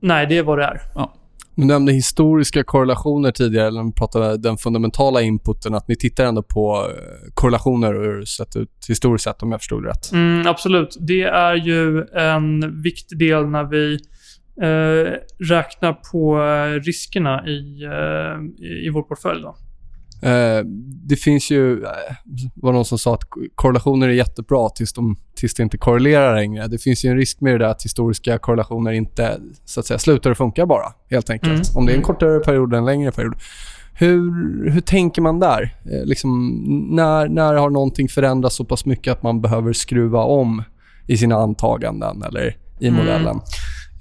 Nej, 0.00 0.26
det 0.26 0.38
är 0.38 0.42
vad 0.42 0.58
det 0.58 0.64
är. 0.64 0.80
Du 1.56 1.64
nämnde 1.64 1.92
historiska 1.92 2.64
korrelationer 2.64 3.30
tidigare, 3.30 3.70
när 3.70 3.84
vi 3.84 3.92
pratade 3.92 4.36
den 4.36 4.56
fundamentala 4.56 5.22
inputen, 5.22 5.74
att 5.74 5.88
ni 5.88 5.96
tittar 5.96 6.24
ändå 6.24 6.42
på 6.42 6.88
eh, 6.90 7.32
korrelationer 7.34 7.94
ur 7.94 8.24
sett 8.24 8.56
ut 8.56 8.70
historiskt 8.88 9.24
sett, 9.24 9.42
om 9.42 9.52
jag 9.52 9.60
förstod 9.60 9.82
det 9.82 9.88
rätt. 9.88 10.12
Mm, 10.12 10.46
absolut. 10.46 10.96
Det 11.00 11.22
är 11.22 11.54
ju 11.54 12.04
en 12.14 12.82
viktig 12.82 13.18
del 13.18 13.46
när 13.46 13.64
vi 13.64 13.98
eh, 14.62 15.12
räknar 15.48 15.92
på 16.12 16.42
eh, 16.42 16.80
riskerna 16.80 17.46
i, 17.46 17.84
eh, 17.84 18.66
i, 18.86 18.90
vår 18.90 19.02
portfölj. 19.02 19.42
Då. 19.42 19.56
Eh, 20.28 20.64
det 21.08 21.16
finns 21.16 21.50
ju, 21.50 21.82
eh, 21.84 21.90
var 22.54 22.72
någon 22.72 22.84
som 22.84 22.98
sa 22.98 23.14
att 23.14 23.24
korrelationer 23.54 24.08
är 24.08 24.12
jättebra 24.12 24.68
tills, 24.68 24.92
de, 24.92 25.16
tills 25.36 25.54
det 25.54 25.62
inte 25.62 25.78
korrelerar 25.78 26.34
längre. 26.34 26.66
Det 26.66 26.78
finns 26.78 27.04
ju 27.04 27.10
en 27.10 27.16
risk 27.16 27.40
med 27.40 27.54
det 27.54 27.58
där 27.58 27.68
att 27.68 27.84
historiska 27.84 28.38
korrelationer 28.38 28.92
inte 28.92 29.40
så 29.64 29.80
att 29.80 29.86
säga, 29.86 29.98
slutar 29.98 30.30
att 30.30 30.38
funka 30.38 30.66
bara, 30.66 30.92
helt 31.10 31.30
enkelt. 31.30 31.52
Mm. 31.52 31.62
Om 31.76 31.86
det 31.86 31.92
är 31.92 31.94
en 31.94 32.00
Mm. 32.00 32.06
kortare 32.06 32.40
period 32.40 32.68
eller 32.68 32.78
en 32.78 32.86
längre 32.86 33.12
period. 33.12 33.34
Hur, 33.98 34.70
hur 34.70 34.80
tänker 34.80 35.22
man 35.22 35.40
där? 35.40 35.62
Eh, 35.92 36.04
liksom, 36.04 36.50
när, 36.90 37.28
när 37.28 37.54
har 37.54 37.70
någonting 37.70 38.08
förändrats 38.08 38.56
så 38.56 38.64
pass 38.64 38.84
mycket 38.84 39.12
att 39.12 39.22
man 39.22 39.40
behöver 39.40 39.72
skruva 39.72 40.22
om 40.22 40.62
i 41.06 41.16
sina 41.16 41.36
antaganden 41.36 42.22
eller 42.22 42.56
i 42.80 42.88
Mm. 42.88 43.06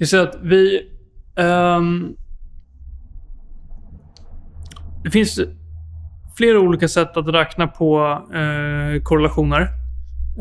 Vi 0.03 0.07
säger 0.07 0.23
att 0.23 0.39
vi... 0.41 0.81
Um, 1.35 2.15
det 5.03 5.11
finns 5.11 5.39
flera 6.37 6.59
olika 6.59 6.87
sätt 6.87 7.17
att 7.17 7.27
räkna 7.27 7.67
på 7.67 7.99
uh, 8.35 9.01
korrelationer. 9.03 9.61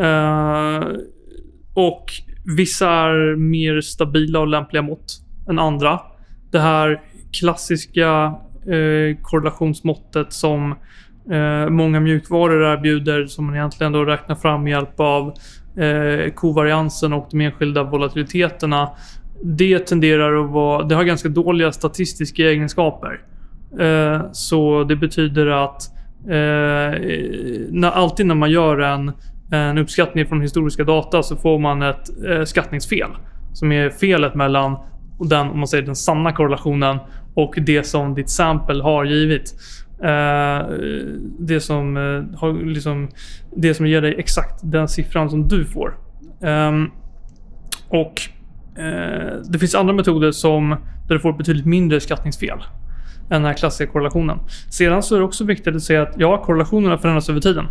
Uh, 0.01 0.97
och 1.75 2.05
vissa 2.57 2.89
är 2.91 3.37
mer 3.37 3.81
stabila 3.81 4.41
och 4.41 4.47
lämpliga 4.47 4.83
mått 4.83 5.21
än 5.49 5.59
andra. 5.59 6.01
Det 6.51 6.61
här 6.61 7.03
klassiska 7.41 8.27
uh, 8.69 9.17
korrelationsmåttet 9.23 10.33
som 10.33 10.75
eh, 11.31 11.69
många 11.69 12.01
mjukvaror 12.01 12.65
erbjuder 12.65 13.27
som 13.27 13.47
man 13.47 13.55
egentligen 13.55 13.93
då 13.93 14.05
räknar 14.05 14.37
fram 14.37 14.65
med 14.65 14.71
hjälp 14.71 15.01
av 15.01 15.35
eh, 15.77 16.33
kovariansen 16.35 17.13
och 17.13 17.29
de 17.31 17.41
enskilda 17.41 17.83
volatiliteterna. 17.83 18.91
Det 19.45 19.79
tenderar 19.79 20.45
att 20.45 20.51
vara... 20.51 20.85
Det 20.85 20.95
har 20.95 21.05
ganska 21.05 21.29
dåliga 21.29 21.73
statistiska 21.73 22.43
egenskaper. 22.43 23.21
Eh, 23.81 24.23
så 24.33 24.85
det 24.85 24.97
betyder 24.97 25.47
att 25.47 25.83
eh, 26.25 27.01
när, 27.71 27.91
alltid 27.91 28.27
när 28.27 28.35
man 28.35 28.51
gör 28.51 28.79
en, 28.79 29.13
en 29.53 29.79
uppskattning 29.79 30.27
från 30.27 30.41
historiska 30.41 30.85
data 30.85 31.23
så 31.23 31.37
får 31.37 31.59
man 31.59 31.83
ett 31.83 32.25
eh, 32.29 32.45
skattningsfel. 32.45 33.11
Som 33.53 33.73
är 33.73 33.91
felet 33.91 34.35
mellan 34.35 34.77
den, 35.21 35.51
om 35.51 35.59
man 35.59 35.69
säger 35.69 35.85
den 35.85 35.97
sanna 35.97 36.33
korrelationen 36.33 36.99
och 37.35 37.55
det 37.57 37.87
som 37.87 38.15
ditt 38.15 38.31
sample 38.31 38.83
har 38.83 39.05
givit. 39.05 39.55
Eh, 40.03 40.67
det, 41.39 41.61
som, 41.61 41.97
eh, 41.97 42.39
har 42.41 42.67
liksom, 42.67 43.09
det 43.57 43.75
som 43.75 43.87
ger 43.87 44.03
dig 44.03 44.15
exakt 44.19 44.61
den 44.63 44.89
siffran 44.89 45.31
som 45.31 45.49
du 45.49 45.65
får. 45.65 45.95
Ehm, 46.43 46.91
och 47.89 48.21
Eh, 48.77 49.37
det 49.45 49.59
finns 49.59 49.75
andra 49.75 49.93
metoder 49.93 50.31
som 50.31 50.77
där 51.09 51.15
du 51.15 51.21
får 51.21 51.33
betydligt 51.33 51.67
mindre 51.67 52.01
skattningsfel 52.01 52.59
än 53.23 53.43
den 53.43 53.45
här 53.45 53.55
klassiska 53.55 53.93
korrelationen. 53.93 54.39
Sedan 54.71 55.03
så 55.03 55.15
är 55.15 55.19
det 55.19 55.25
också 55.25 55.45
viktigt 55.45 55.77
att 55.77 55.83
säga 55.83 56.03
att 56.03 56.15
ja, 56.17 56.43
korrelationerna 56.45 56.99
förändras 56.99 57.29
över 57.29 57.41
tiden. 57.41 57.65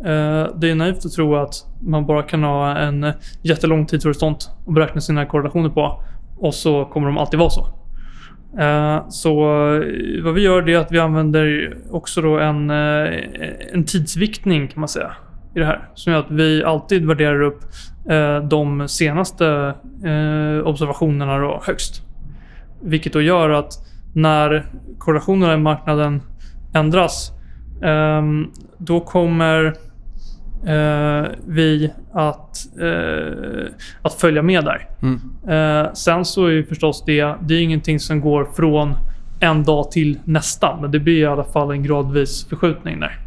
Eh, 0.00 0.46
det 0.56 0.70
är 0.70 0.74
naivt 0.74 1.06
att 1.06 1.12
tro 1.12 1.36
att 1.36 1.54
man 1.80 2.06
bara 2.06 2.22
kan 2.22 2.42
ha 2.42 2.76
en 2.76 3.12
jättelång 3.42 3.86
tidshorisont 3.86 4.50
och 4.64 4.72
beräkna 4.72 5.00
sina 5.00 5.26
korrelationer 5.26 5.68
på 5.68 6.02
och 6.36 6.54
så 6.54 6.84
kommer 6.84 7.06
de 7.06 7.18
alltid 7.18 7.38
vara 7.38 7.50
så. 7.50 7.66
Eh, 8.58 9.08
så 9.08 9.44
vad 10.24 10.34
vi 10.34 10.40
gör 10.40 10.62
det 10.62 10.74
är 10.74 10.78
att 10.78 10.92
vi 10.92 10.98
använder 10.98 11.76
också 11.90 12.22
då 12.22 12.38
en, 12.38 12.70
en 12.70 13.84
tidsviktning 13.86 14.68
kan 14.68 14.80
man 14.80 14.88
säga 14.88 15.12
i 15.54 15.58
det 15.58 15.66
här. 15.66 15.88
Som 15.94 16.12
gör 16.12 16.20
att 16.20 16.30
vi 16.30 16.64
alltid 16.64 17.06
värderar 17.06 17.42
upp 17.42 17.60
de 18.50 18.88
senaste 18.88 19.74
observationerna 20.64 21.38
då 21.38 21.62
högst. 21.66 22.02
Vilket 22.82 23.12
då 23.12 23.22
gör 23.22 23.50
att 23.50 23.72
när 24.14 24.66
korrelationerna 24.98 25.54
i 25.54 25.56
marknaden 25.56 26.22
ändras, 26.74 27.32
ehm, 27.82 28.46
då 28.78 29.00
kommer 29.00 29.64
eh, 30.66 31.28
vi 31.46 31.92
att, 32.12 32.78
eh, 32.80 33.72
att 34.02 34.14
följa 34.14 34.42
med 34.42 34.64
där. 34.64 34.88
Mm. 35.02 35.20
Eh, 35.48 35.92
sen 35.92 36.24
så 36.24 36.46
är 36.46 36.50
ju 36.50 36.64
förstås 36.64 37.04
det, 37.06 37.34
det 37.40 37.54
är 37.54 37.62
ingenting 37.62 38.00
som 38.00 38.20
går 38.20 38.48
från 38.56 38.94
en 39.40 39.62
dag 39.62 39.90
till 39.90 40.18
nästa, 40.24 40.78
men 40.80 40.90
det 40.90 40.98
blir 40.98 41.18
i 41.18 41.26
alla 41.26 41.44
fall 41.44 41.70
en 41.70 41.82
gradvis 41.82 42.48
förskjutning 42.48 43.00
där. 43.00 43.18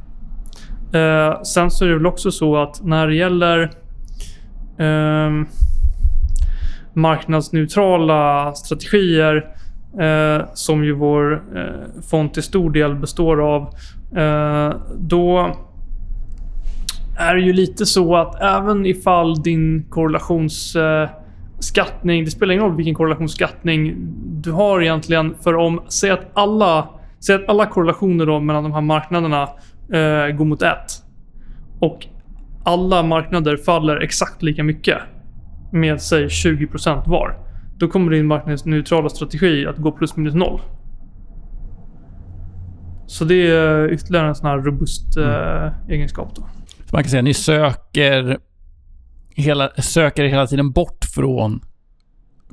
Eh, 0.94 1.42
sen 1.42 1.72
så 1.72 1.86
är 1.86 1.90
det 1.90 1.96
väl 1.96 2.06
också 2.06 2.32
så 2.32 2.58
att 2.58 2.84
när 2.84 3.08
det 3.08 3.16
gäller 3.16 3.62
eh, 4.78 5.32
marknadsneutrala 6.94 8.54
strategier 8.54 9.46
eh, 10.00 10.42
som 10.54 10.84
ju 10.84 10.94
vår 10.94 11.44
eh, 11.56 12.02
fond 12.10 12.34
till 12.34 12.44
stor 12.44 12.70
del 12.70 12.96
består 12.96 13.56
av. 13.56 13.62
Eh, 14.18 14.74
då 14.98 15.56
är 17.18 17.36
det 17.36 17.42
ju 17.42 17.54
lite 17.54 17.86
så 17.86 18.16
att 18.16 18.42
även 18.42 18.86
ifall 18.86 19.42
din 19.42 19.86
korrelationsskattning, 19.90 22.20
eh, 22.20 22.26
det 22.26 22.32
spelar 22.32 22.54
ingen 22.54 22.66
roll 22.66 22.76
vilken 22.76 22.96
korrelationsskattning 22.96 23.96
du 24.42 24.52
har 24.52 24.82
egentligen. 24.82 25.36
För 25.44 25.56
om, 25.56 25.82
säg 25.88 26.12
att 26.12 26.32
alla, 26.34 26.88
säg 27.20 27.36
att 27.36 27.50
alla 27.50 27.66
korrelationer 27.66 28.26
då 28.26 28.40
mellan 28.40 28.64
de 28.64 28.74
här 28.74 28.82
marknaderna 28.82 29.50
eh, 29.90 30.36
går 30.36 30.46
mot 30.46 30.62
ett. 30.62 30.92
Och 31.80 32.08
alla 32.66 33.04
marknader 33.04 33.58
faller 33.58 33.98
exakt 33.98 34.44
lika 34.44 34.64
mycket. 34.64 34.98
Med 35.72 36.02
säg 36.02 36.28
20% 36.28 37.10
var 37.10 37.44
då 37.78 37.88
kommer 37.88 38.12
din 38.12 38.26
marknadsneutrala 38.26 39.10
strategi 39.10 39.66
att 39.66 39.78
gå 39.78 39.92
plus 39.92 40.16
minus 40.16 40.34
noll. 40.34 40.62
Så 43.08 43.26
det 43.26 43.48
är 43.52 43.92
ytterligare 43.92 44.28
en 44.28 44.36
sån 44.36 44.48
här 44.48 44.58
robust 44.58 45.18
mm. 45.18 45.30
äh, 45.30 45.74
egenskap. 45.90 46.36
Då. 46.36 46.48
Man 46.92 47.04
kan 47.04 47.10
säga 47.10 47.20
att 47.20 47.26
ni 47.26 47.34
söker 47.34 48.38
hela, 49.36 49.70
söker 49.70 50.24
hela 50.24 50.48
tiden 50.48 50.72
bort 50.72 51.06
från 51.16 51.62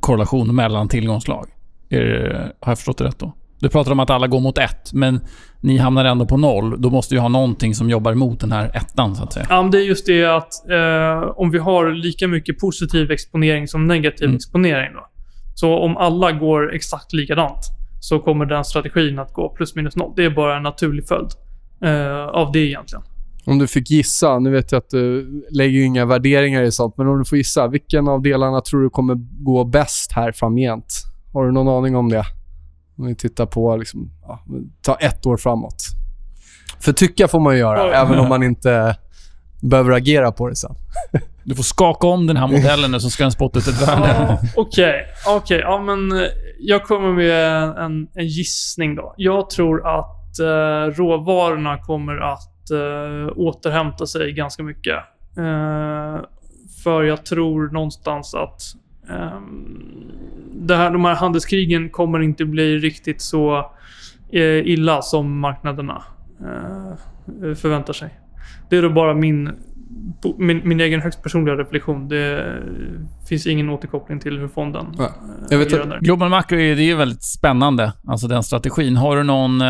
korrelation 0.01 0.55
mellan 0.55 0.89
tillgångslag. 0.89 1.47
Är, 1.89 2.53
har 2.61 2.70
jag 2.70 2.78
förstått 2.78 2.99
det 2.99 3.05
rätt 3.05 3.18
då? 3.18 3.33
Du 3.61 3.69
pratar 3.69 3.93
om 3.93 4.01
att 4.01 4.11
alla 4.11 4.27
går 4.27 4.41
mot 4.41 4.59
ett, 4.59 4.93
men 4.93 5.21
ni 5.61 5.77
hamnar 5.77 6.05
ändå 6.05 6.27
på 6.27 6.37
noll. 6.37 6.83
Då 6.83 6.91
måste 6.91 7.15
ju 7.15 7.21
ha 7.21 7.29
någonting 7.29 7.75
som 7.75 7.91
jobbar 7.91 8.13
emot 8.13 8.41
den 8.41 8.53
här 8.53 8.71
ettan, 8.75 9.17
så 9.17 9.23
att 9.23 9.33
säga. 9.33 9.47
Ja, 9.49 9.63
men 9.63 9.71
det 9.71 9.79
är 9.79 9.83
just 9.83 10.07
det 10.07 10.25
att 10.25 10.71
eh, 10.71 11.31
om 11.37 11.51
vi 11.51 11.59
har 11.59 11.91
lika 11.91 12.29
mycket 12.29 12.59
positiv 12.59 13.11
exponering 13.11 13.69
som 13.69 13.87
negativ 13.87 14.25
mm. 14.25 14.37
exponering 14.37 14.93
då, 14.95 15.07
så 15.55 15.79
om 15.79 15.97
alla 15.97 16.33
går 16.33 16.75
exakt 16.75 17.13
likadant 17.13 17.61
så 18.01 18.19
kommer 18.19 18.47
den 18.47 18.65
strategin 18.65 19.19
att 19.19 19.33
gå 19.33 19.49
plus 19.49 19.75
minus 19.75 19.97
noll. 19.97 20.13
Det 20.17 20.25
är 20.25 20.31
bara 20.31 20.57
en 20.57 20.63
naturlig 20.63 21.09
följd 21.09 21.31
eh, 21.85 22.27
av 22.27 22.53
det 22.53 22.59
egentligen. 22.59 23.03
Om 23.45 23.59
du 23.59 23.67
fick 23.67 23.91
gissa, 23.91 24.39
nu 24.39 24.51
vet 24.51 24.73
jag 24.73 24.79
att 24.79 24.91
du 24.91 25.27
lägger 25.51 25.83
inga 25.83 26.07
värderingar 26.07 26.63
i 26.63 26.73
sånt, 26.73 26.97
men 26.97 27.07
om 27.09 27.19
du 27.19 27.25
får 27.25 27.39
gissa, 27.39 27.69
vilken 27.69 28.09
av 28.09 28.23
delarna 28.23 28.61
tror 28.61 28.83
du 28.83 28.91
kommer 28.91 29.15
gå 29.45 29.65
bäst 29.65 30.13
här 30.13 30.33
framgent? 30.33 30.87
Har 31.33 31.47
du 31.47 31.53
någon 31.53 31.69
aning 31.69 31.97
om 31.97 32.09
det? 32.09 32.25
Om 33.01 33.07
vi 33.07 33.15
tittar 33.15 33.47
på, 33.47 33.77
liksom, 33.77 34.11
ja, 34.23 34.41
ta 34.83 34.95
ett 34.95 35.27
år 35.27 35.37
framåt. 35.37 35.85
För 36.81 36.93
tycka 36.93 37.29
får 37.29 37.41
man 37.41 37.55
ju 37.55 37.59
göra, 37.59 37.91
oh. 37.91 38.01
även 38.01 38.19
om 38.19 38.29
man 38.29 38.43
inte 38.43 38.97
behöver 39.63 39.91
agera 39.91 40.33
på 40.33 40.49
det 40.49 40.57
sen. 40.57 40.75
Du 41.45 41.55
får 41.55 41.63
skaka 41.63 42.07
om 42.07 42.27
den 42.27 42.37
här 42.37 42.47
modellen 42.47 42.91
nu 42.91 43.01
så 43.01 43.11
ska 43.11 43.25
den 43.25 43.33
spotta 43.33 43.59
ut 43.59 43.69
ett 43.69 43.89
värde. 43.89 44.39
Okej, 44.57 45.07
okej. 45.27 45.37
Okay, 45.37 45.59
ja, 45.59 45.83
men 45.83 46.13
eh, 46.13 46.29
jag 46.59 46.85
kommer 46.85 47.13
med 47.13 47.63
en, 47.85 48.09
en 48.15 48.27
gissning 48.27 48.95
då. 48.95 49.15
Jag 49.17 49.51
tror 49.51 49.99
att 49.99 50.41
uh, 50.41 50.95
råvarorna 50.97 51.79
kommer 51.79 52.17
att 52.17 52.71
uh, 52.73 53.33
återhämta 53.37 54.07
sig 54.07 54.33
ganska 54.33 54.63
mycket. 54.63 54.97
Uh, 55.39 56.21
för 56.85 57.03
jag 57.03 57.27
tror 57.27 57.71
någonstans 57.73 58.35
att 58.35 58.61
det 60.53 60.77
här, 60.77 60.91
de 60.91 61.05
här 61.05 61.15
handelskrigen 61.15 61.91
kommer 61.91 62.21
inte 62.21 62.45
bli 62.45 62.79
riktigt 62.79 63.21
så 63.21 63.71
illa 64.65 65.03
som 65.03 65.39
marknaderna 65.41 66.03
förväntar 67.57 67.93
sig. 67.93 68.21
Det 68.71 68.77
är 68.77 68.83
då 68.83 68.91
bara 68.91 69.15
min 69.15 69.51
min, 70.39 70.61
min 70.65 70.81
egen 70.81 71.01
högst 71.01 71.23
personliga 71.23 71.55
reflektion. 71.55 72.09
Det 72.09 72.57
finns 73.29 73.47
ingen 73.47 73.71
återkoppling 73.71 74.21
till 74.21 74.39
hur 74.39 74.49
fonden 74.49 74.87
ja. 74.99 75.05
Eh, 75.05 75.11
jag 75.51 75.59
vet 75.59 75.75
att 75.75 76.01
Global 76.01 76.29
Macro 76.29 76.59
är, 76.59 76.77
det 76.77 76.91
är 76.91 76.97
väldigt 76.97 77.23
spännande, 77.23 77.93
alltså 78.07 78.29
den 78.29 78.43
strategin. 78.43 78.97
Har 78.97 79.17
du 79.17 79.23
någon, 79.23 79.63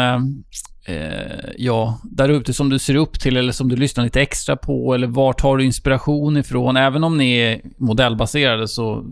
eh, 0.84 1.50
ja, 1.56 1.98
där 2.02 2.28
ute 2.28 2.52
som 2.52 2.68
du 2.68 2.78
ser 2.78 2.94
upp 2.94 3.20
till 3.20 3.36
eller 3.36 3.52
som 3.52 3.68
du 3.68 3.76
lyssnar 3.76 4.04
lite 4.04 4.20
extra 4.20 4.56
på? 4.56 4.94
Eller 4.94 5.06
var 5.06 5.32
tar 5.32 5.56
du 5.56 5.64
inspiration 5.64 6.36
ifrån? 6.36 6.76
Även 6.76 7.04
om 7.04 7.18
ni 7.18 7.36
är 7.36 7.60
modellbaserade 7.76 8.68
så 8.68 9.04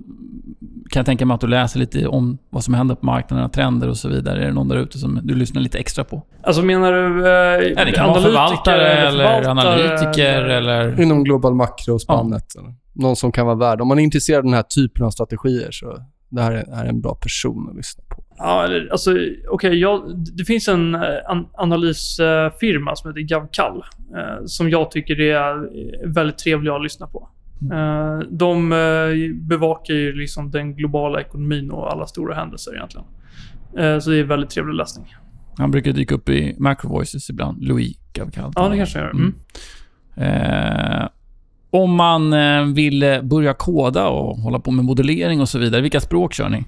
kan 0.90 1.00
jag 1.00 1.06
tänka 1.06 1.26
mig 1.26 1.34
att 1.34 1.40
du 1.40 1.46
läser 1.46 1.78
lite 1.78 2.06
om 2.06 2.38
vad 2.50 2.64
som 2.64 2.74
händer 2.74 2.94
på 2.94 3.06
marknaden, 3.06 3.50
trender 3.50 3.88
och 3.88 3.96
så 3.96 4.08
vidare. 4.08 4.42
Är 4.42 4.46
det 4.46 4.52
någon 4.52 4.68
där 4.68 4.76
ute 4.76 4.98
som 4.98 5.20
du 5.22 5.34
lyssnar 5.34 5.62
lite 5.62 5.78
extra 5.78 6.04
på? 6.04 6.22
Alltså 6.42 6.62
menar 6.62 6.92
du 6.92 7.26
eh, 7.26 7.72
ja, 7.76 7.84
det 7.84 7.92
kan 7.92 8.08
vara 8.08 8.22
förvaltare 8.22 8.88
eller, 8.88 9.38
eller 9.38 9.48
analytiker 9.48 10.42
eller... 10.42 10.80
eller... 10.80 11.00
Inom 11.00 11.24
global 11.24 11.54
makro-spannet. 11.54 12.52
Ja. 12.54 12.74
Någon 12.92 13.16
som 13.16 13.32
kan 13.32 13.46
vara 13.46 13.56
värd. 13.56 13.80
Om 13.80 13.88
man 13.88 13.98
är 13.98 14.02
intresserad 14.02 14.38
av 14.38 14.44
den 14.44 14.54
här 14.54 14.62
typen 14.62 15.04
av 15.04 15.10
strategier 15.10 15.70
så 15.70 15.98
det 16.28 16.42
här 16.42 16.52
är, 16.52 16.84
en 16.84 17.00
bra 17.00 17.14
person 17.14 17.68
att 17.70 17.76
lyssna. 17.76 18.04
Ja, 18.38 18.68
alltså. 18.90 19.16
Okay, 19.50 19.84
det 20.36 20.44
finns 20.44 20.68
en 20.68 20.94
eh, 20.94 21.00
an 21.26 21.46
analysfirma 21.54 22.96
som 22.96 23.10
heter 23.10 23.20
Gavkal 23.20 23.82
eh, 24.16 24.44
som 24.44 24.70
jag 24.70 24.90
tycker 24.90 25.20
är 25.20 25.68
väldigt 26.06 26.38
trevlig 26.38 26.70
att 26.70 26.82
lyssna 26.82 27.06
på. 27.06 27.28
Mm. 27.62 28.38
De 28.38 28.72
eh, 28.72 29.34
bevakar 29.34 29.94
ju 29.94 30.12
liksom 30.12 30.50
den 30.50 30.74
globala 30.74 31.20
ekonomin 31.20 31.70
och 31.70 31.92
alla 31.92 32.06
stora 32.06 32.34
händelser 32.34 32.74
egentligen. 32.74 33.06
Eh, 33.78 33.98
så 33.98 34.10
det 34.10 34.16
är 34.16 34.24
väldigt 34.24 34.50
trevlig 34.50 34.74
läsning. 34.74 35.06
Han 35.56 35.70
brukar 35.70 35.92
dyka 35.92 36.14
upp 36.14 36.28
i 36.28 36.56
Macro 36.58 36.88
Voices 36.88 37.30
ibland. 37.30 37.62
Louis 37.62 37.96
Gavkal. 38.12 38.52
Ja, 38.56 38.68
det 38.68 38.76
kanske 38.76 38.98
gör. 38.98 39.10
Mm. 39.10 39.34
Mm. 40.16 41.02
Eh, 41.02 41.08
om 41.70 41.94
man 41.94 42.34
vill 42.74 43.20
börja 43.22 43.54
koda 43.54 44.08
och 44.08 44.36
hålla 44.36 44.58
på 44.58 44.70
med 44.70 44.84
modellering 44.84 45.40
och 45.40 45.48
så 45.48 45.58
vidare, 45.58 45.80
vilka 45.82 46.00
språk 46.00 46.34
kör 46.34 46.48
ni? 46.48 46.64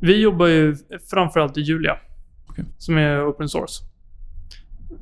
Vi 0.00 0.20
jobbar 0.20 0.46
ju 0.46 0.76
framförallt 1.10 1.56
i 1.56 1.60
Julia, 1.60 1.96
okay. 2.48 2.64
som 2.78 2.96
är 2.96 3.30
open 3.30 3.48
source. 3.48 3.82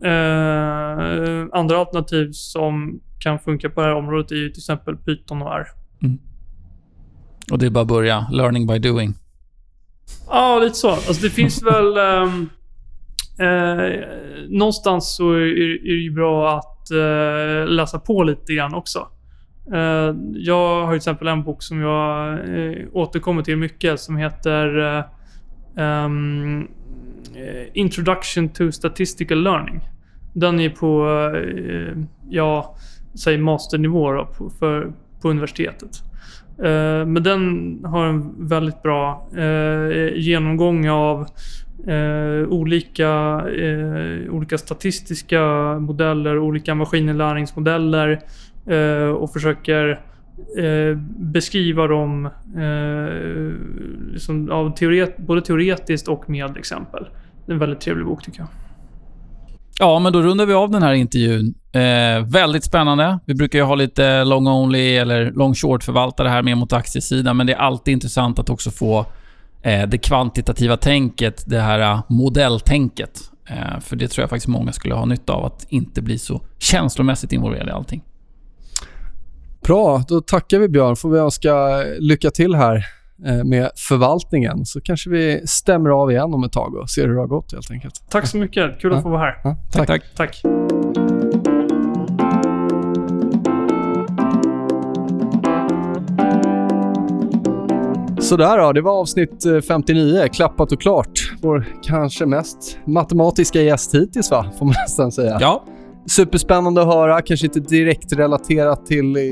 Eh, 0.05 1.47
andra 1.53 1.79
alternativ 1.79 2.31
som 2.33 3.01
kan 3.19 3.39
funka 3.39 3.71
på 3.71 3.81
det 3.81 3.87
här 3.87 3.95
området 3.95 4.31
är 4.31 4.37
ju 4.37 4.51
till 4.51 4.61
exempel 4.61 4.97
Python 4.97 5.43
och 5.43 5.55
R. 5.55 5.67
Mm. 6.03 6.19
Och 7.51 7.59
det 7.59 7.67
är 7.67 7.71
bara 7.71 7.83
att 7.83 7.89
börja. 7.89 8.27
Learning 8.33 8.67
by 8.67 8.79
doing. 8.79 9.15
Ja, 10.29 10.59
lite 10.59 10.75
så. 10.75 10.91
Alltså 10.91 11.23
det 11.23 11.31
finns 11.31 11.63
väl... 11.67 11.99
Um, 11.99 12.51
eh, 13.39 14.05
någonstans 14.49 15.17
så 15.17 15.33
är, 15.33 15.41
är, 15.41 15.97
det 15.97 16.03
ju 16.03 16.11
bra 16.11 16.59
att 16.59 16.91
eh, 16.91 17.67
läsa 17.67 17.99
på 17.99 18.23
lite 18.23 18.55
grann 18.55 18.75
också. 18.75 19.09
Eh, 19.73 20.15
jag 20.35 20.85
har 20.85 20.89
till 20.89 20.97
exempel 20.97 21.29
en 21.29 21.43
bok 21.43 21.63
som 21.63 21.81
jag 21.81 22.33
eh, 22.33 22.87
återkommer 22.93 23.43
till 23.43 23.57
mycket 23.57 24.01
som 24.01 24.17
heter 24.17 24.79
eh, 24.79 25.05
ehm, 25.85 26.69
eh, 27.35 27.67
Introduction 27.73 28.49
to 28.49 28.73
Statistical 28.73 29.43
Learning. 29.43 29.81
Den 30.33 30.61
är 30.61 30.71
på, 30.71 31.09
ja, 32.31 32.77
säg 33.15 33.39
masternivå 33.39 34.13
då, 34.13 34.27
på, 34.27 34.51
för, 34.51 34.93
på 35.23 35.31
universitetet. 35.31 35.91
Men 37.07 37.23
den 37.23 37.79
har 37.85 38.07
en 38.07 38.49
väldigt 38.49 38.83
bra 38.83 39.29
genomgång 40.15 40.89
av 40.89 41.27
eh, 41.87 42.49
olika, 42.49 43.43
eh, 43.57 44.31
olika 44.31 44.59
statistiska 44.59 45.43
modeller, 45.79 46.39
olika 46.39 46.75
maskininlärningsmodeller 46.75 48.11
eh, 48.11 48.19
Eh, 48.67 49.09
och 49.09 49.33
försöker 49.33 50.01
eh, 50.59 50.99
beskriva 51.17 51.87
dem 51.87 52.27
eh, 52.57 54.13
liksom 54.13 54.51
av 54.51 54.75
teoret, 54.77 55.17
både 55.17 55.43
teoretiskt 55.43 56.09
och 56.09 56.31
med 56.31 56.57
exempel. 56.57 57.07
Det 57.47 57.53
är 57.53 57.55
en 57.55 57.59
väldigt 57.59 57.81
trevlig 57.81 58.07
bok 58.07 58.23
tycker 58.23 58.39
jag. 58.39 58.49
Ja, 59.79 59.99
men 59.99 60.13
då 60.13 60.23
rundar 60.23 60.47
vi 60.47 60.55
av 60.55 60.71
den 60.71 60.83
här 60.83 60.93
intervjun. 60.93 61.55
Eh, 61.73 62.27
väldigt 62.27 62.65
spännande. 62.65 63.19
Vi 63.27 63.35
brukar 63.35 63.59
ju 63.59 63.65
ha 63.65 63.75
lite 63.75 64.25
long 64.25 64.47
only 64.47 64.97
eller 64.97 65.33
long 65.33 65.55
short 65.55 65.85
förvaltare 65.85 66.29
här 66.29 66.43
med 66.43 66.59
mot 66.59 66.73
aktiesidan, 66.73 67.37
men 67.37 67.47
det 67.47 67.53
är 67.53 67.59
alltid 67.59 67.93
intressant 67.93 68.39
att 68.39 68.51
också 68.51 68.71
få 68.71 69.07
eh, 69.63 69.89
det 69.89 69.99
kvantitativa 69.99 70.77
tänket, 70.77 71.45
det 71.47 71.61
här 71.61 71.81
eh, 71.81 72.03
modelltänket. 72.09 73.21
Eh, 73.49 73.81
för 73.81 73.97
det 73.97 74.09
tror 74.09 74.23
jag 74.23 74.31
faktiskt 74.31 74.49
många 74.49 74.73
skulle 74.73 74.95
ha 74.95 75.05
nytta 75.05 75.33
av, 75.33 75.45
att 75.45 75.67
inte 75.69 76.03
bli 76.03 76.19
så 76.19 76.41
känslomässigt 76.59 77.33
involverad 77.33 77.69
i 77.69 77.71
allting. 77.71 78.03
Bra, 79.67 80.03
då 80.09 80.21
tackar 80.21 80.59
vi 80.59 80.69
Björn. 80.69 80.97
får 80.97 81.11
vi 81.11 81.19
önska 81.19 81.83
lycka 81.99 82.31
till 82.31 82.55
här 82.55 82.85
eh, 83.27 83.45
med 83.45 83.71
förvaltningen. 83.77 84.65
Så 84.67 84.81
kanske 84.81 85.11
vi 85.11 85.47
stämmer 85.47 85.91
av 85.91 86.11
igen 86.11 86.35
om 86.35 86.45
ett 86.45 86.53
tag 86.53 86.75
och 86.75 86.91
ser 86.91 87.07
hur 87.07 87.15
det 87.15 87.21
har 87.21 87.27
gått 87.27 87.53
helt 87.53 87.71
enkelt. 87.71 87.95
Tack 88.11 88.27
så 88.27 88.37
mycket. 88.37 88.81
Kul 88.81 88.91
Ja. 88.93 88.97
att 88.97 89.03
få 89.03 89.09
vara 89.09 89.21
här. 89.21 89.41
Ja, 89.45 89.57
Tack, 89.73 89.87
tack. 89.87 90.03
Tack. 90.17 90.43
Sådär 98.21 98.59
då, 98.59 98.73
det 98.73 98.81
var 98.81 98.93
avsnitt 99.01 99.47
eh, 99.47 99.61
59, 99.61 100.29
klappat 100.33 100.73
och 100.73 100.81
klart. 100.81 101.33
Vår 101.43 101.67
kanske 101.83 102.27
mest 102.27 102.79
matematiska 102.87 103.63
gäst 103.63 103.95
hittills 103.95 104.31
va, 104.31 104.47
får 104.59 104.65
man 104.67 104.75
nästan 104.85 105.13
säga. 105.13 105.39
Ja, 105.41 105.65
Superspännande 106.07 106.81
att 106.83 106.87
höra, 106.87 107.23
kanske 107.23 107.47
inte 107.47 107.61
direkt 107.61 108.13
relaterat 108.13 108.87
till 108.87 109.17
eh, 109.17 109.23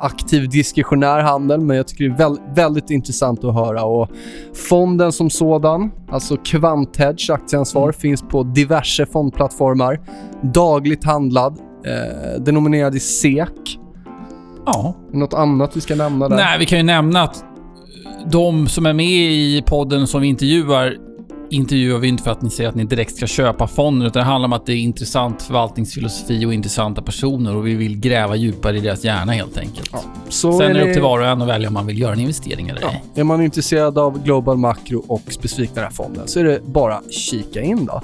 aktiv 0.00 0.48
diskretionär 0.48 1.20
handel, 1.20 1.60
men 1.60 1.76
jag 1.76 1.88
tycker 1.88 2.04
det 2.04 2.10
är 2.10 2.18
väl, 2.18 2.36
väldigt 2.54 2.90
intressant 2.90 3.44
att 3.44 3.54
höra. 3.54 3.84
Och 3.84 4.08
fonden 4.68 5.12
som 5.12 5.30
sådan, 5.30 5.90
alltså 6.10 6.36
Quanthedge 6.36 7.30
aktieansvar, 7.30 7.82
Mm. 7.82 7.92
finns 7.92 8.22
på 8.22 8.42
diverse 8.42 9.06
fondplattformar. 9.06 10.00
Dagligt 10.42 11.04
handlad, 11.04 11.58
eh, 11.86 12.42
denominerad 12.42 12.94
i 12.94 13.00
SEK. 13.00 13.78
ja. 14.66 14.94
Något 15.12 15.34
annat 15.34 15.76
vi 15.76 15.80
ska 15.80 15.94
nämna 15.94 16.28
där? 16.28 16.36
Nej, 16.36 16.58
vi 16.58 16.66
kan 16.66 16.78
ju 16.78 16.84
nämna 16.84 17.22
att 17.22 17.44
de 18.30 18.66
som 18.66 18.86
är 18.86 18.92
med 18.92 19.06
i 19.32 19.62
podden 19.66 20.06
som 20.06 20.20
vi 20.20 20.28
intervjuar, 20.28 20.96
intervjuar 21.50 21.98
vi 21.98 22.08
inte 22.08 22.22
för 22.22 22.30
att 22.30 22.42
ni 22.42 22.50
säger 22.50 22.68
att 22.68 22.74
ni 22.74 22.84
direkt 22.84 23.16
ska 23.16 23.26
köpa 23.26 23.66
fonden, 23.66 24.06
utan 24.08 24.20
det 24.20 24.26
handlar 24.26 24.46
om 24.46 24.52
att 24.52 24.66
det 24.66 24.72
är 24.72 24.76
intressant 24.76 25.42
förvaltningsfilosofi 25.42 26.46
och 26.46 26.54
intressanta 26.54 27.02
personer 27.02 27.56
och 27.56 27.66
vi 27.66 27.74
vill 27.74 28.00
gräva 28.00 28.36
djupare 28.36 28.76
i 28.76 28.80
deras 28.80 29.04
hjärna 29.04 29.32
helt 29.32 29.58
enkelt. 29.58 29.94
Så 30.28 30.58
Sen 30.58 30.70
är 30.70 30.74
det 30.74 30.88
upp 30.88 30.92
till 30.92 31.02
var 31.02 31.18
och 31.18 31.26
en 31.26 31.42
att 31.42 31.48
välja 31.48 31.68
om 31.68 31.74
man 31.74 31.86
vill 31.86 31.98
göra 32.00 32.12
en 32.12 32.20
investering 32.20 32.68
eller 32.68 32.80
ej. 32.80 33.04
Är 33.14 33.24
man 33.24 33.42
intresserad 33.42 33.98
av 33.98 34.24
Global 34.24 34.56
Macro 34.56 35.04
och 35.08 35.22
specifikt 35.28 35.74
den 35.74 35.84
här 35.84 35.90
fonden 35.90 36.28
så 36.28 36.40
är 36.40 36.44
det 36.44 36.60
bara 36.66 36.94
att 36.94 37.12
kika 37.12 37.62
in 37.62 37.86
då. 37.86 38.02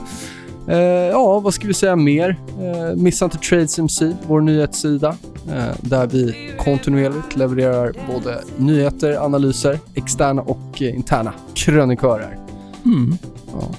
Eh, 0.68 0.78
ja, 1.10 1.40
vad 1.40 1.54
ska 1.54 1.66
vi 1.66 1.74
säga 1.74 1.96
mer? 1.96 2.36
Eh, 2.60 2.96
missa 2.96 3.24
inte 3.24 3.38
TradeSMC, 3.38 4.12
vår 4.26 4.40
nyhetssida, 4.40 5.08
eh, 5.48 5.64
där 5.80 6.06
vi 6.06 6.52
kontinuerligt 6.58 7.36
levererar 7.36 7.92
både 8.14 8.42
nyheter, 8.56 9.24
analyser, 9.24 9.78
externa 9.94 10.42
och 10.42 10.82
eh, 10.82 10.94
interna 10.94 11.32
krönikörer. 11.54 12.45
Mm. 12.86 13.18
Ja. 13.52 13.74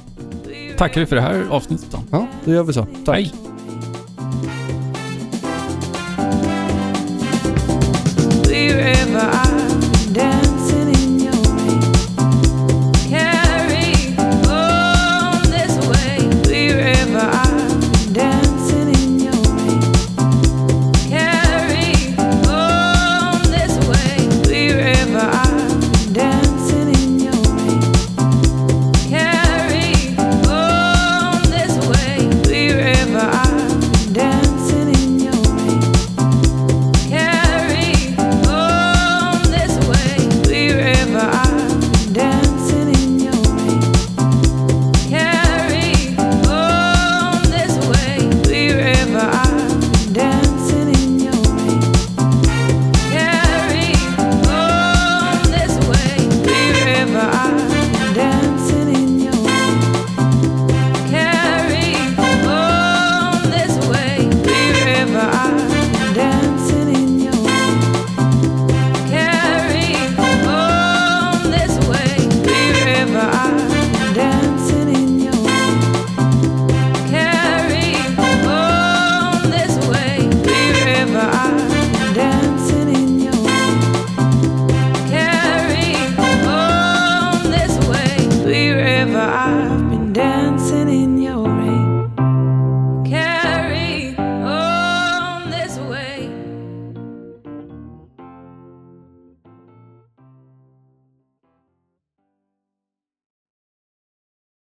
Tackar 0.77 1.01
vi 1.01 1.07
för 1.07 1.15
det 1.15 1.21
här 1.21 1.45
avsnittet 1.49 1.87
då. 1.91 1.99
ja, 2.11 2.27
då 2.45 2.51
gör 2.51 2.63
vi 2.63 2.73
så. 2.73 2.87
Tack. 3.05 3.15
Hej. 3.15 3.33